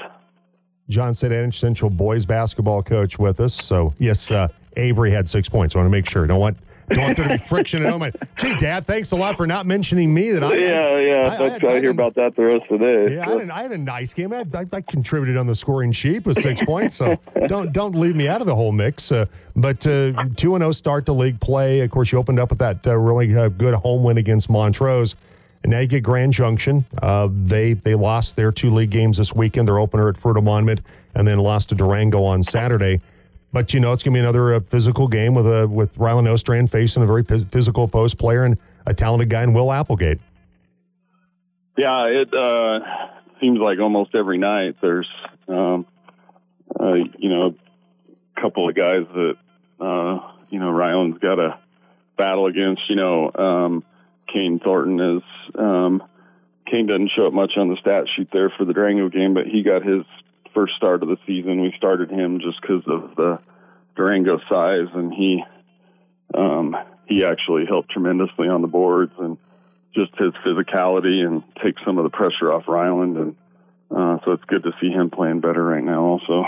John 0.88 1.12
Sedanich, 1.12 1.54
Central 1.54 1.88
boys 1.88 2.26
basketball 2.26 2.82
coach, 2.82 3.16
with 3.16 3.38
us. 3.38 3.54
So 3.54 3.94
yes, 4.00 4.28
uh, 4.32 4.48
Avery 4.76 5.12
had 5.12 5.28
six 5.28 5.48
points. 5.48 5.76
I 5.76 5.78
want 5.78 5.86
to 5.86 5.92
make 5.92 6.10
sure. 6.10 6.26
Don't 6.26 6.40
want 6.40 6.58
don't 6.94 7.04
want 7.04 7.16
there 7.16 7.28
to 7.28 7.38
be 7.38 7.44
friction 7.48 7.84
at 7.84 7.92
home. 7.92 8.10
Gee, 8.36 8.54
Dad, 8.56 8.86
thanks 8.86 9.12
a 9.12 9.16
lot 9.16 9.36
for 9.36 9.46
not 9.46 9.66
mentioning 9.66 10.12
me. 10.12 10.30
That 10.30 10.44
I 10.44 10.54
yeah 10.56 10.98
yeah. 10.98 11.36
I, 11.38 11.44
I, 11.44 11.48
had, 11.50 11.64
I 11.64 11.80
hear 11.80 11.90
about 11.90 12.14
that 12.16 12.36
the 12.36 12.44
rest 12.44 12.70
of 12.70 12.80
the 12.80 12.84
day. 12.84 13.14
Yeah, 13.14 13.28
I 13.28 13.38
had, 13.38 13.50
I 13.50 13.62
had, 13.62 13.72
a 13.72 13.78
nice 13.78 14.12
game. 14.12 14.32
I, 14.32 14.44
I, 14.54 14.80
contributed 14.80 15.36
on 15.36 15.46
the 15.46 15.54
scoring 15.54 15.92
sheet 15.92 16.26
with 16.26 16.42
six 16.42 16.60
points. 16.66 16.96
So 16.96 17.18
don't 17.46 17.72
don't 17.72 17.94
leave 17.94 18.16
me 18.16 18.28
out 18.28 18.40
of 18.40 18.46
the 18.46 18.54
whole 18.54 18.72
mix. 18.72 19.12
Uh, 19.12 19.26
but 19.56 19.86
uh, 19.86 20.12
two 20.36 20.54
and 20.54 20.62
zero 20.62 20.68
oh 20.68 20.72
start 20.72 21.06
to 21.06 21.12
league 21.12 21.40
play. 21.40 21.80
Of 21.80 21.90
course, 21.90 22.12
you 22.12 22.18
opened 22.18 22.38
up 22.38 22.50
with 22.50 22.58
that 22.58 22.86
uh, 22.86 22.96
really 22.96 23.34
uh, 23.34 23.48
good 23.48 23.74
home 23.74 24.02
win 24.02 24.18
against 24.18 24.50
Montrose. 24.50 25.14
And 25.62 25.72
now 25.72 25.80
you 25.80 25.86
get 25.86 26.02
Grand 26.02 26.32
Junction. 26.32 26.84
Uh, 27.02 27.28
they 27.44 27.74
they 27.74 27.94
lost 27.94 28.36
their 28.36 28.50
two 28.50 28.72
league 28.72 28.90
games 28.90 29.18
this 29.18 29.34
weekend. 29.34 29.68
Their 29.68 29.78
opener 29.78 30.08
at 30.08 30.16
Fruita 30.16 30.42
Monument, 30.42 30.80
and 31.14 31.26
then 31.28 31.38
lost 31.38 31.68
to 31.70 31.74
Durango 31.74 32.24
on 32.24 32.42
Saturday. 32.42 33.00
But 33.52 33.74
you 33.74 33.80
know, 33.80 33.92
it's 33.92 34.02
going 34.02 34.14
to 34.14 34.16
be 34.16 34.20
another 34.20 34.54
uh, 34.54 34.60
physical 34.60 35.08
game 35.08 35.34
with 35.34 35.46
a 35.46 35.66
with 35.66 35.94
Rylan 35.96 36.28
Ostrand 36.28 36.70
facing 36.70 37.02
a 37.02 37.06
very 37.06 37.24
physical 37.24 37.88
post 37.88 38.18
player 38.18 38.44
and 38.44 38.56
a 38.86 38.94
talented 38.94 39.28
guy 39.28 39.42
in 39.42 39.52
Will 39.52 39.72
Applegate. 39.72 40.18
Yeah, 41.76 42.06
it 42.06 42.32
uh, 42.32 42.80
seems 43.40 43.58
like 43.58 43.78
almost 43.78 44.14
every 44.14 44.38
night 44.38 44.76
there's, 44.80 45.08
um, 45.48 45.86
uh, 46.78 46.94
you 47.18 47.28
know, 47.28 47.54
a 48.36 48.40
couple 48.40 48.68
of 48.68 48.74
guys 48.74 49.06
that 49.14 49.34
uh, 49.80 50.32
you 50.50 50.60
know 50.60 50.70
Rylan's 50.70 51.18
got 51.18 51.36
to 51.36 51.58
battle 52.16 52.46
against. 52.46 52.82
You 52.88 52.96
know, 52.96 53.32
um, 53.34 53.84
Kane 54.32 54.60
Thornton 54.62 55.18
is. 55.18 55.22
Um, 55.58 56.02
Kane 56.70 56.86
doesn't 56.86 57.10
show 57.16 57.26
up 57.26 57.32
much 57.32 57.52
on 57.56 57.68
the 57.68 57.76
stat 57.80 58.04
sheet 58.14 58.28
there 58.32 58.52
for 58.56 58.64
the 58.64 58.72
Durango 58.72 59.08
game, 59.08 59.34
but 59.34 59.46
he 59.46 59.64
got 59.64 59.82
his 59.82 60.04
first 60.54 60.74
start 60.76 61.02
of 61.02 61.08
the 61.08 61.16
season. 61.26 61.60
We 61.62 61.72
started 61.76 62.10
him 62.10 62.40
just 62.40 62.60
because 62.60 62.82
of 62.86 63.16
the 63.16 63.38
Durango 63.96 64.38
size, 64.48 64.88
and 64.94 65.12
he 65.12 65.42
um, 66.34 66.76
he 67.06 67.24
actually 67.24 67.66
helped 67.66 67.90
tremendously 67.90 68.48
on 68.48 68.62
the 68.62 68.68
boards 68.68 69.12
and 69.18 69.36
just 69.94 70.16
his 70.16 70.32
physicality 70.46 71.26
and 71.26 71.42
take 71.62 71.74
some 71.84 71.98
of 71.98 72.04
the 72.04 72.10
pressure 72.10 72.52
off 72.52 72.68
Ryland. 72.68 73.16
And 73.16 73.36
uh, 73.90 74.18
so 74.24 74.32
it's 74.32 74.44
good 74.44 74.62
to 74.62 74.72
see 74.80 74.90
him 74.90 75.10
playing 75.10 75.40
better 75.40 75.64
right 75.64 75.82
now. 75.82 76.02
Also, 76.02 76.44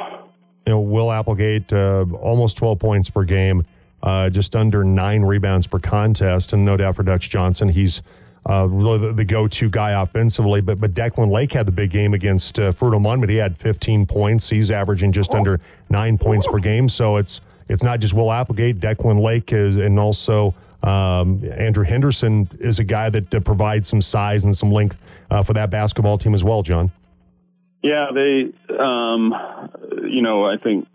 you 0.66 0.72
know, 0.72 0.80
Will 0.80 1.10
Applegate 1.10 1.72
uh, 1.72 2.06
almost 2.20 2.56
12 2.56 2.78
points 2.78 3.10
per 3.10 3.24
game, 3.24 3.66
uh, 4.02 4.30
just 4.30 4.54
under 4.54 4.84
nine 4.84 5.22
rebounds 5.22 5.66
per 5.66 5.80
contest, 5.80 6.52
and 6.52 6.64
no 6.64 6.76
doubt 6.76 6.94
for 6.94 7.02
Dutch 7.02 7.28
Johnson, 7.30 7.68
he's 7.68 8.00
uh, 8.48 8.66
really 8.68 8.98
the, 8.98 9.12
the, 9.12 9.24
go-to 9.24 9.70
guy 9.70 10.02
offensively. 10.02 10.60
But 10.60 10.80
but 10.80 10.94
Declan 10.94 11.30
Lake 11.30 11.52
had 11.52 11.66
the 11.66 11.72
big 11.72 11.90
game 11.90 12.14
against 12.14 12.58
uh, 12.58 12.72
Monument. 12.80 13.30
He 13.30 13.36
had 13.36 13.56
15 13.56 14.06
points. 14.06 14.48
He's 14.48 14.70
averaging 14.70 15.12
just 15.12 15.32
under 15.32 15.60
nine 15.90 16.18
points 16.18 16.46
per 16.46 16.58
game. 16.58 16.88
So 16.88 17.16
it's 17.16 17.40
it's 17.68 17.82
not 17.82 18.00
just 18.00 18.14
Will 18.14 18.32
Applegate. 18.32 18.80
Declan 18.80 19.22
Lake 19.22 19.52
is, 19.52 19.76
and 19.76 19.98
also 19.98 20.54
um, 20.82 21.42
Andrew 21.56 21.84
Henderson 21.84 22.48
is 22.58 22.78
a 22.78 22.84
guy 22.84 23.10
that 23.10 23.32
uh, 23.32 23.40
provides 23.40 23.88
some 23.88 24.02
size 24.02 24.44
and 24.44 24.56
some 24.56 24.72
length 24.72 24.98
uh, 25.30 25.42
for 25.42 25.52
that 25.52 25.70
basketball 25.70 26.18
team 26.18 26.34
as 26.34 26.42
well. 26.42 26.62
John. 26.62 26.90
Yeah, 27.82 28.08
they, 28.14 28.52
um, 28.78 29.34
you 30.04 30.22
know, 30.22 30.44
I 30.44 30.56
think, 30.56 30.86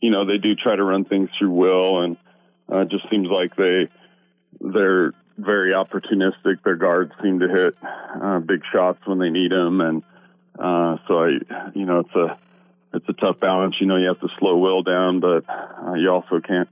you 0.00 0.10
know, 0.10 0.24
they 0.24 0.38
do 0.38 0.54
try 0.54 0.76
to 0.76 0.84
run 0.84 1.04
things 1.04 1.30
through 1.36 1.50
Will, 1.50 2.02
and 2.02 2.16
uh, 2.70 2.78
it 2.78 2.90
just 2.90 3.10
seems 3.10 3.28
like 3.28 3.56
they 3.56 3.88
they're 4.60 5.12
very 5.38 5.72
opportunistic. 5.72 6.62
Their 6.64 6.76
guards 6.76 7.12
seem 7.22 7.40
to 7.40 7.48
hit 7.48 7.76
uh, 8.22 8.38
big 8.40 8.62
shots 8.72 8.98
when 9.04 9.18
they 9.18 9.30
need 9.30 9.50
them, 9.50 9.80
and 9.80 10.02
uh, 10.58 10.96
so 11.08 11.24
I, 11.24 11.28
you 11.74 11.84
know, 11.84 12.00
it's 12.00 12.14
a 12.14 12.38
it's 12.94 13.08
a 13.08 13.14
tough 13.14 13.40
balance. 13.40 13.76
You 13.80 13.86
know, 13.86 13.96
you 13.96 14.08
have 14.08 14.20
to 14.20 14.28
slow 14.38 14.58
Will 14.58 14.82
down, 14.82 15.20
but 15.20 15.44
uh, 15.48 15.94
you 15.94 16.10
also 16.10 16.40
can't 16.40 16.68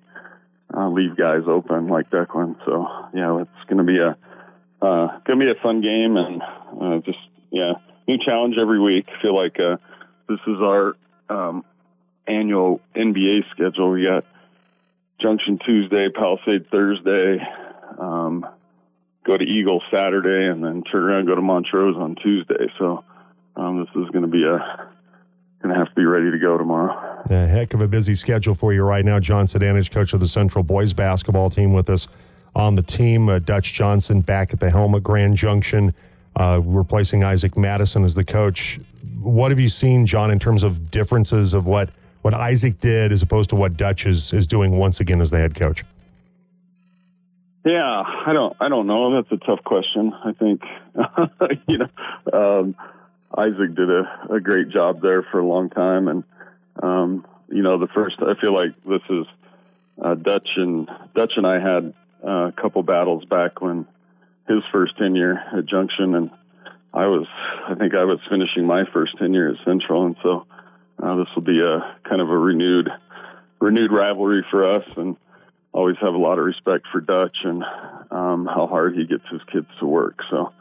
uh, 0.74 0.88
leave 0.88 1.16
guys 1.16 1.42
open 1.46 1.88
like 1.88 2.10
Declan. 2.10 2.56
So 2.64 2.86
yeah, 3.14 3.40
it's 3.40 3.68
going 3.68 3.78
to 3.78 3.84
be 3.84 3.98
a 3.98 4.16
uh, 4.82 5.18
to 5.20 5.36
be 5.36 5.50
a 5.50 5.54
fun 5.62 5.80
game, 5.80 6.16
and 6.16 6.42
uh, 6.80 6.98
just 7.04 7.18
yeah, 7.50 7.74
new 8.06 8.18
challenge 8.18 8.56
every 8.60 8.80
week. 8.80 9.06
I 9.08 9.22
feel 9.22 9.36
like 9.36 9.58
uh, 9.58 9.76
this 10.28 10.40
is 10.46 10.56
our 10.60 10.96
um, 11.28 11.64
annual 12.26 12.80
NBA 12.94 13.50
schedule. 13.50 13.90
We 13.90 14.04
got 14.04 14.24
Junction 15.20 15.58
Tuesday, 15.64 16.08
Palisade 16.08 16.70
Thursday, 16.70 17.38
um, 18.00 18.46
go 19.24 19.36
to 19.36 19.44
Eagle 19.44 19.82
Saturday, 19.92 20.50
and 20.50 20.64
then 20.64 20.82
turn 20.82 21.02
around 21.04 21.18
and 21.20 21.28
go 21.28 21.34
to 21.34 21.42
Montrose 21.42 21.96
on 21.96 22.16
Tuesday. 22.16 22.66
So 22.78 23.04
um, 23.56 23.80
this 23.80 24.02
is 24.02 24.10
going 24.10 24.22
to 24.22 24.28
be 24.28 24.44
a 24.44 24.88
going 25.62 25.74
to 25.74 25.78
have 25.78 25.88
to 25.88 25.94
be 25.94 26.06
ready 26.06 26.30
to 26.30 26.38
go 26.38 26.56
tomorrow. 26.56 27.22
A 27.28 27.46
heck 27.46 27.74
of 27.74 27.82
a 27.82 27.86
busy 27.86 28.14
schedule 28.14 28.54
for 28.54 28.72
you 28.72 28.82
right 28.82 29.04
now. 29.04 29.20
John 29.20 29.44
Sedanich, 29.44 29.90
coach 29.90 30.14
of 30.14 30.20
the 30.20 30.26
Central 30.26 30.64
boys 30.64 30.94
basketball 30.94 31.50
team, 31.50 31.74
with 31.74 31.90
us 31.90 32.08
on 32.56 32.74
the 32.76 32.82
team. 32.82 33.28
Uh, 33.28 33.40
Dutch 33.40 33.74
Johnson 33.74 34.22
back 34.22 34.54
at 34.54 34.60
the 34.60 34.70
helm 34.70 34.94
at 34.94 35.02
Grand 35.02 35.36
Junction. 35.36 35.94
uh, 36.36 36.60
replacing 36.64 37.24
Isaac 37.24 37.56
Madison 37.56 38.04
as 38.04 38.14
the 38.14 38.24
coach. 38.24 38.80
What 39.20 39.50
have 39.50 39.60
you 39.60 39.68
seen, 39.68 40.06
John, 40.06 40.30
in 40.30 40.38
terms 40.38 40.62
of 40.62 40.90
differences 40.90 41.52
of 41.54 41.66
what, 41.66 41.90
what 42.22 42.34
Isaac 42.34 42.80
did 42.80 43.12
as 43.12 43.22
opposed 43.22 43.50
to 43.50 43.56
what 43.56 43.76
Dutch 43.76 44.06
is, 44.06 44.32
is 44.32 44.46
doing 44.46 44.78
once 44.78 45.00
again 45.00 45.20
as 45.20 45.30
the 45.30 45.38
head 45.38 45.54
coach? 45.54 45.84
Yeah, 47.64 48.02
I 48.26 48.32
don't, 48.32 48.56
I 48.58 48.68
don't 48.68 48.86
know. 48.86 49.16
That's 49.16 49.32
a 49.32 49.44
tough 49.44 49.62
question. 49.64 50.12
I 50.14 50.32
think, 50.32 50.62
you 51.68 51.78
know, 51.78 51.88
um, 52.32 52.74
Isaac 53.36 53.74
did 53.74 53.90
a, 53.90 54.34
a 54.34 54.40
great 54.40 54.70
job 54.70 55.02
there 55.02 55.22
for 55.22 55.40
a 55.40 55.46
long 55.46 55.68
time, 55.70 56.08
and 56.08 56.24
um, 56.82 57.26
you 57.48 57.62
know, 57.62 57.78
the 57.78 57.86
first. 57.88 58.16
I 58.20 58.40
feel 58.40 58.54
like 58.54 58.70
this 58.84 59.02
is 59.10 59.26
uh, 60.02 60.14
Dutch 60.14 60.48
and 60.56 60.88
Dutch 61.14 61.32
and 61.36 61.46
I 61.46 61.60
had 61.60 61.94
uh, 62.26 62.48
a 62.48 62.52
couple 62.52 62.82
battles 62.82 63.24
back 63.26 63.60
when 63.60 63.86
his 64.48 64.62
first 64.72 64.96
tenure 64.98 65.38
at 65.56 65.66
Junction, 65.66 66.14
and 66.14 66.30
I 66.92 67.06
was, 67.06 67.26
I 67.68 67.74
think 67.76 67.94
I 67.94 68.04
was 68.04 68.18
finishing 68.28 68.66
my 68.66 68.84
first 68.92 69.16
tenure 69.18 69.50
at 69.50 69.64
Central, 69.64 70.06
and 70.06 70.16
so 70.22 70.46
uh, 71.00 71.16
this 71.16 71.28
will 71.34 71.42
be 71.42 71.60
a 71.60 71.96
kind 72.08 72.20
of 72.20 72.30
a 72.30 72.36
renewed, 72.36 72.88
renewed 73.60 73.92
rivalry 73.92 74.44
for 74.50 74.76
us, 74.76 74.84
and 74.96 75.16
always 75.72 75.96
have 76.00 76.14
a 76.14 76.18
lot 76.18 76.38
of 76.38 76.44
respect 76.44 76.86
for 76.92 77.00
Dutch 77.00 77.36
and 77.44 77.62
um, 78.10 78.46
how 78.46 78.66
hard 78.66 78.96
he 78.96 79.06
gets 79.06 79.24
his 79.30 79.40
kids 79.52 79.68
to 79.78 79.86
work. 79.86 80.18
So, 80.30 80.52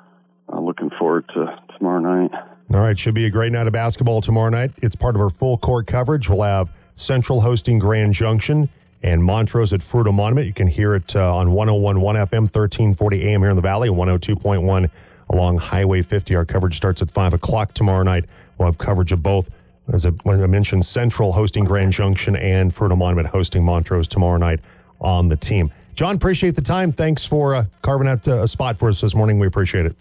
I'm 0.50 0.58
uh, 0.58 0.62
looking 0.62 0.90
forward 0.98 1.28
to 1.30 1.60
tomorrow 1.78 2.00
night. 2.00 2.32
All 2.72 2.80
right, 2.80 2.98
should 2.98 3.14
be 3.14 3.26
a 3.26 3.30
great 3.30 3.52
night 3.52 3.68
of 3.68 3.74
basketball 3.74 4.22
tomorrow 4.22 4.50
night. 4.50 4.72
It's 4.78 4.96
part 4.96 5.16
of 5.16 5.22
our 5.22 5.30
full 5.30 5.58
court 5.58 5.88
coverage. 5.88 6.30
We'll 6.30 6.44
have 6.44 6.70
Central 6.96 7.42
hosting 7.42 7.80
Grand 7.80 8.14
Junction 8.14 8.70
and 9.02 9.24
Montrose 9.24 9.74
at 9.74 9.82
Fruita 9.82 10.14
Monument. 10.14 10.48
You 10.48 10.54
can 10.54 10.68
hear 10.68 10.96
it 10.96 11.16
uh, 11.16 11.36
on 11.36 11.52
1011 11.52 12.02
FM, 12.28 12.42
1340 12.42 13.24
AM 13.24 13.42
here 13.42 13.50
in 13.50 13.56
the 13.56 13.62
Valley, 13.62 13.90
102.1 13.90 14.90
along 15.30 15.58
Highway 15.58 16.02
50. 16.02 16.36
Our 16.36 16.46
coverage 16.46 16.76
starts 16.76 17.02
at 17.02 17.10
5 17.10 17.34
o'clock 17.34 17.74
tomorrow 17.74 18.04
night. 18.04 18.26
We'll 18.58 18.68
have 18.68 18.78
coverage 18.78 19.12
of 19.12 19.24
both. 19.24 19.50
As 19.92 20.06
I, 20.06 20.12
mentioned, 20.26 20.86
Central 20.86 21.32
hosting 21.32 21.64
Grand 21.64 21.92
Junction 21.92 22.36
and 22.36 22.76
Fruita 22.76 22.98
Monument 22.98 23.28
hosting 23.28 23.64
Montrose 23.64 24.08
tomorrow 24.08 24.38
night 24.38 24.60
on 25.02 25.30
the 25.30 25.36
team. 25.36 25.72
John, 25.96 26.16
appreciate 26.16 26.56
the 26.56 26.62
time. 26.62 26.92
Thanks 26.92 27.26
for 27.26 27.56
uh, 27.56 27.66
carving 27.82 28.08
out 28.08 28.28
uh, 28.28 28.44
a 28.44 28.48
spot 28.48 28.78
for 28.78 28.90
us 28.90 29.02
this 29.02 29.14
morning. 29.14 29.38
We 29.38 29.48
appreciate 29.48 29.86
it. 29.86 29.96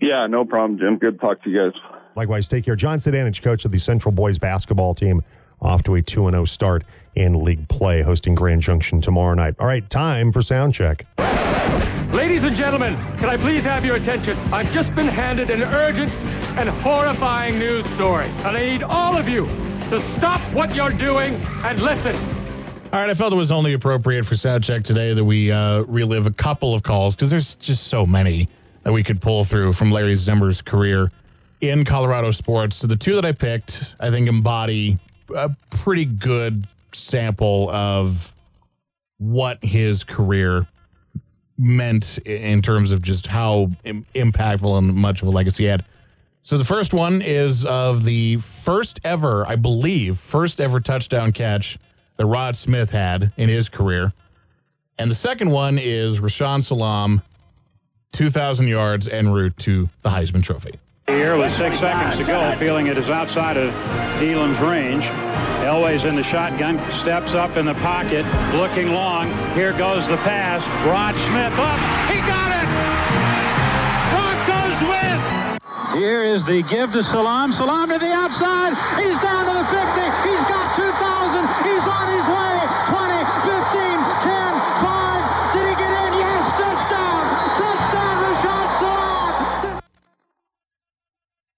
Yeah, 0.00 0.26
no 0.26 0.44
problem, 0.44 0.78
Jim. 0.78 0.98
Good 0.98 1.12
to 1.12 1.18
talk 1.18 1.42
to 1.44 1.50
you 1.50 1.70
guys. 1.70 1.80
Likewise, 2.16 2.48
take 2.48 2.64
care. 2.64 2.76
John 2.76 2.98
Sedanich, 2.98 3.42
coach 3.42 3.64
of 3.64 3.72
the 3.72 3.78
Central 3.78 4.12
Boys 4.12 4.38
basketball 4.38 4.94
team, 4.94 5.22
off 5.60 5.82
to 5.84 5.94
a 5.94 6.02
2 6.02 6.30
0 6.30 6.44
start 6.44 6.84
in 7.14 7.44
league 7.44 7.68
play, 7.68 8.02
hosting 8.02 8.34
Grand 8.34 8.62
Junction 8.62 9.00
tomorrow 9.00 9.34
night. 9.34 9.54
All 9.58 9.66
right, 9.66 9.88
time 9.88 10.32
for 10.32 10.42
sound 10.42 10.74
check. 10.74 11.06
Ladies 12.12 12.44
and 12.44 12.54
gentlemen, 12.54 12.94
can 13.18 13.28
I 13.28 13.36
please 13.36 13.64
have 13.64 13.84
your 13.84 13.96
attention? 13.96 14.36
I've 14.52 14.70
just 14.72 14.94
been 14.94 15.08
handed 15.08 15.50
an 15.50 15.62
urgent 15.62 16.14
and 16.56 16.68
horrifying 16.68 17.58
news 17.58 17.86
story, 17.86 18.26
and 18.26 18.56
I 18.56 18.66
need 18.66 18.82
all 18.82 19.16
of 19.16 19.28
you 19.28 19.46
to 19.90 20.00
stop 20.00 20.40
what 20.52 20.74
you're 20.74 20.92
doing 20.92 21.34
and 21.64 21.80
listen. 21.82 22.33
All 22.94 23.00
right, 23.00 23.10
I 23.10 23.14
felt 23.14 23.32
it 23.32 23.36
was 23.36 23.50
only 23.50 23.72
appropriate 23.72 24.24
for 24.24 24.36
sound 24.36 24.62
check 24.62 24.84
today 24.84 25.14
that 25.14 25.24
we 25.24 25.50
uh, 25.50 25.80
relive 25.80 26.28
a 26.28 26.30
couple 26.30 26.74
of 26.74 26.84
calls 26.84 27.16
because 27.16 27.28
there's 27.28 27.56
just 27.56 27.88
so 27.88 28.06
many 28.06 28.48
that 28.84 28.92
we 28.92 29.02
could 29.02 29.20
pull 29.20 29.42
through 29.42 29.72
from 29.72 29.90
Larry 29.90 30.14
Zimmer's 30.14 30.62
career 30.62 31.10
in 31.60 31.84
Colorado 31.84 32.30
sports. 32.30 32.76
So 32.76 32.86
the 32.86 32.94
two 32.94 33.16
that 33.16 33.24
I 33.24 33.32
picked, 33.32 33.96
I 33.98 34.12
think, 34.12 34.28
embody 34.28 35.00
a 35.34 35.50
pretty 35.70 36.04
good 36.04 36.68
sample 36.92 37.68
of 37.70 38.32
what 39.18 39.58
his 39.64 40.04
career 40.04 40.68
meant 41.58 42.18
in 42.18 42.62
terms 42.62 42.92
of 42.92 43.02
just 43.02 43.26
how 43.26 43.72
Im- 43.82 44.06
impactful 44.14 44.78
and 44.78 44.94
much 44.94 45.20
of 45.20 45.26
a 45.26 45.32
legacy 45.32 45.64
he 45.64 45.68
had. 45.68 45.84
So 46.42 46.58
the 46.58 46.64
first 46.64 46.94
one 46.94 47.22
is 47.22 47.64
of 47.64 48.04
the 48.04 48.36
first 48.36 49.00
ever, 49.02 49.44
I 49.48 49.56
believe, 49.56 50.16
first 50.16 50.60
ever 50.60 50.78
touchdown 50.78 51.32
catch 51.32 51.76
that 52.16 52.26
Rod 52.26 52.56
Smith 52.56 52.90
had 52.90 53.32
in 53.36 53.48
his 53.48 53.68
career. 53.68 54.12
And 54.98 55.10
the 55.10 55.14
second 55.14 55.50
one 55.50 55.78
is 55.78 56.20
Rashaan 56.20 56.62
Salaam, 56.62 57.22
2,000 58.12 58.68
yards 58.68 59.08
en 59.08 59.30
route 59.32 59.56
to 59.58 59.88
the 60.02 60.10
Heisman 60.10 60.42
Trophy. 60.42 60.78
Here 61.08 61.36
with 61.36 61.54
six 61.56 61.78
seconds 61.80 62.16
to 62.16 62.24
go, 62.24 62.56
feeling 62.58 62.86
it 62.86 62.96
is 62.96 63.10
outside 63.10 63.56
of 63.56 63.74
Elam's 64.22 64.58
range. 64.60 65.04
Elway's 65.64 66.04
in 66.04 66.14
the 66.16 66.22
shotgun, 66.22 66.78
steps 67.00 67.34
up 67.34 67.56
in 67.56 67.66
the 67.66 67.74
pocket, 67.74 68.24
looking 68.54 68.92
long. 68.92 69.28
Here 69.54 69.72
goes 69.72 70.06
the 70.08 70.16
pass. 70.18 70.64
Rod 70.86 71.14
Smith 71.28 71.52
up. 71.58 71.78
He 72.08 72.20
got 72.24 72.52
it! 72.56 72.68
Broncos 74.12 74.80
win! 74.88 76.00
Here 76.00 76.22
is 76.22 76.46
the 76.46 76.62
give 76.62 76.92
to 76.92 77.02
Salaam. 77.04 77.52
Salaam 77.52 77.88
to 77.90 77.98
the 77.98 78.12
outside. 78.12 78.72
He's 79.02 79.20
down 79.20 79.53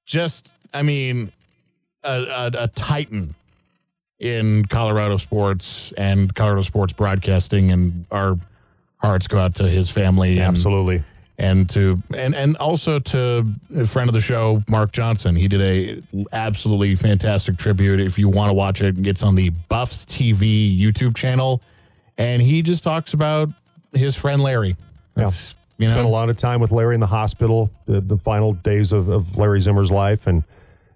Just, 0.06 0.50
I 0.72 0.82
mean, 0.82 1.32
a, 2.02 2.22
a, 2.22 2.64
a 2.64 2.68
titan 2.68 3.34
in 4.18 4.64
Colorado 4.66 5.16
sports 5.16 5.92
and 5.96 6.34
Colorado 6.34 6.62
sports 6.62 6.92
broadcasting, 6.92 7.70
and 7.70 8.06
our 8.10 8.38
hearts 8.98 9.26
go 9.26 9.38
out 9.38 9.56
to 9.56 9.68
his 9.68 9.90
family. 9.90 10.38
And, 10.38 10.56
Absolutely. 10.56 11.04
And 11.38 11.68
to 11.70 12.02
and 12.16 12.34
and 12.34 12.56
also 12.56 12.98
to 12.98 13.46
a 13.76 13.86
friend 13.86 14.08
of 14.08 14.14
the 14.14 14.22
show, 14.22 14.64
Mark 14.68 14.92
Johnson. 14.92 15.36
He 15.36 15.48
did 15.48 15.60
a 15.60 16.02
absolutely 16.32 16.96
fantastic 16.96 17.58
tribute. 17.58 18.00
If 18.00 18.18
you 18.18 18.30
want 18.30 18.48
to 18.48 18.54
watch 18.54 18.80
it, 18.80 19.06
it's 19.06 19.22
on 19.22 19.34
the 19.34 19.50
Buffs 19.68 20.06
TV 20.06 20.80
YouTube 20.80 21.14
channel, 21.14 21.60
and 22.16 22.40
he 22.40 22.62
just 22.62 22.82
talks 22.82 23.12
about 23.12 23.50
his 23.92 24.16
friend 24.16 24.42
Larry. 24.42 24.78
That's, 25.14 25.54
You 25.78 25.88
Spent 25.88 26.06
a 26.06 26.08
lot 26.08 26.30
of 26.30 26.38
time 26.38 26.60
with 26.60 26.72
Larry 26.72 26.94
in 26.94 27.00
the 27.00 27.06
hospital, 27.06 27.70
the, 27.84 28.00
the 28.00 28.16
final 28.16 28.54
days 28.54 28.92
of, 28.92 29.08
of 29.08 29.36
Larry 29.36 29.60
Zimmer's 29.60 29.90
life, 29.90 30.26
and 30.26 30.42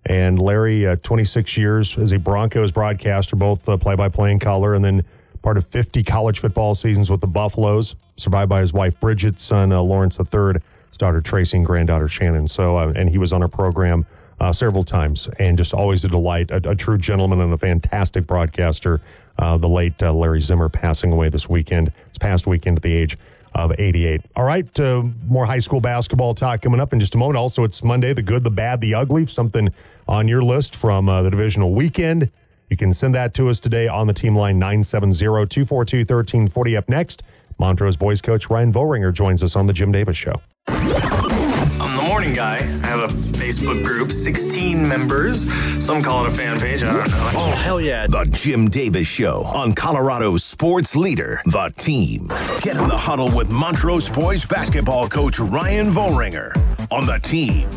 and 0.06 0.38
Larry, 0.38 0.86
uh, 0.86 0.96
26 1.02 1.58
years 1.58 1.98
as 1.98 2.12
a 2.12 2.18
Broncos 2.18 2.72
broadcaster, 2.72 3.36
both 3.36 3.68
uh, 3.68 3.76
play-by-play 3.76 4.32
and 4.32 4.40
color, 4.40 4.72
and 4.72 4.82
then 4.82 5.04
part 5.42 5.58
of 5.58 5.66
50 5.66 6.02
college 6.02 6.38
football 6.38 6.74
seasons 6.74 7.10
with 7.10 7.20
the 7.20 7.26
Buffaloes. 7.26 7.94
Survived 8.16 8.48
by 8.48 8.62
his 8.62 8.72
wife 8.72 8.98
Bridget, 9.00 9.38
son 9.38 9.72
uh, 9.72 9.82
Lawrence 9.82 10.18
III, 10.18 10.54
his 10.88 10.96
daughter 10.96 11.20
Tracy, 11.20 11.58
and 11.58 11.66
granddaughter 11.66 12.08
Shannon. 12.08 12.48
So, 12.48 12.78
uh, 12.78 12.94
and 12.96 13.10
he 13.10 13.18
was 13.18 13.34
on 13.34 13.42
our 13.42 13.48
program 13.48 14.06
uh, 14.40 14.54
several 14.54 14.82
times, 14.82 15.28
and 15.38 15.58
just 15.58 15.74
always 15.74 16.02
a 16.06 16.08
delight, 16.08 16.50
a, 16.50 16.70
a 16.70 16.74
true 16.74 16.96
gentleman 16.96 17.42
and 17.42 17.52
a 17.52 17.58
fantastic 17.58 18.26
broadcaster. 18.26 19.02
Uh, 19.38 19.58
the 19.58 19.68
late 19.68 20.02
uh, 20.02 20.12
Larry 20.12 20.40
Zimmer 20.40 20.70
passing 20.70 21.12
away 21.12 21.28
this 21.28 21.48
weekend, 21.48 21.88
this 21.88 22.18
past 22.18 22.46
weekend 22.46 22.78
at 22.78 22.82
the 22.82 22.92
age 22.92 23.18
of 23.54 23.72
88. 23.78 24.22
All 24.36 24.44
right, 24.44 24.80
uh, 24.80 25.02
more 25.26 25.46
high 25.46 25.58
school 25.58 25.80
basketball 25.80 26.34
talk 26.34 26.62
coming 26.62 26.80
up 26.80 26.92
in 26.92 27.00
just 27.00 27.14
a 27.14 27.18
moment. 27.18 27.36
Also, 27.36 27.64
it's 27.64 27.82
Monday, 27.82 28.12
the 28.12 28.22
good, 28.22 28.44
the 28.44 28.50
bad, 28.50 28.80
the 28.80 28.94
ugly. 28.94 29.26
Something 29.26 29.68
on 30.08 30.28
your 30.28 30.42
list 30.42 30.76
from 30.76 31.08
uh, 31.08 31.22
the 31.22 31.30
divisional 31.30 31.72
weekend. 31.72 32.30
You 32.68 32.76
can 32.76 32.92
send 32.92 33.14
that 33.16 33.34
to 33.34 33.48
us 33.48 33.58
today 33.58 33.88
on 33.88 34.06
the 34.06 34.12
team 34.12 34.36
line 34.36 34.58
970 34.58 35.18
242 35.18 35.98
1340. 35.98 36.76
Up 36.76 36.88
next, 36.88 37.22
Montrose 37.58 37.96
boys 37.96 38.20
coach 38.20 38.48
Ryan 38.48 38.72
Vohringer 38.72 39.12
joins 39.12 39.42
us 39.42 39.56
on 39.56 39.66
the 39.66 39.72
Jim 39.72 39.90
Davis 39.90 40.16
Show. 40.16 40.40
I'm 40.68 41.96
the 41.96 42.02
morning 42.02 42.34
guy. 42.34 42.58
I 42.58 42.86
have 42.86 43.10
a 43.10 43.29
Facebook 43.50 43.82
group, 43.82 44.12
16 44.12 44.86
members. 44.86 45.42
Some 45.84 46.04
call 46.04 46.24
it 46.24 46.28
a 46.28 46.34
fan 46.34 46.60
page. 46.60 46.84
I 46.84 46.96
don't 46.96 47.10
know. 47.10 47.30
Oh, 47.34 47.50
hell 47.50 47.80
yeah. 47.80 48.06
The 48.06 48.24
Jim 48.26 48.70
Davis 48.70 49.08
Show 49.08 49.42
on 49.42 49.74
Colorado's 49.74 50.44
sports 50.44 50.94
leader, 50.94 51.42
The 51.46 51.72
Team. 51.76 52.28
Get 52.60 52.76
in 52.76 52.86
the 52.86 52.96
huddle 52.96 53.28
with 53.34 53.50
Montrose 53.50 54.08
boys 54.08 54.44
basketball 54.44 55.08
coach 55.08 55.40
Ryan 55.40 55.90
Vohringer 55.90 56.54
on 56.92 57.06
The 57.06 57.18
Team. 57.18 57.68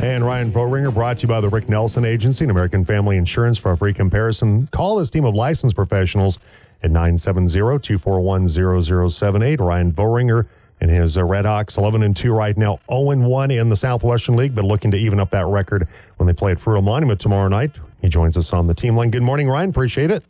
And 0.00 0.24
Ryan 0.24 0.50
Vohringer 0.50 0.92
brought 0.92 1.18
to 1.18 1.22
you 1.22 1.28
by 1.28 1.40
the 1.40 1.48
Rick 1.48 1.68
Nelson 1.68 2.04
Agency 2.04 2.42
and 2.42 2.50
American 2.50 2.84
Family 2.84 3.16
Insurance 3.16 3.58
for 3.58 3.70
a 3.70 3.76
free 3.76 3.94
comparison. 3.94 4.66
Call 4.72 4.96
this 4.96 5.10
team 5.10 5.24
of 5.24 5.36
licensed 5.36 5.76
professionals 5.76 6.40
at 6.82 6.90
970-241-0078. 6.90 9.60
Ryan 9.60 9.92
Vohringer 9.92 10.48
and 10.80 10.90
his 10.90 11.16
uh, 11.16 11.24
Red 11.24 11.44
Hawks 11.44 11.76
11 11.76 12.02
and 12.02 12.16
2 12.16 12.32
right 12.32 12.56
now, 12.56 12.80
0 12.90 13.10
and 13.10 13.24
1 13.24 13.50
in 13.50 13.68
the 13.68 13.76
Southwestern 13.76 14.36
League, 14.36 14.54
but 14.54 14.64
looking 14.64 14.90
to 14.90 14.96
even 14.96 15.20
up 15.20 15.30
that 15.30 15.46
record 15.46 15.86
when 16.16 16.26
they 16.26 16.32
play 16.32 16.52
at 16.52 16.58
Fruita 16.58 16.82
Monument 16.82 17.20
tomorrow 17.20 17.48
night. 17.48 17.72
He 18.00 18.08
joins 18.08 18.36
us 18.36 18.52
on 18.52 18.66
the 18.66 18.74
team 18.74 18.96
line. 18.96 19.10
Good 19.10 19.22
morning, 19.22 19.48
Ryan. 19.48 19.70
Appreciate 19.70 20.10
it. 20.10 20.24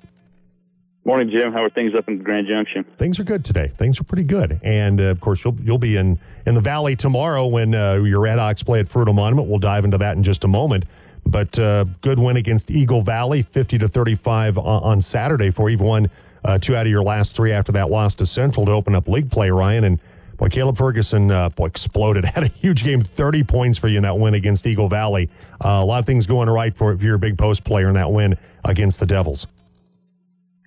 Morning, 1.04 1.30
Jim. 1.30 1.52
How 1.52 1.64
are 1.64 1.70
things 1.70 1.94
up 1.96 2.08
in 2.08 2.22
Grand 2.22 2.46
Junction? 2.46 2.84
Things 2.98 3.18
are 3.18 3.24
good 3.24 3.42
today. 3.42 3.72
Things 3.78 3.98
are 4.00 4.04
pretty 4.04 4.22
good, 4.22 4.60
and 4.62 5.00
uh, 5.00 5.04
of 5.04 5.20
course 5.20 5.42
you'll 5.42 5.56
you'll 5.62 5.78
be 5.78 5.96
in 5.96 6.18
in 6.46 6.54
the 6.54 6.60
Valley 6.60 6.94
tomorrow 6.94 7.46
when 7.46 7.74
uh, 7.74 7.94
your 7.94 8.20
Red 8.20 8.38
Hawks 8.38 8.62
play 8.62 8.80
at 8.80 8.88
Fruita 8.88 9.14
Monument. 9.14 9.48
We'll 9.48 9.58
dive 9.58 9.86
into 9.86 9.96
that 9.96 10.18
in 10.18 10.22
just 10.22 10.44
a 10.44 10.48
moment. 10.48 10.84
But 11.24 11.58
uh, 11.58 11.86
good 12.02 12.18
win 12.18 12.36
against 12.36 12.70
Eagle 12.70 13.00
Valley, 13.00 13.40
fifty 13.40 13.78
to 13.78 13.88
thirty-five 13.88 14.58
on, 14.58 14.82
on 14.82 15.00
Saturday. 15.00 15.50
For 15.50 15.70
you've 15.70 15.80
won 15.80 16.10
uh, 16.44 16.58
two 16.58 16.76
out 16.76 16.84
of 16.86 16.90
your 16.90 17.02
last 17.02 17.34
three 17.34 17.52
after 17.52 17.72
that 17.72 17.90
loss 17.90 18.14
to 18.16 18.26
Central 18.26 18.66
to 18.66 18.72
open 18.72 18.94
up 18.94 19.08
league 19.08 19.30
play, 19.30 19.50
Ryan. 19.50 19.84
And 19.84 20.00
boy, 20.40 20.48
Caleb 20.48 20.76
Ferguson 20.76 21.30
uh, 21.30 21.50
boy, 21.50 21.66
exploded. 21.66 22.24
Had 22.34 22.42
a 22.42 22.48
huge 22.48 22.82
game, 22.82 23.04
30 23.04 23.44
points 23.44 23.78
for 23.78 23.88
you 23.88 23.98
in 23.98 24.02
that 24.02 24.18
win 24.18 24.34
against 24.34 24.66
Eagle 24.66 24.88
Valley. 24.88 25.30
Uh, 25.64 25.68
a 25.68 25.84
lot 25.84 26.00
of 26.00 26.06
things 26.06 26.26
going 26.26 26.48
right 26.48 26.74
for 26.74 26.92
if 26.92 27.02
you're 27.02 27.14
a 27.14 27.18
big 27.18 27.38
post 27.38 27.62
player 27.62 27.88
in 27.88 27.94
that 27.94 28.10
win 28.10 28.36
against 28.64 28.98
the 28.98 29.06
Devils. 29.06 29.46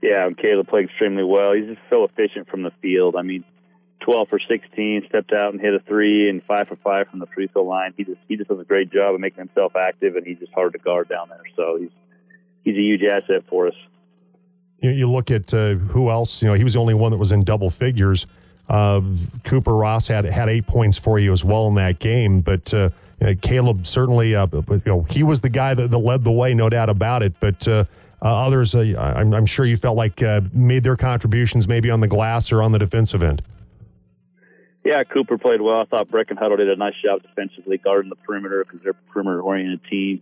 Yeah, 0.01 0.30
Caleb 0.38 0.67
played 0.67 0.86
extremely 0.86 1.24
well. 1.24 1.53
He's 1.53 1.65
just 1.65 1.82
so 1.89 2.03
efficient 2.03 2.47
from 2.49 2.63
the 2.63 2.71
field. 2.82 3.15
I 3.15 3.21
mean, 3.24 3.43
12 4.01 4.28
for 4.28 4.39
16, 4.39 5.05
stepped 5.07 5.32
out 5.32 5.53
and 5.53 5.61
hit 5.61 5.74
a 5.74 5.80
three, 5.80 6.30
and 6.30 6.43
five 6.43 6.67
for 6.67 6.76
five 6.76 7.07
from 7.07 7.19
the 7.19 7.26
free 7.28 7.47
throw 7.47 7.63
line. 7.63 7.93
He 7.95 8.03
just 8.03 8.19
he 8.28 8.36
just 8.36 8.49
does 8.49 8.59
a 8.59 8.65
great 8.65 8.91
job 8.91 9.15
of 9.15 9.21
making 9.21 9.39
himself 9.39 9.78
active, 9.78 10.17
and 10.17 10.28
he's 10.28 10.39
just 10.39 10.51
hard 10.53 10.74
to 10.74 10.80
guard 10.80 11.07
down 11.07 11.30
there. 11.30 11.43
So 11.55 11.78
he's 11.80 11.89
he's 12.65 12.76
a 12.76 12.82
huge 12.82 13.01
asset 13.03 13.43
for 13.49 13.67
us. 13.67 13.76
You, 14.82 14.89
you 14.91 15.09
look 15.09 15.32
at 15.32 15.53
uh, 15.53 15.76
who 15.76 16.09
else. 16.09 16.41
You 16.41 16.49
know, 16.49 16.53
he 16.53 16.65
was 16.65 16.74
the 16.74 16.80
only 16.80 16.93
one 16.93 17.11
that 17.11 17.17
was 17.17 17.32
in 17.32 17.45
double 17.45 17.69
figures. 17.69 18.28
Uh, 18.70 19.01
Cooper 19.43 19.76
Ross 19.76 20.07
had 20.07 20.26
had 20.26 20.49
eight 20.49 20.68
points 20.68 20.97
for 20.97 21.20
you 21.20 21.32
as 21.32 21.43
well 21.43 21.68
in 21.68 21.76
that 21.76 21.99
game, 21.99 22.41
but. 22.41 22.74
Uh, 22.74 22.89
uh 23.22 23.34
Caleb 23.41 23.88
certainly, 23.88 24.36
uh, 24.36 24.47
you 24.51 24.82
know, 24.86 25.05
he 25.09 25.24
was 25.24 25.39
the 25.39 25.47
guy 25.47 25.74
that, 25.76 25.91
that, 25.91 25.97
led 25.97 26.26
the 26.26 26.32
way, 26.32 26.53
no 26.53 26.68
doubt 26.68 26.89
about 26.89 27.24
it. 27.24 27.34
But 27.39 27.66
uh, 27.68 27.86
others, 28.22 28.76
I'm, 28.76 29.34
I'm, 29.34 29.45
sure 29.45 29.66
you 29.66 29.78
felt 29.78 29.95
like 29.95 30.20
made 30.51 30.84
their 30.84 30.97
contributions 30.97 31.66
maybe 31.66 31.89
on 31.89 32.01
the 32.01 32.07
glass 32.07 32.51
or 32.51 32.61
on 32.61 32.74
the 32.74 32.80
defensive 32.80 33.24
end. 33.24 33.41
Yeah, 34.84 35.03
Cooper 35.03 35.38
played 35.38 35.61
well. 35.61 35.80
I 35.80 35.86
thought 35.86 36.09
Brecken 36.09 36.38
Hutto 36.38 36.57
did 36.57 36.70
a 36.70 36.76
nice 36.76 36.95
job 37.01 37.22
defensively 37.22 37.78
guarding 37.78 38.09
the 38.09 38.18
perimeter 38.18 38.66
because 38.66 38.82
they're 38.84 38.91
a 38.91 39.14
perimeter-oriented 39.14 39.82
team. 39.89 40.22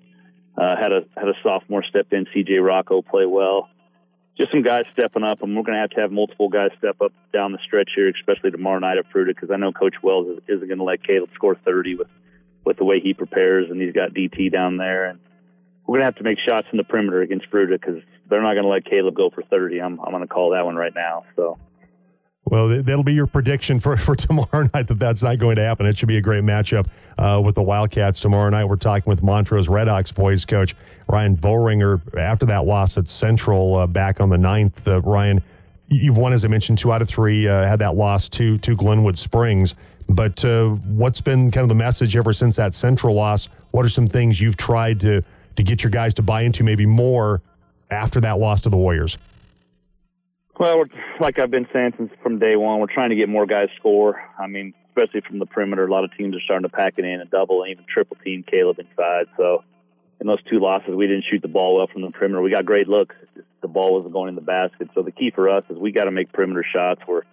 Uh, 0.55 0.75
had 0.75 0.91
a 0.91 1.05
had 1.15 1.29
a 1.29 1.33
sophomore 1.41 1.83
step 1.83 2.07
in. 2.11 2.27
C.J. 2.33 2.55
Rocco 2.55 3.01
play 3.01 3.25
well. 3.25 3.69
Just 4.41 4.53
some 4.53 4.63
guys 4.63 4.85
stepping 4.91 5.21
up, 5.21 5.43
and 5.43 5.55
we're 5.55 5.61
going 5.61 5.75
to 5.75 5.81
have 5.81 5.91
to 5.91 6.01
have 6.01 6.11
multiple 6.11 6.49
guys 6.49 6.71
step 6.79 6.99
up 6.99 7.13
down 7.31 7.51
the 7.51 7.59
stretch 7.63 7.91
here, 7.95 8.09
especially 8.09 8.49
tomorrow 8.49 8.79
night 8.79 8.97
at 8.97 9.05
Fruita, 9.13 9.27
because 9.27 9.51
I 9.51 9.57
know 9.57 9.71
Coach 9.71 9.93
Wells 10.01 10.39
isn't 10.47 10.67
going 10.67 10.79
to 10.79 10.83
let 10.83 11.03
Caleb 11.05 11.29
score 11.35 11.55
30 11.63 11.93
with 11.97 12.07
with 12.65 12.77
the 12.77 12.83
way 12.83 12.99
he 12.99 13.13
prepares, 13.13 13.69
and 13.69 13.79
he's 13.79 13.93
got 13.93 14.15
DT 14.15 14.51
down 14.51 14.77
there, 14.77 15.05
and 15.05 15.19
we're 15.85 15.99
going 15.99 16.01
to 16.01 16.05
have 16.05 16.15
to 16.15 16.23
make 16.23 16.39
shots 16.39 16.65
in 16.71 16.77
the 16.77 16.83
perimeter 16.83 17.21
against 17.21 17.51
Fruita 17.51 17.79
because 17.79 18.01
they're 18.31 18.41
not 18.41 18.53
going 18.53 18.63
to 18.63 18.69
let 18.69 18.83
Caleb 18.83 19.13
go 19.13 19.29
for 19.29 19.43
30. 19.43 19.79
I'm 19.79 19.99
I'm 19.99 20.09
going 20.09 20.23
to 20.23 20.27
call 20.27 20.49
that 20.53 20.65
one 20.65 20.75
right 20.75 20.93
now. 20.95 21.23
So. 21.35 21.59
Well, 22.45 22.67
that'll 22.81 23.03
be 23.03 23.13
your 23.13 23.27
prediction 23.27 23.79
for, 23.79 23.95
for 23.95 24.15
tomorrow 24.15 24.67
night 24.73 24.87
that 24.87 24.97
that's 24.97 25.21
not 25.21 25.37
going 25.37 25.57
to 25.57 25.63
happen. 25.63 25.85
It 25.85 25.99
should 25.99 26.07
be 26.07 26.17
a 26.17 26.21
great 26.21 26.43
matchup 26.43 26.87
uh, 27.19 27.39
with 27.39 27.53
the 27.53 27.61
Wildcats 27.61 28.19
tomorrow 28.19 28.49
night. 28.49 28.65
We're 28.65 28.75
talking 28.75 29.07
with 29.07 29.21
Montrose 29.21 29.67
Redhawks 29.67 30.11
boys 30.11 30.45
coach 30.45 30.75
Ryan 31.11 31.35
Bohringer 31.35 32.01
after 32.17 32.45
that 32.45 32.65
loss 32.65 32.97
at 32.97 33.07
Central 33.07 33.75
uh, 33.75 33.85
back 33.85 34.21
on 34.21 34.29
the 34.29 34.37
9th. 34.37 34.87
Uh, 34.87 35.01
Ryan, 35.01 35.43
you've 35.89 36.17
won, 36.17 36.31
as 36.31 36.45
I 36.45 36.47
mentioned, 36.47 36.77
two 36.77 36.93
out 36.93 37.01
of 37.01 37.09
three, 37.09 37.47
uh, 37.47 37.67
had 37.67 37.79
that 37.79 37.95
loss 37.95 38.29
to, 38.29 38.57
to 38.59 38.75
Glenwood 38.77 39.17
Springs. 39.17 39.75
But 40.07 40.43
uh, 40.45 40.69
what's 40.69 41.19
been 41.19 41.51
kind 41.51 41.63
of 41.63 41.69
the 41.69 41.75
message 41.75 42.15
ever 42.15 42.31
since 42.31 42.55
that 42.55 42.73
Central 42.73 43.13
loss? 43.13 43.49
What 43.71 43.85
are 43.85 43.89
some 43.89 44.07
things 44.07 44.39
you've 44.39 44.55
tried 44.55 45.01
to, 45.01 45.21
to 45.57 45.63
get 45.63 45.83
your 45.83 45.89
guys 45.89 46.13
to 46.13 46.21
buy 46.21 46.43
into 46.43 46.63
maybe 46.63 46.85
more 46.85 47.41
after 47.89 48.21
that 48.21 48.39
loss 48.39 48.61
to 48.61 48.69
the 48.69 48.77
Warriors? 48.77 49.17
Well, 50.59 50.85
like 51.19 51.39
I've 51.39 51.51
been 51.51 51.67
saying 51.73 51.93
since 51.97 52.11
from 52.23 52.39
day 52.39 52.55
one, 52.55 52.79
we're 52.79 52.87
trying 52.87 53.09
to 53.09 53.15
get 53.15 53.27
more 53.27 53.45
guys 53.45 53.67
score. 53.77 54.21
I 54.39 54.47
mean, 54.47 54.73
especially 54.89 55.21
from 55.21 55.39
the 55.39 55.45
perimeter, 55.45 55.85
a 55.85 55.91
lot 55.91 56.05
of 56.05 56.15
teams 56.15 56.35
are 56.35 56.41
starting 56.41 56.69
to 56.69 56.73
pack 56.73 56.93
it 56.97 57.03
in 57.03 57.19
and 57.19 57.29
double 57.29 57.63
and 57.63 57.71
even 57.71 57.83
triple 57.91 58.15
team 58.23 58.43
Caleb 58.43 58.79
inside. 58.79 59.25
So 59.37 59.63
in 60.21 60.27
those 60.27 60.41
two 60.43 60.59
losses, 60.59 60.93
we 60.95 61.07
didn't 61.07 61.25
shoot 61.29 61.41
the 61.41 61.47
ball 61.47 61.77
well 61.77 61.87
from 61.87 62.03
the 62.03 62.11
perimeter. 62.11 62.41
We 62.41 62.51
got 62.51 62.63
great 62.63 62.87
looks. 62.87 63.15
The 63.61 63.67
ball 63.67 63.95
wasn't 63.95 64.13
going 64.13 64.29
in 64.29 64.35
the 64.35 64.41
basket. 64.41 64.89
So 64.93 65.01
the 65.01 65.11
key 65.11 65.31
for 65.31 65.49
us 65.49 65.63
is 65.69 65.77
we 65.77 65.91
got 65.91 66.05
to 66.05 66.11
make 66.11 66.31
perimeter 66.31 66.63
shots 66.63 67.01
where 67.07 67.23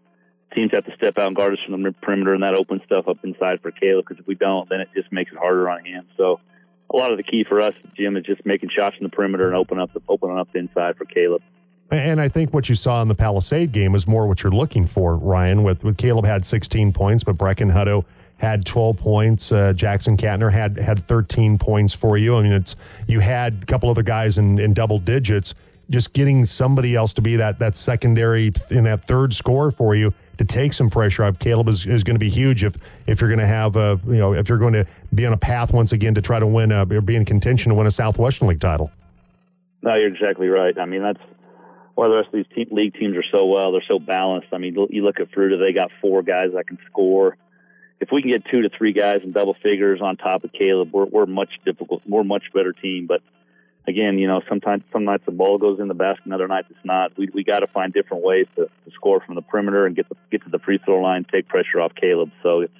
teams 0.55 0.73
have 0.73 0.87
to 0.87 0.95
step 0.97 1.19
out 1.19 1.27
and 1.27 1.37
guard 1.37 1.53
us 1.53 1.59
from 1.67 1.83
the 1.83 1.93
perimeter 2.01 2.33
and 2.33 2.43
that 2.43 2.55
opens 2.55 2.83
stuff 2.87 3.07
up 3.07 3.19
inside 3.23 3.61
for 3.61 3.71
Caleb. 3.71 4.07
Because 4.09 4.21
if 4.21 4.27
we 4.27 4.35
don't, 4.35 4.71
then 4.71 4.81
it 4.81 4.89
just 4.95 5.13
makes 5.13 5.31
it 5.31 5.39
harder 5.39 5.69
on 5.69 5.85
him. 5.85 6.07
So 6.17 6.41
a 6.91 6.97
lot 6.97 7.13
of 7.13 7.19
the 7.19 7.23
key 7.23 7.45
for 7.47 7.61
us, 7.61 7.75
Jim, 7.95 8.17
is 8.17 8.25
just 8.25 8.47
making 8.47 8.71
shots 8.75 8.97
in 8.99 9.05
the 9.05 9.11
perimeter 9.11 9.47
and 9.47 9.55
open 9.55 9.79
up 9.79 9.93
the, 9.93 10.01
opening 10.09 10.39
up 10.39 10.51
the 10.53 10.59
inside 10.59 10.97
for 10.97 11.05
Caleb. 11.05 11.43
And 11.91 12.21
I 12.21 12.29
think 12.29 12.55
what 12.55 12.71
you 12.71 12.75
saw 12.75 13.03
in 13.03 13.09
the 13.09 13.15
Palisade 13.15 13.73
game 13.73 13.95
is 13.95 14.07
more 14.07 14.27
what 14.27 14.43
you're 14.43 14.53
looking 14.53 14.87
for, 14.87 15.17
Ryan. 15.17 15.63
With 15.63 15.85
with 15.85 15.97
Caleb 15.97 16.27
had 16.27 16.45
16 16.45 16.93
points, 16.93 17.25
but 17.25 17.39
Brecken 17.39 17.73
Hutto 17.73 18.05
had 18.39 18.65
12 18.65 18.97
points. 18.97 19.53
Uh, 19.53 19.73
Jackson 19.75 20.17
Katner 20.17 20.51
had 20.51 20.79
had 20.79 21.05
13 21.05 21.59
points 21.59 21.93
for 21.93 22.17
you. 22.17 22.37
I 22.37 22.43
mean, 22.43 22.53
it's 22.53 22.77
you 23.07 23.21
had 23.21 23.61
a 23.63 23.67
couple 23.67 23.91
other 23.91 24.03
guys 24.03 24.39
in, 24.39 24.59
in 24.59 24.73
double 24.73 24.99
digits. 24.99 25.55
Just 25.91 26.13
getting 26.13 26.45
somebody 26.45 26.95
else 26.95 27.13
to 27.15 27.23
be 27.23 27.37
that 27.37 27.59
that 27.59 27.75
secondary 27.75 28.53
in 28.71 28.85
that 28.85 29.07
third 29.07 29.33
score 29.33 29.71
for 29.71 29.95
you 29.95 30.13
to 30.37 30.45
take 30.45 30.73
some 30.73 30.89
pressure 30.89 31.25
off 31.25 31.39
Caleb 31.39 31.69
is, 31.69 31.87
is 31.87 32.05
going 32.05 32.15
to 32.15 32.21
be 32.21 32.31
huge 32.31 32.63
if 32.63 32.77
if 33.07 33.21
you're 33.21 33.31
going 33.31 33.41
to 33.41 33.47
have 33.47 33.77
a 33.77 33.99
you 34.07 34.17
know 34.17 34.35
if 34.35 34.49
you're 34.49 34.59
going 34.59 34.75
to 34.75 34.87
be 35.15 35.27
on 35.27 35.33
a 35.33 35.39
path 35.39 35.73
once 35.73 35.93
again 35.93 36.15
to 36.15 36.23
try 36.23 36.39
to 36.39 36.47
win 36.47 36.73
a, 36.73 36.83
or 36.83 37.01
be 37.01 37.17
in 37.17 37.25
contention 37.25 37.71
to 37.71 37.75
win 37.75 37.87
a 37.87 37.91
Southwestern 37.91 38.49
League 38.49 38.61
title. 38.61 38.91
No, 39.83 39.95
you're 39.95 40.15
exactly 40.15 40.49
right. 40.49 40.77
I 40.79 40.85
mean, 40.85 41.03
that's 41.03 41.21
why 41.95 42.09
the 42.09 42.17
rest 42.17 42.29
of 42.29 42.45
these 42.55 42.69
league 42.71 42.95
teams 42.95 43.17
are 43.17 43.25
so 43.33 43.47
well. 43.47 43.73
They're 43.73 43.83
so 43.89 43.99
balanced. 43.99 44.49
I 44.53 44.59
mean, 44.59 44.77
you 44.91 45.05
look 45.05 45.21
at 45.21 45.31
Fruita; 45.31 45.59
they 45.59 45.73
got 45.73 45.91
four 46.01 46.23
guys 46.23 46.51
that 46.55 46.67
can 46.67 46.79
score. 46.91 47.37
If 48.01 48.11
we 48.13 48.23
can 48.23 48.31
get 48.31 48.45
two 48.51 48.63
to 48.63 48.69
three 48.69 48.93
guys 48.93 49.21
in 49.25 49.33
double 49.33 49.55
figures 49.55 50.01
on 50.01 50.17
top 50.17 50.45
of 50.45 50.53
Caleb, 50.53 50.91
we're 50.93 51.07
we're 51.07 51.27
much 51.27 51.51
difficult. 51.65 52.03
We're 52.07 52.21
a 52.21 52.25
much 52.25 52.45
better 52.55 52.73
team. 52.73 53.07
But 53.07 53.23
again, 53.89 54.19
you 54.19 54.29
know, 54.29 54.41
sometimes 54.49 54.85
some 54.93 55.05
nights 55.05 55.25
the 55.27 55.33
ball 55.33 55.59
goes 55.59 55.81
in 55.81 55.89
the 55.89 55.95
basket, 55.95 56.33
other 56.33 56.47
nights 56.47 56.69
it's 56.71 56.85
not. 56.85 57.17
We 57.17 57.29
we 57.33 57.43
got 57.43 57.61
to 57.61 57.67
find 57.67 57.93
different 57.93 58.23
ways 58.23 58.47
to, 58.57 58.67
to 58.67 58.91
score 58.95 59.21
from 59.21 59.35
the 59.35 59.43
perimeter 59.43 59.87
and 59.87 59.97
get 59.97 60.09
the, 60.09 60.17
get 60.31 60.45
to 60.45 60.51
the 60.51 60.59
free 60.61 60.79
throw 60.85 61.01
line, 61.01 61.27
take 61.31 61.49
pressure 61.49 61.81
off 61.81 61.93
Caleb. 61.95 62.31
So 62.43 62.61
it's 62.61 62.73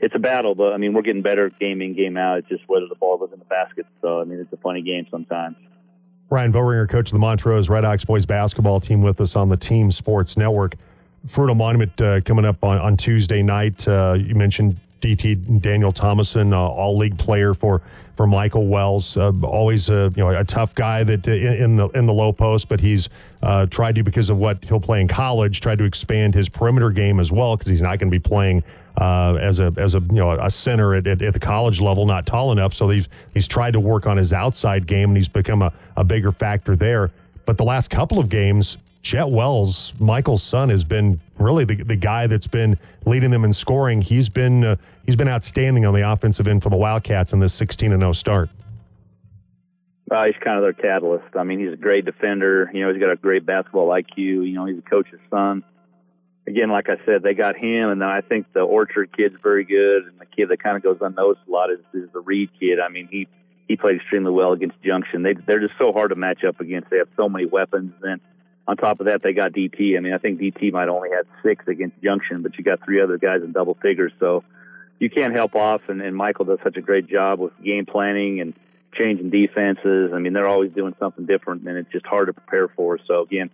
it's 0.00 0.14
a 0.14 0.18
battle, 0.18 0.54
but 0.54 0.72
I 0.72 0.78
mean, 0.78 0.94
we're 0.94 1.02
getting 1.02 1.22
better 1.22 1.50
game 1.50 1.82
in, 1.82 1.94
game 1.94 2.16
out. 2.16 2.38
It's 2.38 2.48
just 2.48 2.62
whether 2.66 2.86
the 2.88 2.94
ball 2.94 3.18
goes 3.18 3.30
in 3.32 3.38
the 3.38 3.44
basket. 3.44 3.86
So 4.00 4.20
I 4.20 4.24
mean, 4.24 4.40
it's 4.40 4.52
a 4.52 4.56
funny 4.56 4.82
game 4.82 5.06
sometimes. 5.10 5.56
Ryan 6.30 6.52
Bohringer, 6.52 6.88
coach 6.88 7.08
of 7.08 7.12
the 7.12 7.18
Montrose 7.18 7.68
Redhawks 7.68 8.06
boys 8.06 8.24
basketball 8.24 8.80
team, 8.80 9.02
with 9.02 9.20
us 9.20 9.36
on 9.36 9.48
the 9.48 9.56
Team 9.56 9.90
Sports 9.90 10.36
Network. 10.36 10.76
Fruita 11.26 11.56
Monument 11.56 12.00
uh, 12.00 12.20
coming 12.22 12.44
up 12.44 12.62
on, 12.64 12.78
on 12.78 12.96
Tuesday 12.96 13.42
night. 13.42 13.86
Uh, 13.86 14.16
you 14.18 14.34
mentioned 14.34 14.76
DT 15.00 15.60
Daniel 15.60 15.92
Thomason, 15.92 16.52
uh, 16.52 16.58
all 16.58 16.96
league 16.96 17.18
player 17.18 17.54
for 17.54 17.82
for 18.16 18.26
Michael 18.26 18.66
Wells. 18.66 19.16
Uh, 19.16 19.32
always 19.42 19.88
a 19.88 20.12
you 20.14 20.22
know 20.22 20.28
a 20.28 20.44
tough 20.44 20.74
guy 20.74 21.02
that 21.04 21.26
uh, 21.26 21.32
in, 21.32 21.62
in, 21.62 21.76
the 21.76 21.88
in 21.88 22.06
the 22.06 22.12
low 22.12 22.32
post, 22.32 22.68
but 22.68 22.80
he's 22.80 23.08
uh, 23.42 23.66
tried 23.66 23.94
to 23.94 24.02
because 24.02 24.28
of 24.28 24.36
what 24.36 24.62
he'll 24.64 24.80
play 24.80 25.00
in 25.00 25.08
college. 25.08 25.60
Tried 25.60 25.78
to 25.78 25.84
expand 25.84 26.34
his 26.34 26.48
perimeter 26.48 26.90
game 26.90 27.18
as 27.18 27.32
well 27.32 27.56
because 27.56 27.70
he's 27.70 27.82
not 27.82 27.98
going 27.98 28.10
to 28.10 28.18
be 28.18 28.18
playing 28.18 28.62
uh, 28.98 29.38
as 29.40 29.58
a 29.58 29.72
as 29.76 29.94
a 29.94 30.00
you 30.00 30.16
know 30.16 30.32
a 30.32 30.50
center 30.50 30.94
at, 30.94 31.06
at, 31.06 31.22
at, 31.22 31.32
the 31.32 31.40
college 31.40 31.80
level, 31.80 32.04
not 32.04 32.26
tall 32.26 32.52
enough. 32.52 32.74
So 32.74 32.88
he's 32.88 33.08
he's 33.32 33.48
tried 33.48 33.72
to 33.72 33.80
work 33.80 34.06
on 34.06 34.16
his 34.16 34.32
outside 34.32 34.86
game, 34.86 35.10
and 35.10 35.16
he's 35.16 35.28
become 35.28 35.62
a, 35.62 35.72
a 35.96 36.04
bigger 36.04 36.32
factor 36.32 36.76
there. 36.76 37.10
But 37.46 37.56
the 37.56 37.64
last 37.64 37.88
couple 37.88 38.18
of 38.18 38.28
games, 38.28 38.76
Jet 39.02 39.30
Wells, 39.30 39.94
Michael's 39.98 40.42
son, 40.42 40.68
has 40.68 40.84
been 40.84 41.20
really 41.38 41.64
the, 41.64 41.82
the 41.82 41.96
guy 41.96 42.26
that's 42.26 42.46
been 42.46 42.78
leading 43.06 43.30
them 43.30 43.44
in 43.44 43.52
scoring. 43.52 44.02
He's 44.02 44.28
been 44.28 44.64
uh, 44.64 44.76
he's 45.06 45.16
been 45.16 45.28
outstanding 45.28 45.86
on 45.86 45.94
the 45.94 46.10
offensive 46.10 46.46
end 46.46 46.62
for 46.62 46.70
the 46.70 46.76
Wildcats 46.76 47.32
in 47.32 47.40
this 47.40 47.54
16 47.54 47.92
and 47.92 48.02
0 48.02 48.12
start. 48.12 48.50
Uh, 50.10 50.24
he's 50.24 50.34
kind 50.42 50.56
of 50.56 50.62
their 50.62 50.72
catalyst. 50.72 51.36
I 51.36 51.44
mean, 51.44 51.60
he's 51.60 51.72
a 51.72 51.76
great 51.76 52.04
defender. 52.04 52.68
You 52.74 52.84
know, 52.84 52.92
he's 52.92 53.00
got 53.00 53.12
a 53.12 53.16
great 53.16 53.46
basketball 53.46 53.88
IQ. 53.88 54.16
You 54.16 54.52
know, 54.52 54.66
he's 54.66 54.78
a 54.78 54.82
coach's 54.82 55.20
son 55.30 55.64
again, 56.50 56.70
like 56.70 56.88
I 56.88 56.96
said, 57.06 57.22
they 57.22 57.34
got 57.34 57.56
him, 57.56 57.90
and 57.90 58.00
then 58.00 58.08
I 58.08 58.20
think 58.20 58.52
the 58.52 58.60
Orchard 58.60 59.16
kid's 59.16 59.36
very 59.42 59.64
good, 59.64 60.06
and 60.06 60.18
the 60.18 60.26
kid 60.26 60.48
that 60.48 60.62
kind 60.62 60.76
of 60.76 60.82
goes 60.82 60.98
unnoticed 61.00 61.46
a 61.48 61.50
lot 61.50 61.70
is, 61.70 61.78
is 61.94 62.10
the 62.12 62.20
Reed 62.20 62.50
kid. 62.58 62.78
I 62.80 62.88
mean, 62.88 63.08
he 63.10 63.28
he 63.68 63.76
played 63.76 63.96
extremely 63.96 64.32
well 64.32 64.52
against 64.52 64.82
Junction. 64.82 65.22
They 65.22 65.34
they're 65.34 65.60
just 65.60 65.78
so 65.78 65.92
hard 65.92 66.10
to 66.10 66.16
match 66.16 66.44
up 66.44 66.60
against. 66.60 66.90
They 66.90 66.98
have 66.98 67.08
so 67.16 67.28
many 67.28 67.46
weapons, 67.46 67.94
and 68.02 68.20
on 68.70 68.76
top 68.76 69.00
of 69.00 69.06
that, 69.06 69.22
they 69.22 69.32
got 69.32 69.52
DT. 69.52 69.96
I 69.96 70.00
mean, 70.00 70.12
I 70.12 70.18
think 70.18 70.40
DT 70.40 70.72
might 70.72 70.88
only 70.88 71.10
have 71.10 71.26
six 71.42 71.66
against 71.66 72.00
Junction, 72.02 72.42
but 72.42 72.56
you 72.56 72.64
got 72.64 72.84
three 72.84 73.00
other 73.00 73.18
guys 73.18 73.42
in 73.42 73.52
double 73.52 73.76
figures, 73.82 74.12
so 74.20 74.44
you 74.98 75.10
can't 75.10 75.34
help 75.34 75.56
off. 75.56 75.82
And, 75.88 76.00
and 76.00 76.14
Michael 76.16 76.44
does 76.44 76.58
such 76.62 76.76
a 76.76 76.80
great 76.80 77.08
job 77.08 77.40
with 77.40 77.52
game 77.62 77.84
planning 77.84 78.40
and 78.40 78.54
changing 78.94 79.30
defenses. 79.30 80.12
I 80.14 80.18
mean, 80.18 80.32
they're 80.32 80.48
always 80.48 80.70
doing 80.72 80.94
something 81.00 81.26
different, 81.26 81.66
and 81.66 81.76
it's 81.76 81.90
just 81.90 82.06
hard 82.06 82.28
to 82.28 82.32
prepare 82.32 82.68
for. 82.68 82.98
So 83.06 83.22
again 83.22 83.50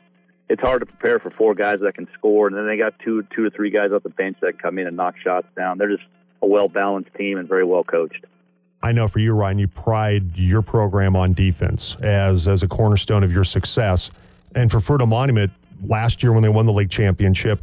it's 0.49 0.61
hard 0.61 0.81
to 0.81 0.87
prepare 0.87 1.19
for 1.19 1.31
four 1.31 1.55
guys 1.55 1.81
that 1.81 1.95
can 1.95 2.07
score, 2.14 2.47
and 2.47 2.57
then 2.57 2.67
they 2.67 2.77
got 2.77 2.95
two, 3.01 3.27
two 3.35 3.45
or 3.45 3.51
three 3.51 3.71
guys 3.71 3.91
off 3.93 4.03
the 4.03 4.11
bench 4.11 4.37
that 4.43 4.61
come 4.62 4.79
in 4.79 4.87
and 4.87 4.97
knock 4.97 5.17
shots 5.19 5.49
down. 5.57 5.79
They're 5.79 5.91
just 5.91 6.09
a 6.43 6.47
well 6.47 6.69
balanced 6.69 7.12
team 7.14 7.39
and 7.39 7.49
very 7.49 7.64
well 7.64 7.83
coached. 7.83 8.25
I 8.83 8.93
know 8.93 9.09
for 9.09 9.19
you, 9.19 9.33
Ryan, 9.33 9.59
you 9.59 9.69
pride 9.69 10.37
your 10.37 10.62
program 10.62 11.17
on 11.17 11.33
defense 11.33 11.97
as 12.03 12.47
as 12.47 12.62
a 12.62 12.69
cornerstone 12.69 13.25
of 13.25 13.33
your 13.33 13.45
success. 13.45 14.11
And 14.57 14.71
for 14.71 14.81
Fruita 14.81 15.07
Monument, 15.07 15.53
last 15.85 16.23
year 16.23 16.33
when 16.33 16.43
they 16.43 16.49
won 16.49 16.67
the 16.67 16.73
league 16.73 16.91
championship, 16.91 17.63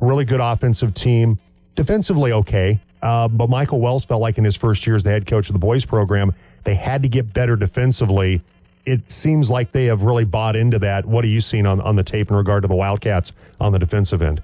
really 0.00 0.24
good 0.24 0.40
offensive 0.40 0.94
team, 0.94 1.38
defensively 1.74 2.32
okay. 2.32 2.80
Uh, 3.02 3.28
but 3.28 3.50
Michael 3.50 3.80
Wells 3.80 4.04
felt 4.04 4.22
like 4.22 4.38
in 4.38 4.44
his 4.44 4.56
first 4.56 4.86
year 4.86 4.96
as 4.96 5.02
the 5.02 5.10
head 5.10 5.26
coach 5.26 5.50
of 5.50 5.52
the 5.52 5.58
boys 5.58 5.84
program, 5.84 6.32
they 6.64 6.74
had 6.74 7.02
to 7.02 7.08
get 7.08 7.34
better 7.34 7.56
defensively 7.56 8.42
it 8.88 9.10
seems 9.10 9.50
like 9.50 9.70
they 9.72 9.84
have 9.84 10.00
really 10.00 10.24
bought 10.24 10.56
into 10.56 10.78
that. 10.78 11.04
What 11.04 11.22
are 11.22 11.28
you 11.28 11.42
seeing 11.42 11.66
on, 11.66 11.78
on 11.82 11.94
the 11.94 12.02
tape 12.02 12.30
in 12.30 12.36
regard 12.36 12.62
to 12.62 12.68
the 12.68 12.74
Wildcats 12.74 13.32
on 13.60 13.70
the 13.72 13.78
defensive 13.78 14.22
end? 14.22 14.42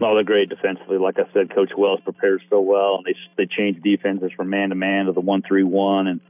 No, 0.00 0.14
they're 0.14 0.24
great 0.24 0.48
defensively. 0.48 0.96
Like 0.96 1.18
I 1.18 1.30
said, 1.34 1.54
Coach 1.54 1.70
Wells 1.76 2.00
prepares 2.02 2.40
so 2.48 2.62
well, 2.62 2.96
and 2.96 3.04
they 3.04 3.14
they 3.36 3.46
change 3.46 3.82
defenses 3.82 4.32
from 4.34 4.48
man 4.48 4.70
to 4.70 4.74
man 4.74 5.06
to 5.06 5.12
the 5.12 5.20
one 5.20 5.42
three 5.46 5.62
one, 5.62 6.06
and 6.06 6.20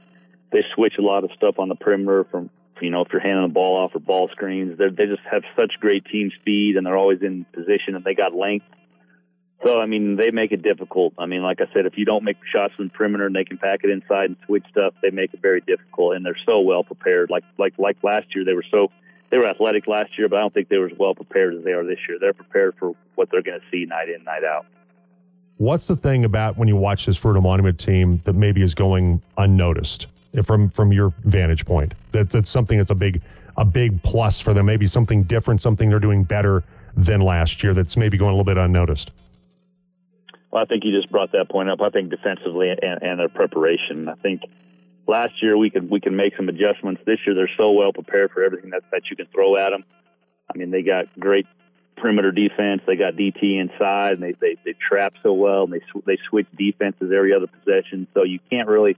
they 0.51 0.59
switch 0.75 0.95
a 0.99 1.01
lot 1.01 1.23
of 1.23 1.31
stuff 1.37 1.57
on 1.57 1.69
the 1.69 1.75
perimeter 1.75 2.25
from 2.29 2.49
you 2.81 2.89
know 2.89 3.01
if 3.01 3.09
you're 3.11 3.21
handing 3.21 3.47
the 3.47 3.53
ball 3.53 3.77
off 3.77 3.91
or 3.95 3.99
ball 3.99 4.29
screens. 4.31 4.77
They 4.77 4.89
they 4.89 5.05
just 5.05 5.21
have 5.29 5.43
such 5.55 5.73
great 5.79 6.05
team 6.05 6.31
speed, 6.39 6.75
and 6.77 6.85
they're 6.85 6.97
always 6.97 7.21
in 7.21 7.45
position, 7.53 7.95
and 7.95 8.03
they 8.03 8.13
got 8.13 8.33
length. 8.35 8.65
So 9.63 9.79
I 9.79 9.85
mean, 9.85 10.15
they 10.15 10.31
make 10.31 10.51
it 10.51 10.63
difficult. 10.63 11.13
I 11.19 11.25
mean, 11.25 11.43
like 11.43 11.59
I 11.61 11.71
said, 11.73 11.85
if 11.85 11.97
you 11.97 12.05
don't 12.05 12.23
make 12.23 12.37
shots 12.51 12.73
from 12.75 12.87
the 12.87 12.91
perimeter 12.91 13.27
and 13.27 13.35
they 13.35 13.43
can 13.43 13.57
pack 13.57 13.81
it 13.83 13.89
inside 13.89 14.25
and 14.25 14.37
switch 14.45 14.65
stuff, 14.71 14.93
they 15.01 15.11
make 15.11 15.33
it 15.33 15.41
very 15.41 15.61
difficult, 15.61 16.15
and 16.15 16.25
they're 16.25 16.39
so 16.45 16.61
well 16.61 16.83
prepared. 16.83 17.29
Like 17.29 17.43
like 17.57 17.73
like 17.77 17.97
last 18.03 18.33
year, 18.35 18.43
they 18.43 18.53
were 18.53 18.65
so 18.71 18.91
they 19.29 19.37
were 19.37 19.47
athletic 19.47 19.87
last 19.87 20.17
year, 20.17 20.27
but 20.27 20.37
I 20.37 20.39
don't 20.41 20.53
think 20.53 20.69
they 20.69 20.77
were 20.77 20.87
as 20.87 20.97
well 20.97 21.15
prepared 21.15 21.55
as 21.55 21.63
they 21.63 21.71
are 21.71 21.85
this 21.85 21.99
year. 22.07 22.17
They're 22.19 22.33
prepared 22.33 22.75
for 22.77 22.93
what 23.15 23.29
they're 23.31 23.41
going 23.41 23.59
to 23.59 23.65
see 23.71 23.85
night 23.85 24.09
in, 24.09 24.23
night 24.23 24.43
out. 24.43 24.65
What's 25.57 25.87
the 25.87 25.95
thing 25.95 26.25
about 26.25 26.57
when 26.57 26.67
you 26.67 26.75
watch 26.75 27.05
this 27.05 27.19
Fruita 27.19 27.41
Monument 27.41 27.79
team 27.79 28.21
that 28.25 28.33
maybe 28.33 28.63
is 28.63 28.73
going 28.73 29.21
unnoticed 29.37 30.07
from 30.43 30.69
from 30.69 30.91
your 30.91 31.13
vantage 31.23 31.65
point? 31.65 31.93
That, 32.11 32.29
that's 32.29 32.49
something 32.49 32.77
that's 32.77 32.91
a 32.91 32.95
big 32.95 33.21
a 33.57 33.65
big 33.65 34.01
plus 34.03 34.39
for 34.39 34.53
them. 34.53 34.65
Maybe 34.65 34.87
something 34.87 35.23
different, 35.23 35.61
something 35.61 35.89
they're 35.89 35.99
doing 35.99 36.23
better 36.23 36.63
than 36.95 37.21
last 37.21 37.63
year. 37.63 37.73
That's 37.73 37.97
maybe 37.97 38.17
going 38.17 38.31
a 38.31 38.33
little 38.33 38.45
bit 38.45 38.57
unnoticed. 38.57 39.11
Well, 40.51 40.61
I 40.61 40.65
think 40.65 40.83
you 40.83 40.91
just 40.91 41.11
brought 41.11 41.31
that 41.31 41.49
point 41.49 41.69
up. 41.69 41.81
I 41.81 41.89
think 41.89 42.09
defensively 42.09 42.69
and, 42.69 43.01
and 43.01 43.19
their 43.19 43.29
preparation. 43.29 44.09
I 44.09 44.15
think 44.15 44.41
last 45.07 45.41
year 45.41 45.57
we 45.57 45.69
could 45.69 45.89
we 45.89 45.99
can 45.99 46.15
make 46.15 46.35
some 46.35 46.49
adjustments. 46.49 47.01
This 47.05 47.19
year 47.25 47.35
they're 47.35 47.51
so 47.57 47.71
well 47.71 47.93
prepared 47.93 48.31
for 48.31 48.43
everything 48.43 48.71
that 48.71 48.83
that 48.91 49.03
you 49.09 49.15
can 49.15 49.27
throw 49.27 49.57
at 49.57 49.69
them. 49.69 49.83
I 50.53 50.57
mean, 50.57 50.71
they 50.71 50.81
got 50.81 51.05
great 51.19 51.47
perimeter 51.97 52.31
defense. 52.31 52.81
They 52.85 52.95
got 52.95 53.13
DT 53.13 53.59
inside, 53.61 54.13
and 54.13 54.23
they 54.23 54.33
they, 54.39 54.57
they 54.65 54.73
trap 54.73 55.13
so 55.23 55.33
well, 55.33 55.63
and 55.63 55.73
they 55.73 55.79
sw- 55.79 56.05
they 56.05 56.17
switch 56.29 56.47
defenses 56.57 57.11
every 57.15 57.33
other 57.33 57.47
possession. 57.47 58.07
So 58.13 58.23
you 58.23 58.39
can't 58.49 58.67
really 58.67 58.97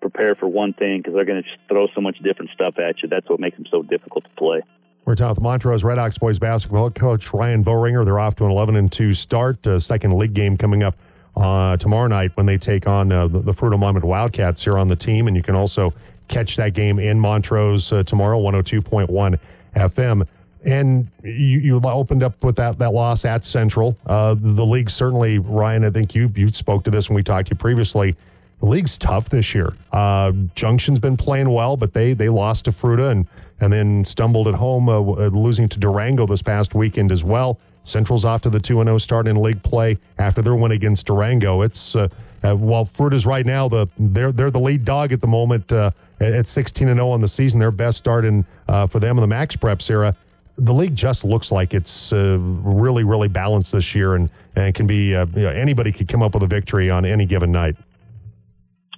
prepare 0.00 0.34
for 0.34 0.48
one 0.48 0.72
thing 0.72 0.98
because 0.98 1.14
they're 1.14 1.24
going 1.24 1.42
to 1.42 1.48
throw 1.68 1.86
so 1.94 2.00
much 2.00 2.18
different 2.22 2.50
stuff 2.52 2.78
at 2.78 3.02
you. 3.02 3.08
That's 3.08 3.28
what 3.28 3.40
makes 3.40 3.56
them 3.56 3.66
so 3.70 3.82
difficult 3.82 4.24
to 4.24 4.30
play. 4.30 4.62
We're 5.04 5.14
talking 5.14 5.36
with 5.36 5.42
Montrose 5.42 5.82
Redhawks 5.82 6.18
boys 6.18 6.38
basketball 6.38 6.90
coach 6.90 7.32
Ryan 7.32 7.64
Boehringer. 7.64 8.04
They're 8.04 8.18
off 8.18 8.36
to 8.36 8.44
an 8.44 8.50
11 8.50 8.76
and 8.76 8.92
2 8.92 9.14
start. 9.14 9.66
Uh, 9.66 9.80
second 9.80 10.16
league 10.16 10.34
game 10.34 10.56
coming 10.56 10.82
up 10.82 10.96
uh, 11.36 11.76
tomorrow 11.78 12.06
night 12.06 12.32
when 12.34 12.46
they 12.46 12.58
take 12.58 12.86
on 12.86 13.10
uh, 13.10 13.26
the, 13.26 13.40
the 13.40 13.52
Fruita 13.52 13.78
Monument 13.78 14.04
Wildcats 14.04 14.62
here 14.62 14.78
on 14.78 14.88
the 14.88 14.96
team. 14.96 15.26
And 15.26 15.36
you 15.36 15.42
can 15.42 15.54
also 15.54 15.92
catch 16.28 16.56
that 16.56 16.74
game 16.74 16.98
in 16.98 17.18
Montrose 17.18 17.92
uh, 17.92 18.02
tomorrow, 18.04 18.40
102.1 18.40 19.38
FM. 19.74 20.26
And 20.64 21.08
you, 21.22 21.58
you 21.58 21.80
opened 21.82 22.22
up 22.22 22.44
with 22.44 22.56
that, 22.56 22.78
that 22.78 22.92
loss 22.92 23.24
at 23.24 23.44
Central. 23.44 23.96
Uh, 24.06 24.36
the 24.38 24.64
league 24.64 24.90
certainly, 24.90 25.38
Ryan, 25.38 25.84
I 25.84 25.90
think 25.90 26.14
you, 26.14 26.30
you 26.36 26.52
spoke 26.52 26.84
to 26.84 26.90
this 26.90 27.08
when 27.08 27.16
we 27.16 27.22
talked 27.22 27.48
to 27.48 27.54
you 27.54 27.58
previously. 27.58 28.14
The 28.60 28.66
league's 28.66 28.98
tough 28.98 29.30
this 29.30 29.54
year. 29.54 29.74
Uh, 29.90 30.32
Junction's 30.54 30.98
been 30.98 31.16
playing 31.16 31.50
well, 31.50 31.76
but 31.76 31.94
they 31.94 32.12
they 32.12 32.28
lost 32.28 32.66
to 32.66 32.72
Fruita 32.72 33.10
and 33.10 33.26
and 33.60 33.72
then 33.72 34.04
stumbled 34.04 34.48
at 34.48 34.54
home, 34.54 34.88
uh, 34.88 34.98
losing 34.98 35.68
to 35.68 35.78
Durango 35.78 36.26
this 36.26 36.42
past 36.42 36.74
weekend 36.74 37.12
as 37.12 37.22
well. 37.22 37.58
Central's 37.84 38.24
off 38.24 38.42
to 38.42 38.50
the 38.50 38.60
2 38.60 38.82
0 38.82 38.98
start 38.98 39.26
in 39.26 39.40
league 39.40 39.62
play 39.62 39.98
after 40.18 40.42
their 40.42 40.54
win 40.54 40.72
against 40.72 41.06
Durango. 41.06 41.62
It's 41.62 41.96
uh, 41.96 42.08
uh, 42.42 42.54
while 42.54 42.84
Fruit 42.84 43.14
is 43.14 43.26
right 43.26 43.44
now 43.44 43.68
the 43.68 43.86
they're 43.98 44.32
they're 44.32 44.50
the 44.50 44.60
lead 44.60 44.84
dog 44.84 45.12
at 45.12 45.20
the 45.20 45.26
moment 45.26 45.72
uh, 45.72 45.90
at 46.20 46.46
16 46.46 46.88
and 46.88 46.98
0 46.98 47.10
on 47.10 47.20
the 47.20 47.28
season. 47.28 47.58
Their 47.58 47.70
best 47.70 47.98
start 47.98 48.24
in 48.24 48.44
uh, 48.68 48.86
for 48.86 49.00
them 49.00 49.18
in 49.18 49.28
the 49.28 49.34
MaxPreps 49.34 49.88
era. 49.90 50.14
The 50.58 50.74
league 50.74 50.94
just 50.94 51.24
looks 51.24 51.50
like 51.50 51.72
it's 51.72 52.12
uh, 52.12 52.36
really 52.38 53.04
really 53.04 53.28
balanced 53.28 53.72
this 53.72 53.94
year, 53.94 54.14
and 54.14 54.30
and 54.56 54.74
can 54.74 54.86
be 54.86 55.14
uh, 55.14 55.24
you 55.34 55.42
know, 55.42 55.50
anybody 55.50 55.92
could 55.92 56.08
come 56.08 56.22
up 56.22 56.34
with 56.34 56.42
a 56.42 56.46
victory 56.46 56.90
on 56.90 57.06
any 57.06 57.24
given 57.24 57.50
night. 57.50 57.76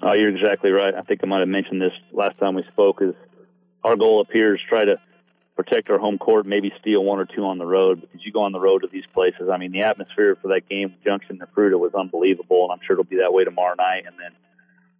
Oh, 0.02 0.14
you're 0.14 0.36
exactly 0.36 0.70
right. 0.70 0.94
I 0.94 1.02
think 1.02 1.20
I 1.22 1.26
might 1.26 1.40
have 1.40 1.48
mentioned 1.48 1.80
this 1.80 1.92
last 2.12 2.36
time 2.38 2.56
we 2.56 2.64
spoke. 2.72 3.00
Is 3.00 3.14
our 3.84 3.96
goal 3.96 4.20
up 4.20 4.32
here 4.32 4.54
is 4.54 4.60
try 4.68 4.84
to 4.84 4.96
protect 5.54 5.90
our 5.90 5.98
home 5.98 6.18
court, 6.18 6.44
maybe 6.44 6.72
steal 6.80 7.04
one 7.04 7.20
or 7.20 7.26
two 7.26 7.44
on 7.44 7.58
the 7.58 7.66
road 7.66 8.00
because 8.00 8.24
you 8.24 8.32
go 8.32 8.42
on 8.42 8.52
the 8.52 8.58
road 8.58 8.80
to 8.80 8.88
these 8.90 9.04
places. 9.14 9.48
I 9.52 9.58
mean, 9.58 9.70
the 9.70 9.82
atmosphere 9.82 10.36
for 10.42 10.48
that 10.48 10.68
game, 10.68 10.94
Junction 11.04 11.38
and 11.40 11.54
Fruita, 11.54 11.78
was 11.78 11.94
unbelievable, 11.94 12.64
and 12.64 12.72
I'm 12.72 12.84
sure 12.84 12.94
it'll 12.94 13.04
be 13.04 13.18
that 13.18 13.32
way 13.32 13.44
tomorrow 13.44 13.74
night. 13.76 14.04
And 14.06 14.16
then, 14.18 14.32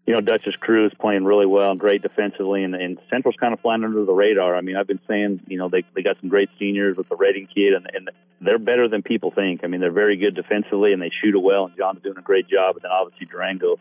you 0.06 0.14
know, 0.14 0.20
Dutch's 0.20 0.54
crew 0.60 0.86
is 0.86 0.92
playing 1.00 1.24
really 1.24 1.46
well 1.46 1.72
and 1.72 1.80
great 1.80 2.02
defensively, 2.02 2.62
and, 2.62 2.76
and 2.76 2.98
Central's 3.10 3.36
kind 3.40 3.52
of 3.52 3.58
flying 3.58 3.82
under 3.82 4.04
the 4.04 4.12
radar. 4.12 4.54
I 4.54 4.60
mean, 4.60 4.76
I've 4.76 4.86
been 4.86 5.00
saying, 5.08 5.40
you 5.48 5.58
know, 5.58 5.68
they 5.68 5.82
they 5.96 6.02
got 6.02 6.16
some 6.20 6.28
great 6.28 6.50
seniors 6.60 6.96
with 6.96 7.08
the 7.08 7.16
Redding 7.16 7.48
kid, 7.52 7.72
and, 7.72 7.88
and 7.92 8.10
they're 8.40 8.58
better 8.58 8.88
than 8.88 9.02
people 9.02 9.32
think. 9.32 9.62
I 9.64 9.66
mean, 9.66 9.80
they're 9.80 9.90
very 9.90 10.16
good 10.16 10.36
defensively, 10.36 10.92
and 10.92 11.02
they 11.02 11.10
shoot 11.22 11.34
it 11.34 11.42
well, 11.42 11.64
and 11.64 11.76
John's 11.76 12.02
doing 12.02 12.18
a 12.18 12.22
great 12.22 12.46
job. 12.46 12.76
And 12.76 12.82
then 12.82 12.92
obviously 12.92 13.26
Durango, 13.26 13.80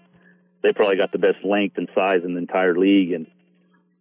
they 0.63 0.73
probably 0.73 0.97
got 0.97 1.11
the 1.11 1.17
best 1.17 1.43
length 1.43 1.77
and 1.77 1.89
size 1.95 2.21
in 2.23 2.33
the 2.33 2.39
entire 2.39 2.77
league, 2.77 3.13
and 3.13 3.27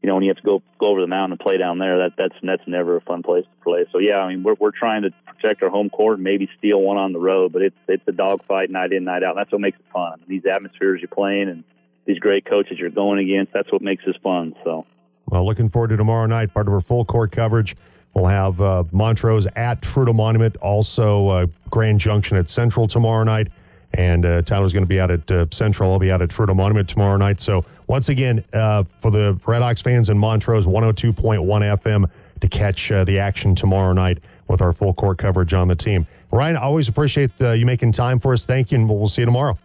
you 0.02 0.08
know, 0.08 0.14
when 0.14 0.24
you 0.24 0.30
have 0.30 0.38
to 0.38 0.42
go 0.42 0.62
go 0.78 0.86
over 0.86 1.00
the 1.00 1.06
mountain 1.06 1.32
and 1.32 1.40
play 1.40 1.58
down 1.58 1.78
there, 1.78 1.98
that 1.98 2.12
that's 2.16 2.34
that's 2.42 2.62
never 2.66 2.96
a 2.96 3.00
fun 3.00 3.22
place 3.22 3.44
to 3.44 3.64
play. 3.64 3.86
So 3.92 3.98
yeah, 3.98 4.18
I 4.18 4.28
mean, 4.28 4.42
we're 4.42 4.56
we're 4.58 4.70
trying 4.70 5.02
to 5.02 5.10
protect 5.26 5.62
our 5.62 5.68
home 5.68 5.90
court 5.90 6.14
and 6.14 6.24
maybe 6.24 6.48
steal 6.58 6.80
one 6.80 6.96
on 6.96 7.12
the 7.12 7.18
road, 7.18 7.52
but 7.52 7.62
it's 7.62 7.76
it's 7.88 8.02
a 8.06 8.12
dogfight 8.12 8.70
night 8.70 8.92
in 8.92 9.04
night 9.04 9.22
out. 9.22 9.36
That's 9.36 9.52
what 9.52 9.60
makes 9.60 9.78
it 9.78 9.84
fun. 9.92 10.12
I 10.12 10.16
mean, 10.16 10.26
these 10.28 10.50
atmospheres 10.50 11.00
you're 11.00 11.08
playing 11.08 11.48
and 11.48 11.64
these 12.06 12.18
great 12.18 12.46
coaches 12.46 12.78
you're 12.78 12.90
going 12.90 13.18
against, 13.18 13.52
that's 13.52 13.70
what 13.70 13.82
makes 13.82 14.04
this 14.04 14.16
fun. 14.22 14.54
So. 14.64 14.86
Well, 15.26 15.44
looking 15.44 15.68
forward 15.68 15.88
to 15.88 15.96
tomorrow 15.96 16.26
night. 16.26 16.52
Part 16.52 16.66
of 16.66 16.74
our 16.74 16.80
full 16.80 17.04
court 17.04 17.30
coverage. 17.30 17.76
We'll 18.14 18.26
have 18.26 18.60
uh, 18.60 18.84
Montrose 18.90 19.46
at 19.54 19.82
Fruita 19.82 20.12
Monument, 20.12 20.56
also 20.56 21.28
uh, 21.28 21.46
Grand 21.70 22.00
Junction 22.00 22.36
at 22.36 22.48
Central 22.48 22.88
tomorrow 22.88 23.22
night. 23.22 23.48
And 23.94 24.24
uh, 24.24 24.42
Tyler's 24.42 24.72
going 24.72 24.84
to 24.84 24.88
be 24.88 25.00
out 25.00 25.10
at 25.10 25.30
uh, 25.30 25.46
Central. 25.50 25.92
I'll 25.92 25.98
be 25.98 26.12
out 26.12 26.22
at 26.22 26.28
Fruita 26.28 26.54
Monument 26.54 26.88
tomorrow 26.88 27.16
night. 27.16 27.40
So 27.40 27.64
once 27.88 28.08
again, 28.08 28.44
uh, 28.52 28.84
for 29.00 29.10
the 29.10 29.38
Red 29.44 29.62
Redhawks 29.62 29.82
fans 29.82 30.08
in 30.08 30.18
Montrose, 30.18 30.64
102.1 30.64 31.14
FM 31.14 32.08
to 32.40 32.48
catch 32.48 32.92
uh, 32.92 33.04
the 33.04 33.18
action 33.18 33.54
tomorrow 33.54 33.92
night 33.92 34.18
with 34.48 34.62
our 34.62 34.72
full 34.72 34.94
court 34.94 35.18
coverage 35.18 35.54
on 35.54 35.68
the 35.68 35.74
team. 35.74 36.06
Ryan, 36.30 36.56
I 36.56 36.60
always 36.60 36.88
appreciate 36.88 37.30
uh, 37.40 37.52
you 37.52 37.66
making 37.66 37.92
time 37.92 38.20
for 38.20 38.32
us. 38.32 38.44
Thank 38.44 38.70
you, 38.70 38.78
and 38.78 38.88
we'll 38.88 39.08
see 39.08 39.22
you 39.22 39.26
tomorrow. 39.26 39.58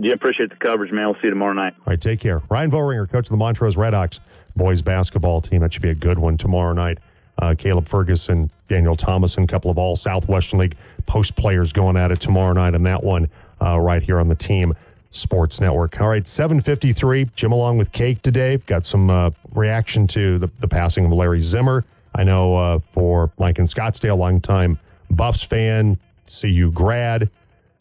Yeah, 0.00 0.12
appreciate 0.12 0.50
the 0.50 0.56
coverage, 0.56 0.92
man. 0.92 1.06
We'll 1.06 1.14
see 1.14 1.24
you 1.24 1.30
tomorrow 1.30 1.52
night. 1.52 1.74
All 1.78 1.84
right, 1.86 2.00
take 2.00 2.20
care. 2.20 2.42
Ryan 2.50 2.70
Boehringer, 2.70 3.10
coach 3.10 3.26
of 3.26 3.30
the 3.30 3.36
Montrose 3.36 3.76
Red 3.76 3.92
Redhawks 3.92 4.20
boys 4.56 4.82
basketball 4.82 5.40
team. 5.40 5.60
That 5.60 5.72
should 5.72 5.82
be 5.82 5.90
a 5.90 5.94
good 5.94 6.18
one 6.18 6.36
tomorrow 6.36 6.72
night. 6.72 6.98
Uh, 7.38 7.54
Caleb 7.56 7.88
Ferguson, 7.88 8.50
Daniel 8.68 8.96
Thomas, 8.96 9.36
and 9.36 9.48
a 9.48 9.52
couple 9.52 9.70
of 9.70 9.78
all 9.78 9.96
Southwestern 9.96 10.60
League 10.60 10.76
post 11.06 11.34
players 11.36 11.72
going 11.72 11.96
at 11.96 12.10
it 12.10 12.20
tomorrow 12.20 12.52
night, 12.52 12.74
and 12.74 12.86
that 12.86 13.02
one 13.02 13.28
uh, 13.60 13.78
right 13.78 14.02
here 14.02 14.20
on 14.20 14.28
the 14.28 14.34
team. 14.34 14.74
Sports 15.14 15.60
Network. 15.60 16.00
All 16.00 16.08
right, 16.08 16.26
753. 16.26 17.30
Jim 17.36 17.52
along 17.52 17.78
with 17.78 17.92
Cake 17.92 18.20
today. 18.22 18.56
Got 18.66 18.84
some 18.84 19.10
uh, 19.10 19.30
reaction 19.52 20.06
to 20.08 20.38
the, 20.38 20.50
the 20.58 20.66
passing 20.66 21.06
of 21.06 21.12
Larry 21.12 21.40
Zimmer. 21.40 21.84
I 22.16 22.24
know 22.24 22.56
uh, 22.56 22.78
for 22.92 23.30
Mike 23.38 23.58
in 23.58 23.64
Scottsdale, 23.64 24.18
longtime 24.18 24.78
Buffs 25.10 25.42
fan, 25.42 25.98
CU 26.26 26.72
grad, 26.72 27.30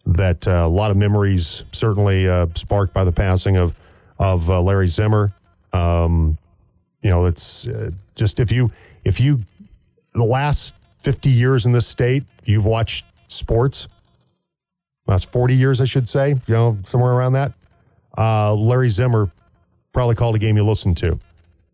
that 0.05 0.47
uh, 0.47 0.51
a 0.51 0.67
lot 0.67 0.91
of 0.91 0.97
memories 0.97 1.63
certainly 1.71 2.27
uh, 2.27 2.47
sparked 2.55 2.93
by 2.93 3.03
the 3.03 3.11
passing 3.11 3.57
of 3.57 3.73
of 4.19 4.47
Larry 4.47 4.87
Zimmer. 4.87 5.33
Um, 5.73 6.37
you 7.01 7.09
know, 7.09 7.25
it's 7.25 7.67
just 8.15 8.39
if 8.39 8.51
you 8.51 8.71
if 9.03 9.19
you 9.19 9.39
the 10.13 10.23
last 10.23 10.73
50 11.01 11.29
years 11.29 11.65
in 11.65 11.71
this 11.71 11.87
state, 11.87 12.23
you've 12.45 12.65
watched 12.65 13.05
sports 13.27 13.87
last 15.07 15.31
40 15.31 15.55
years, 15.55 15.81
I 15.81 15.85
should 15.85 16.07
say, 16.07 16.29
you 16.47 16.53
know, 16.53 16.77
somewhere 16.83 17.13
around 17.13 17.33
that. 17.33 17.53
Uh, 18.17 18.53
Larry 18.53 18.89
Zimmer 18.89 19.31
probably 19.91 20.15
called 20.15 20.35
a 20.35 20.39
game 20.39 20.55
you 20.57 20.65
listened 20.65 20.97
to, 20.97 21.19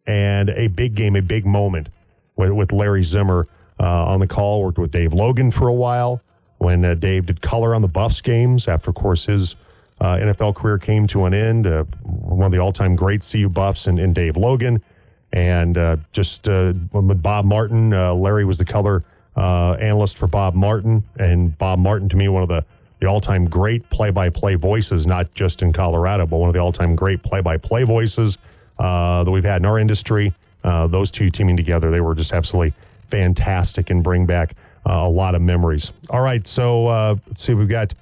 and 0.08 0.50
a 0.52 0.68
big 0.68 0.96
game, 0.96 1.16
a 1.16 1.22
big 1.22 1.46
moment 1.46 1.90
with, 2.36 2.52
with 2.52 2.72
Larry 2.72 3.04
Zimmer 3.04 3.48
uh, 3.80 4.06
on 4.06 4.20
the 4.20 4.28
call. 4.28 4.64
Worked 4.64 4.80
with 4.80 4.92
Dave 4.92 5.14
Logan 5.14 5.52
for 5.52 5.68
a 5.68 5.74
while 5.74 6.22
when 6.58 6.84
uh, 6.84 6.96
Dave 6.96 7.26
did 7.26 7.42
color 7.42 7.76
on 7.76 7.82
the 7.82 7.88
Buffs 7.88 8.22
games 8.22 8.68
after, 8.68 8.90
of 8.90 8.96
course, 8.96 9.26
his 9.26 9.56
uh, 10.02 10.18
NFL 10.18 10.56
career 10.56 10.78
came 10.78 11.08
to 11.08 11.26
an 11.26 11.34
end. 11.34 11.68
Uh, 11.68 11.84
one 12.04 12.46
of 12.46 12.52
the 12.52 12.60
all-time 12.60 12.96
great 12.96 13.26
CU 13.30 13.50
Buffs 13.50 13.88
and, 13.88 14.00
and 14.00 14.16
Dave 14.16 14.38
Logan, 14.38 14.82
and 15.34 15.78
uh, 15.78 15.98
just 16.12 16.48
with 16.48 17.22
Bob 17.22 17.46
Martin, 17.46 17.92
Larry 17.92 18.46
was 18.46 18.58
the 18.58 18.66
color 18.66 19.04
analyst 19.36 20.18
for 20.18 20.28
Bob 20.28 20.56
Martin, 20.56 21.04
and 21.20 21.58
Bob 21.58 21.80
Martin 21.80 22.10
to 22.10 22.16
me 22.16 22.28
one 22.28 22.44
of 22.44 22.50
the 22.50 22.66
the 23.00 23.08
all 23.08 23.22
time 23.22 23.46
great 23.46 23.90
play 23.90 24.12
by 24.12 24.30
play 24.30 24.56
voices, 24.56 25.08
not 25.08 25.34
just 25.34 25.62
in 25.62 25.72
Colorado, 25.74 26.26
but 26.26 26.38
one 26.38 26.50
of 26.50 26.54
the 26.54 26.60
all 26.60 26.72
time 26.72 26.96
great 26.96 27.24
play 27.24 27.42
by 27.42 27.58
play 27.58 27.84
voices 27.84 28.38
uh, 28.78 29.24
that 29.24 29.32
we've 29.32 29.44
had 29.44 29.62
in 29.62 29.66
our 29.66 29.80
industry. 29.80 30.34
Uh, 30.64 30.88
those 30.88 31.10
two 31.10 31.30
teaming 31.30 31.56
together, 31.56 31.90
they 31.90 32.02
were 32.02 32.14
just 32.14 32.34
absolutely 32.34 32.74
fantastic 33.10 33.90
and 33.90 34.04
bring 34.04 34.26
back 34.26 34.56
uh, 34.86 34.94
a 34.94 35.10
lot 35.10 35.34
of 35.34 35.42
memories. 35.42 35.92
All 36.10 36.22
right, 36.22 36.46
so 36.46 36.88
uh, 36.88 37.16
let's 37.28 37.42
see, 37.44 37.54
we've 37.54 37.70
got 37.70 37.94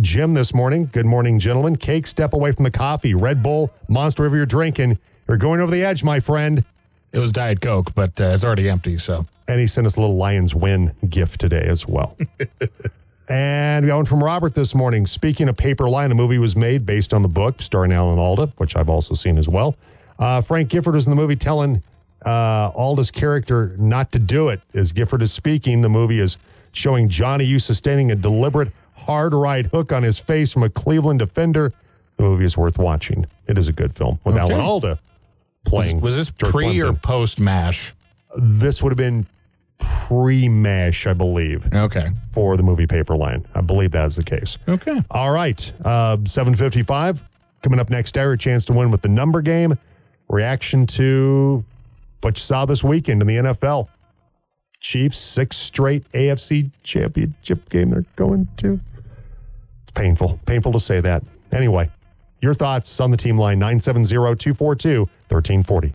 Jim 0.00 0.32
this 0.32 0.54
morning. 0.54 0.88
Good 0.92 1.06
morning, 1.06 1.38
gentlemen. 1.38 1.76
Cake, 1.76 2.06
step 2.06 2.32
away 2.32 2.52
from 2.52 2.64
the 2.64 2.70
coffee. 2.70 3.14
Red 3.14 3.42
Bull, 3.42 3.70
Monster, 3.88 4.22
whatever 4.22 4.36
you're 4.36 4.46
drinking. 4.46 4.98
You're 5.28 5.36
going 5.36 5.60
over 5.60 5.70
the 5.70 5.84
edge, 5.84 6.02
my 6.02 6.20
friend. 6.20 6.64
It 7.12 7.18
was 7.18 7.32
Diet 7.32 7.60
Coke, 7.60 7.94
but 7.94 8.18
uh, 8.20 8.24
it's 8.24 8.44
already 8.44 8.68
empty, 8.68 8.98
so. 8.98 9.26
And 9.46 9.60
he 9.60 9.66
sent 9.66 9.86
us 9.86 9.96
a 9.96 10.00
little 10.00 10.16
Lions 10.16 10.54
win 10.54 10.92
gift 11.08 11.40
today 11.40 11.64
as 11.66 11.86
well. 11.86 12.16
And 13.30 13.84
we 13.84 13.88
got 13.90 13.96
one 13.96 14.06
from 14.06 14.24
Robert 14.24 14.54
this 14.54 14.74
morning. 14.74 15.06
Speaking 15.06 15.50
of 15.50 15.56
Paper 15.58 15.86
Lion, 15.86 16.10
a 16.10 16.14
movie 16.14 16.38
was 16.38 16.56
made 16.56 16.86
based 16.86 17.12
on 17.12 17.20
the 17.20 17.28
book 17.28 17.60
starring 17.60 17.92
Alan 17.92 18.18
Alda, 18.18 18.50
which 18.56 18.74
I've 18.74 18.88
also 18.88 19.14
seen 19.14 19.36
as 19.36 19.46
well. 19.46 19.74
Uh, 20.18 20.40
Frank 20.40 20.70
Gifford 20.70 20.94
was 20.94 21.04
in 21.06 21.10
the 21.10 21.16
movie 21.16 21.36
telling 21.36 21.82
uh, 22.24 22.70
Alda's 22.74 23.10
character 23.10 23.76
not 23.78 24.12
to 24.12 24.18
do 24.18 24.48
it. 24.48 24.62
As 24.72 24.92
Gifford 24.92 25.20
is 25.20 25.30
speaking, 25.30 25.82
the 25.82 25.90
movie 25.90 26.20
is 26.20 26.38
showing 26.72 27.10
Johnny 27.10 27.44
U 27.44 27.58
sustaining 27.58 28.12
a 28.12 28.14
deliberate 28.16 28.72
hard 28.94 29.34
right 29.34 29.66
hook 29.66 29.92
on 29.92 30.02
his 30.02 30.18
face 30.18 30.50
from 30.50 30.62
a 30.62 30.70
Cleveland 30.70 31.18
defender. 31.18 31.74
The 32.16 32.22
movie 32.22 32.46
is 32.46 32.56
worth 32.56 32.78
watching. 32.78 33.26
It 33.46 33.58
is 33.58 33.68
a 33.68 33.72
good 33.72 33.94
film 33.94 34.18
with 34.24 34.36
Okay. 34.36 34.54
Alan 34.54 34.58
Alda 34.64 34.98
playing. 35.68 36.00
Was 36.00 36.14
this 36.14 36.30
George 36.30 36.52
pre 36.52 36.80
or 36.82 36.92
post 36.92 37.40
MASH? 37.40 37.94
This 38.36 38.82
would 38.82 38.90
have 38.90 38.96
been 38.98 39.26
pre-mash, 39.78 41.06
I 41.06 41.12
believe. 41.12 41.72
Okay. 41.72 42.10
For 42.32 42.56
the 42.56 42.62
movie 42.62 42.86
Paper 42.86 43.16
Lion. 43.16 43.46
I 43.54 43.60
believe 43.60 43.92
that 43.92 44.06
is 44.06 44.16
the 44.16 44.24
case. 44.24 44.58
Okay. 44.68 45.02
All 45.10 45.30
right. 45.30 45.72
Uh, 45.84 46.16
755. 46.26 47.22
Coming 47.62 47.80
up 47.80 47.90
next 47.90 48.16
hour, 48.16 48.32
a 48.32 48.38
chance 48.38 48.64
to 48.66 48.72
win 48.72 48.90
with 48.90 49.02
the 49.02 49.08
number 49.08 49.42
game. 49.42 49.76
Reaction 50.28 50.86
to 50.88 51.64
what 52.20 52.36
you 52.36 52.42
saw 52.42 52.64
this 52.64 52.84
weekend 52.84 53.20
in 53.22 53.28
the 53.28 53.36
NFL. 53.36 53.88
Chiefs, 54.80 55.18
sixth 55.18 55.60
straight 55.60 56.10
AFC 56.12 56.70
championship 56.84 57.68
game 57.68 57.90
they're 57.90 58.04
going 58.16 58.46
to. 58.58 58.78
It's 59.82 59.92
painful. 59.94 60.38
Painful 60.46 60.72
to 60.72 60.80
say 60.80 61.00
that. 61.00 61.24
Anyway, 61.50 61.90
your 62.40 62.54
thoughts 62.54 63.00
on 63.00 63.10
the 63.10 63.16
team 63.16 63.38
line 63.38 63.58
970 63.58 64.08
242 64.08 65.00
1340. 65.28 65.86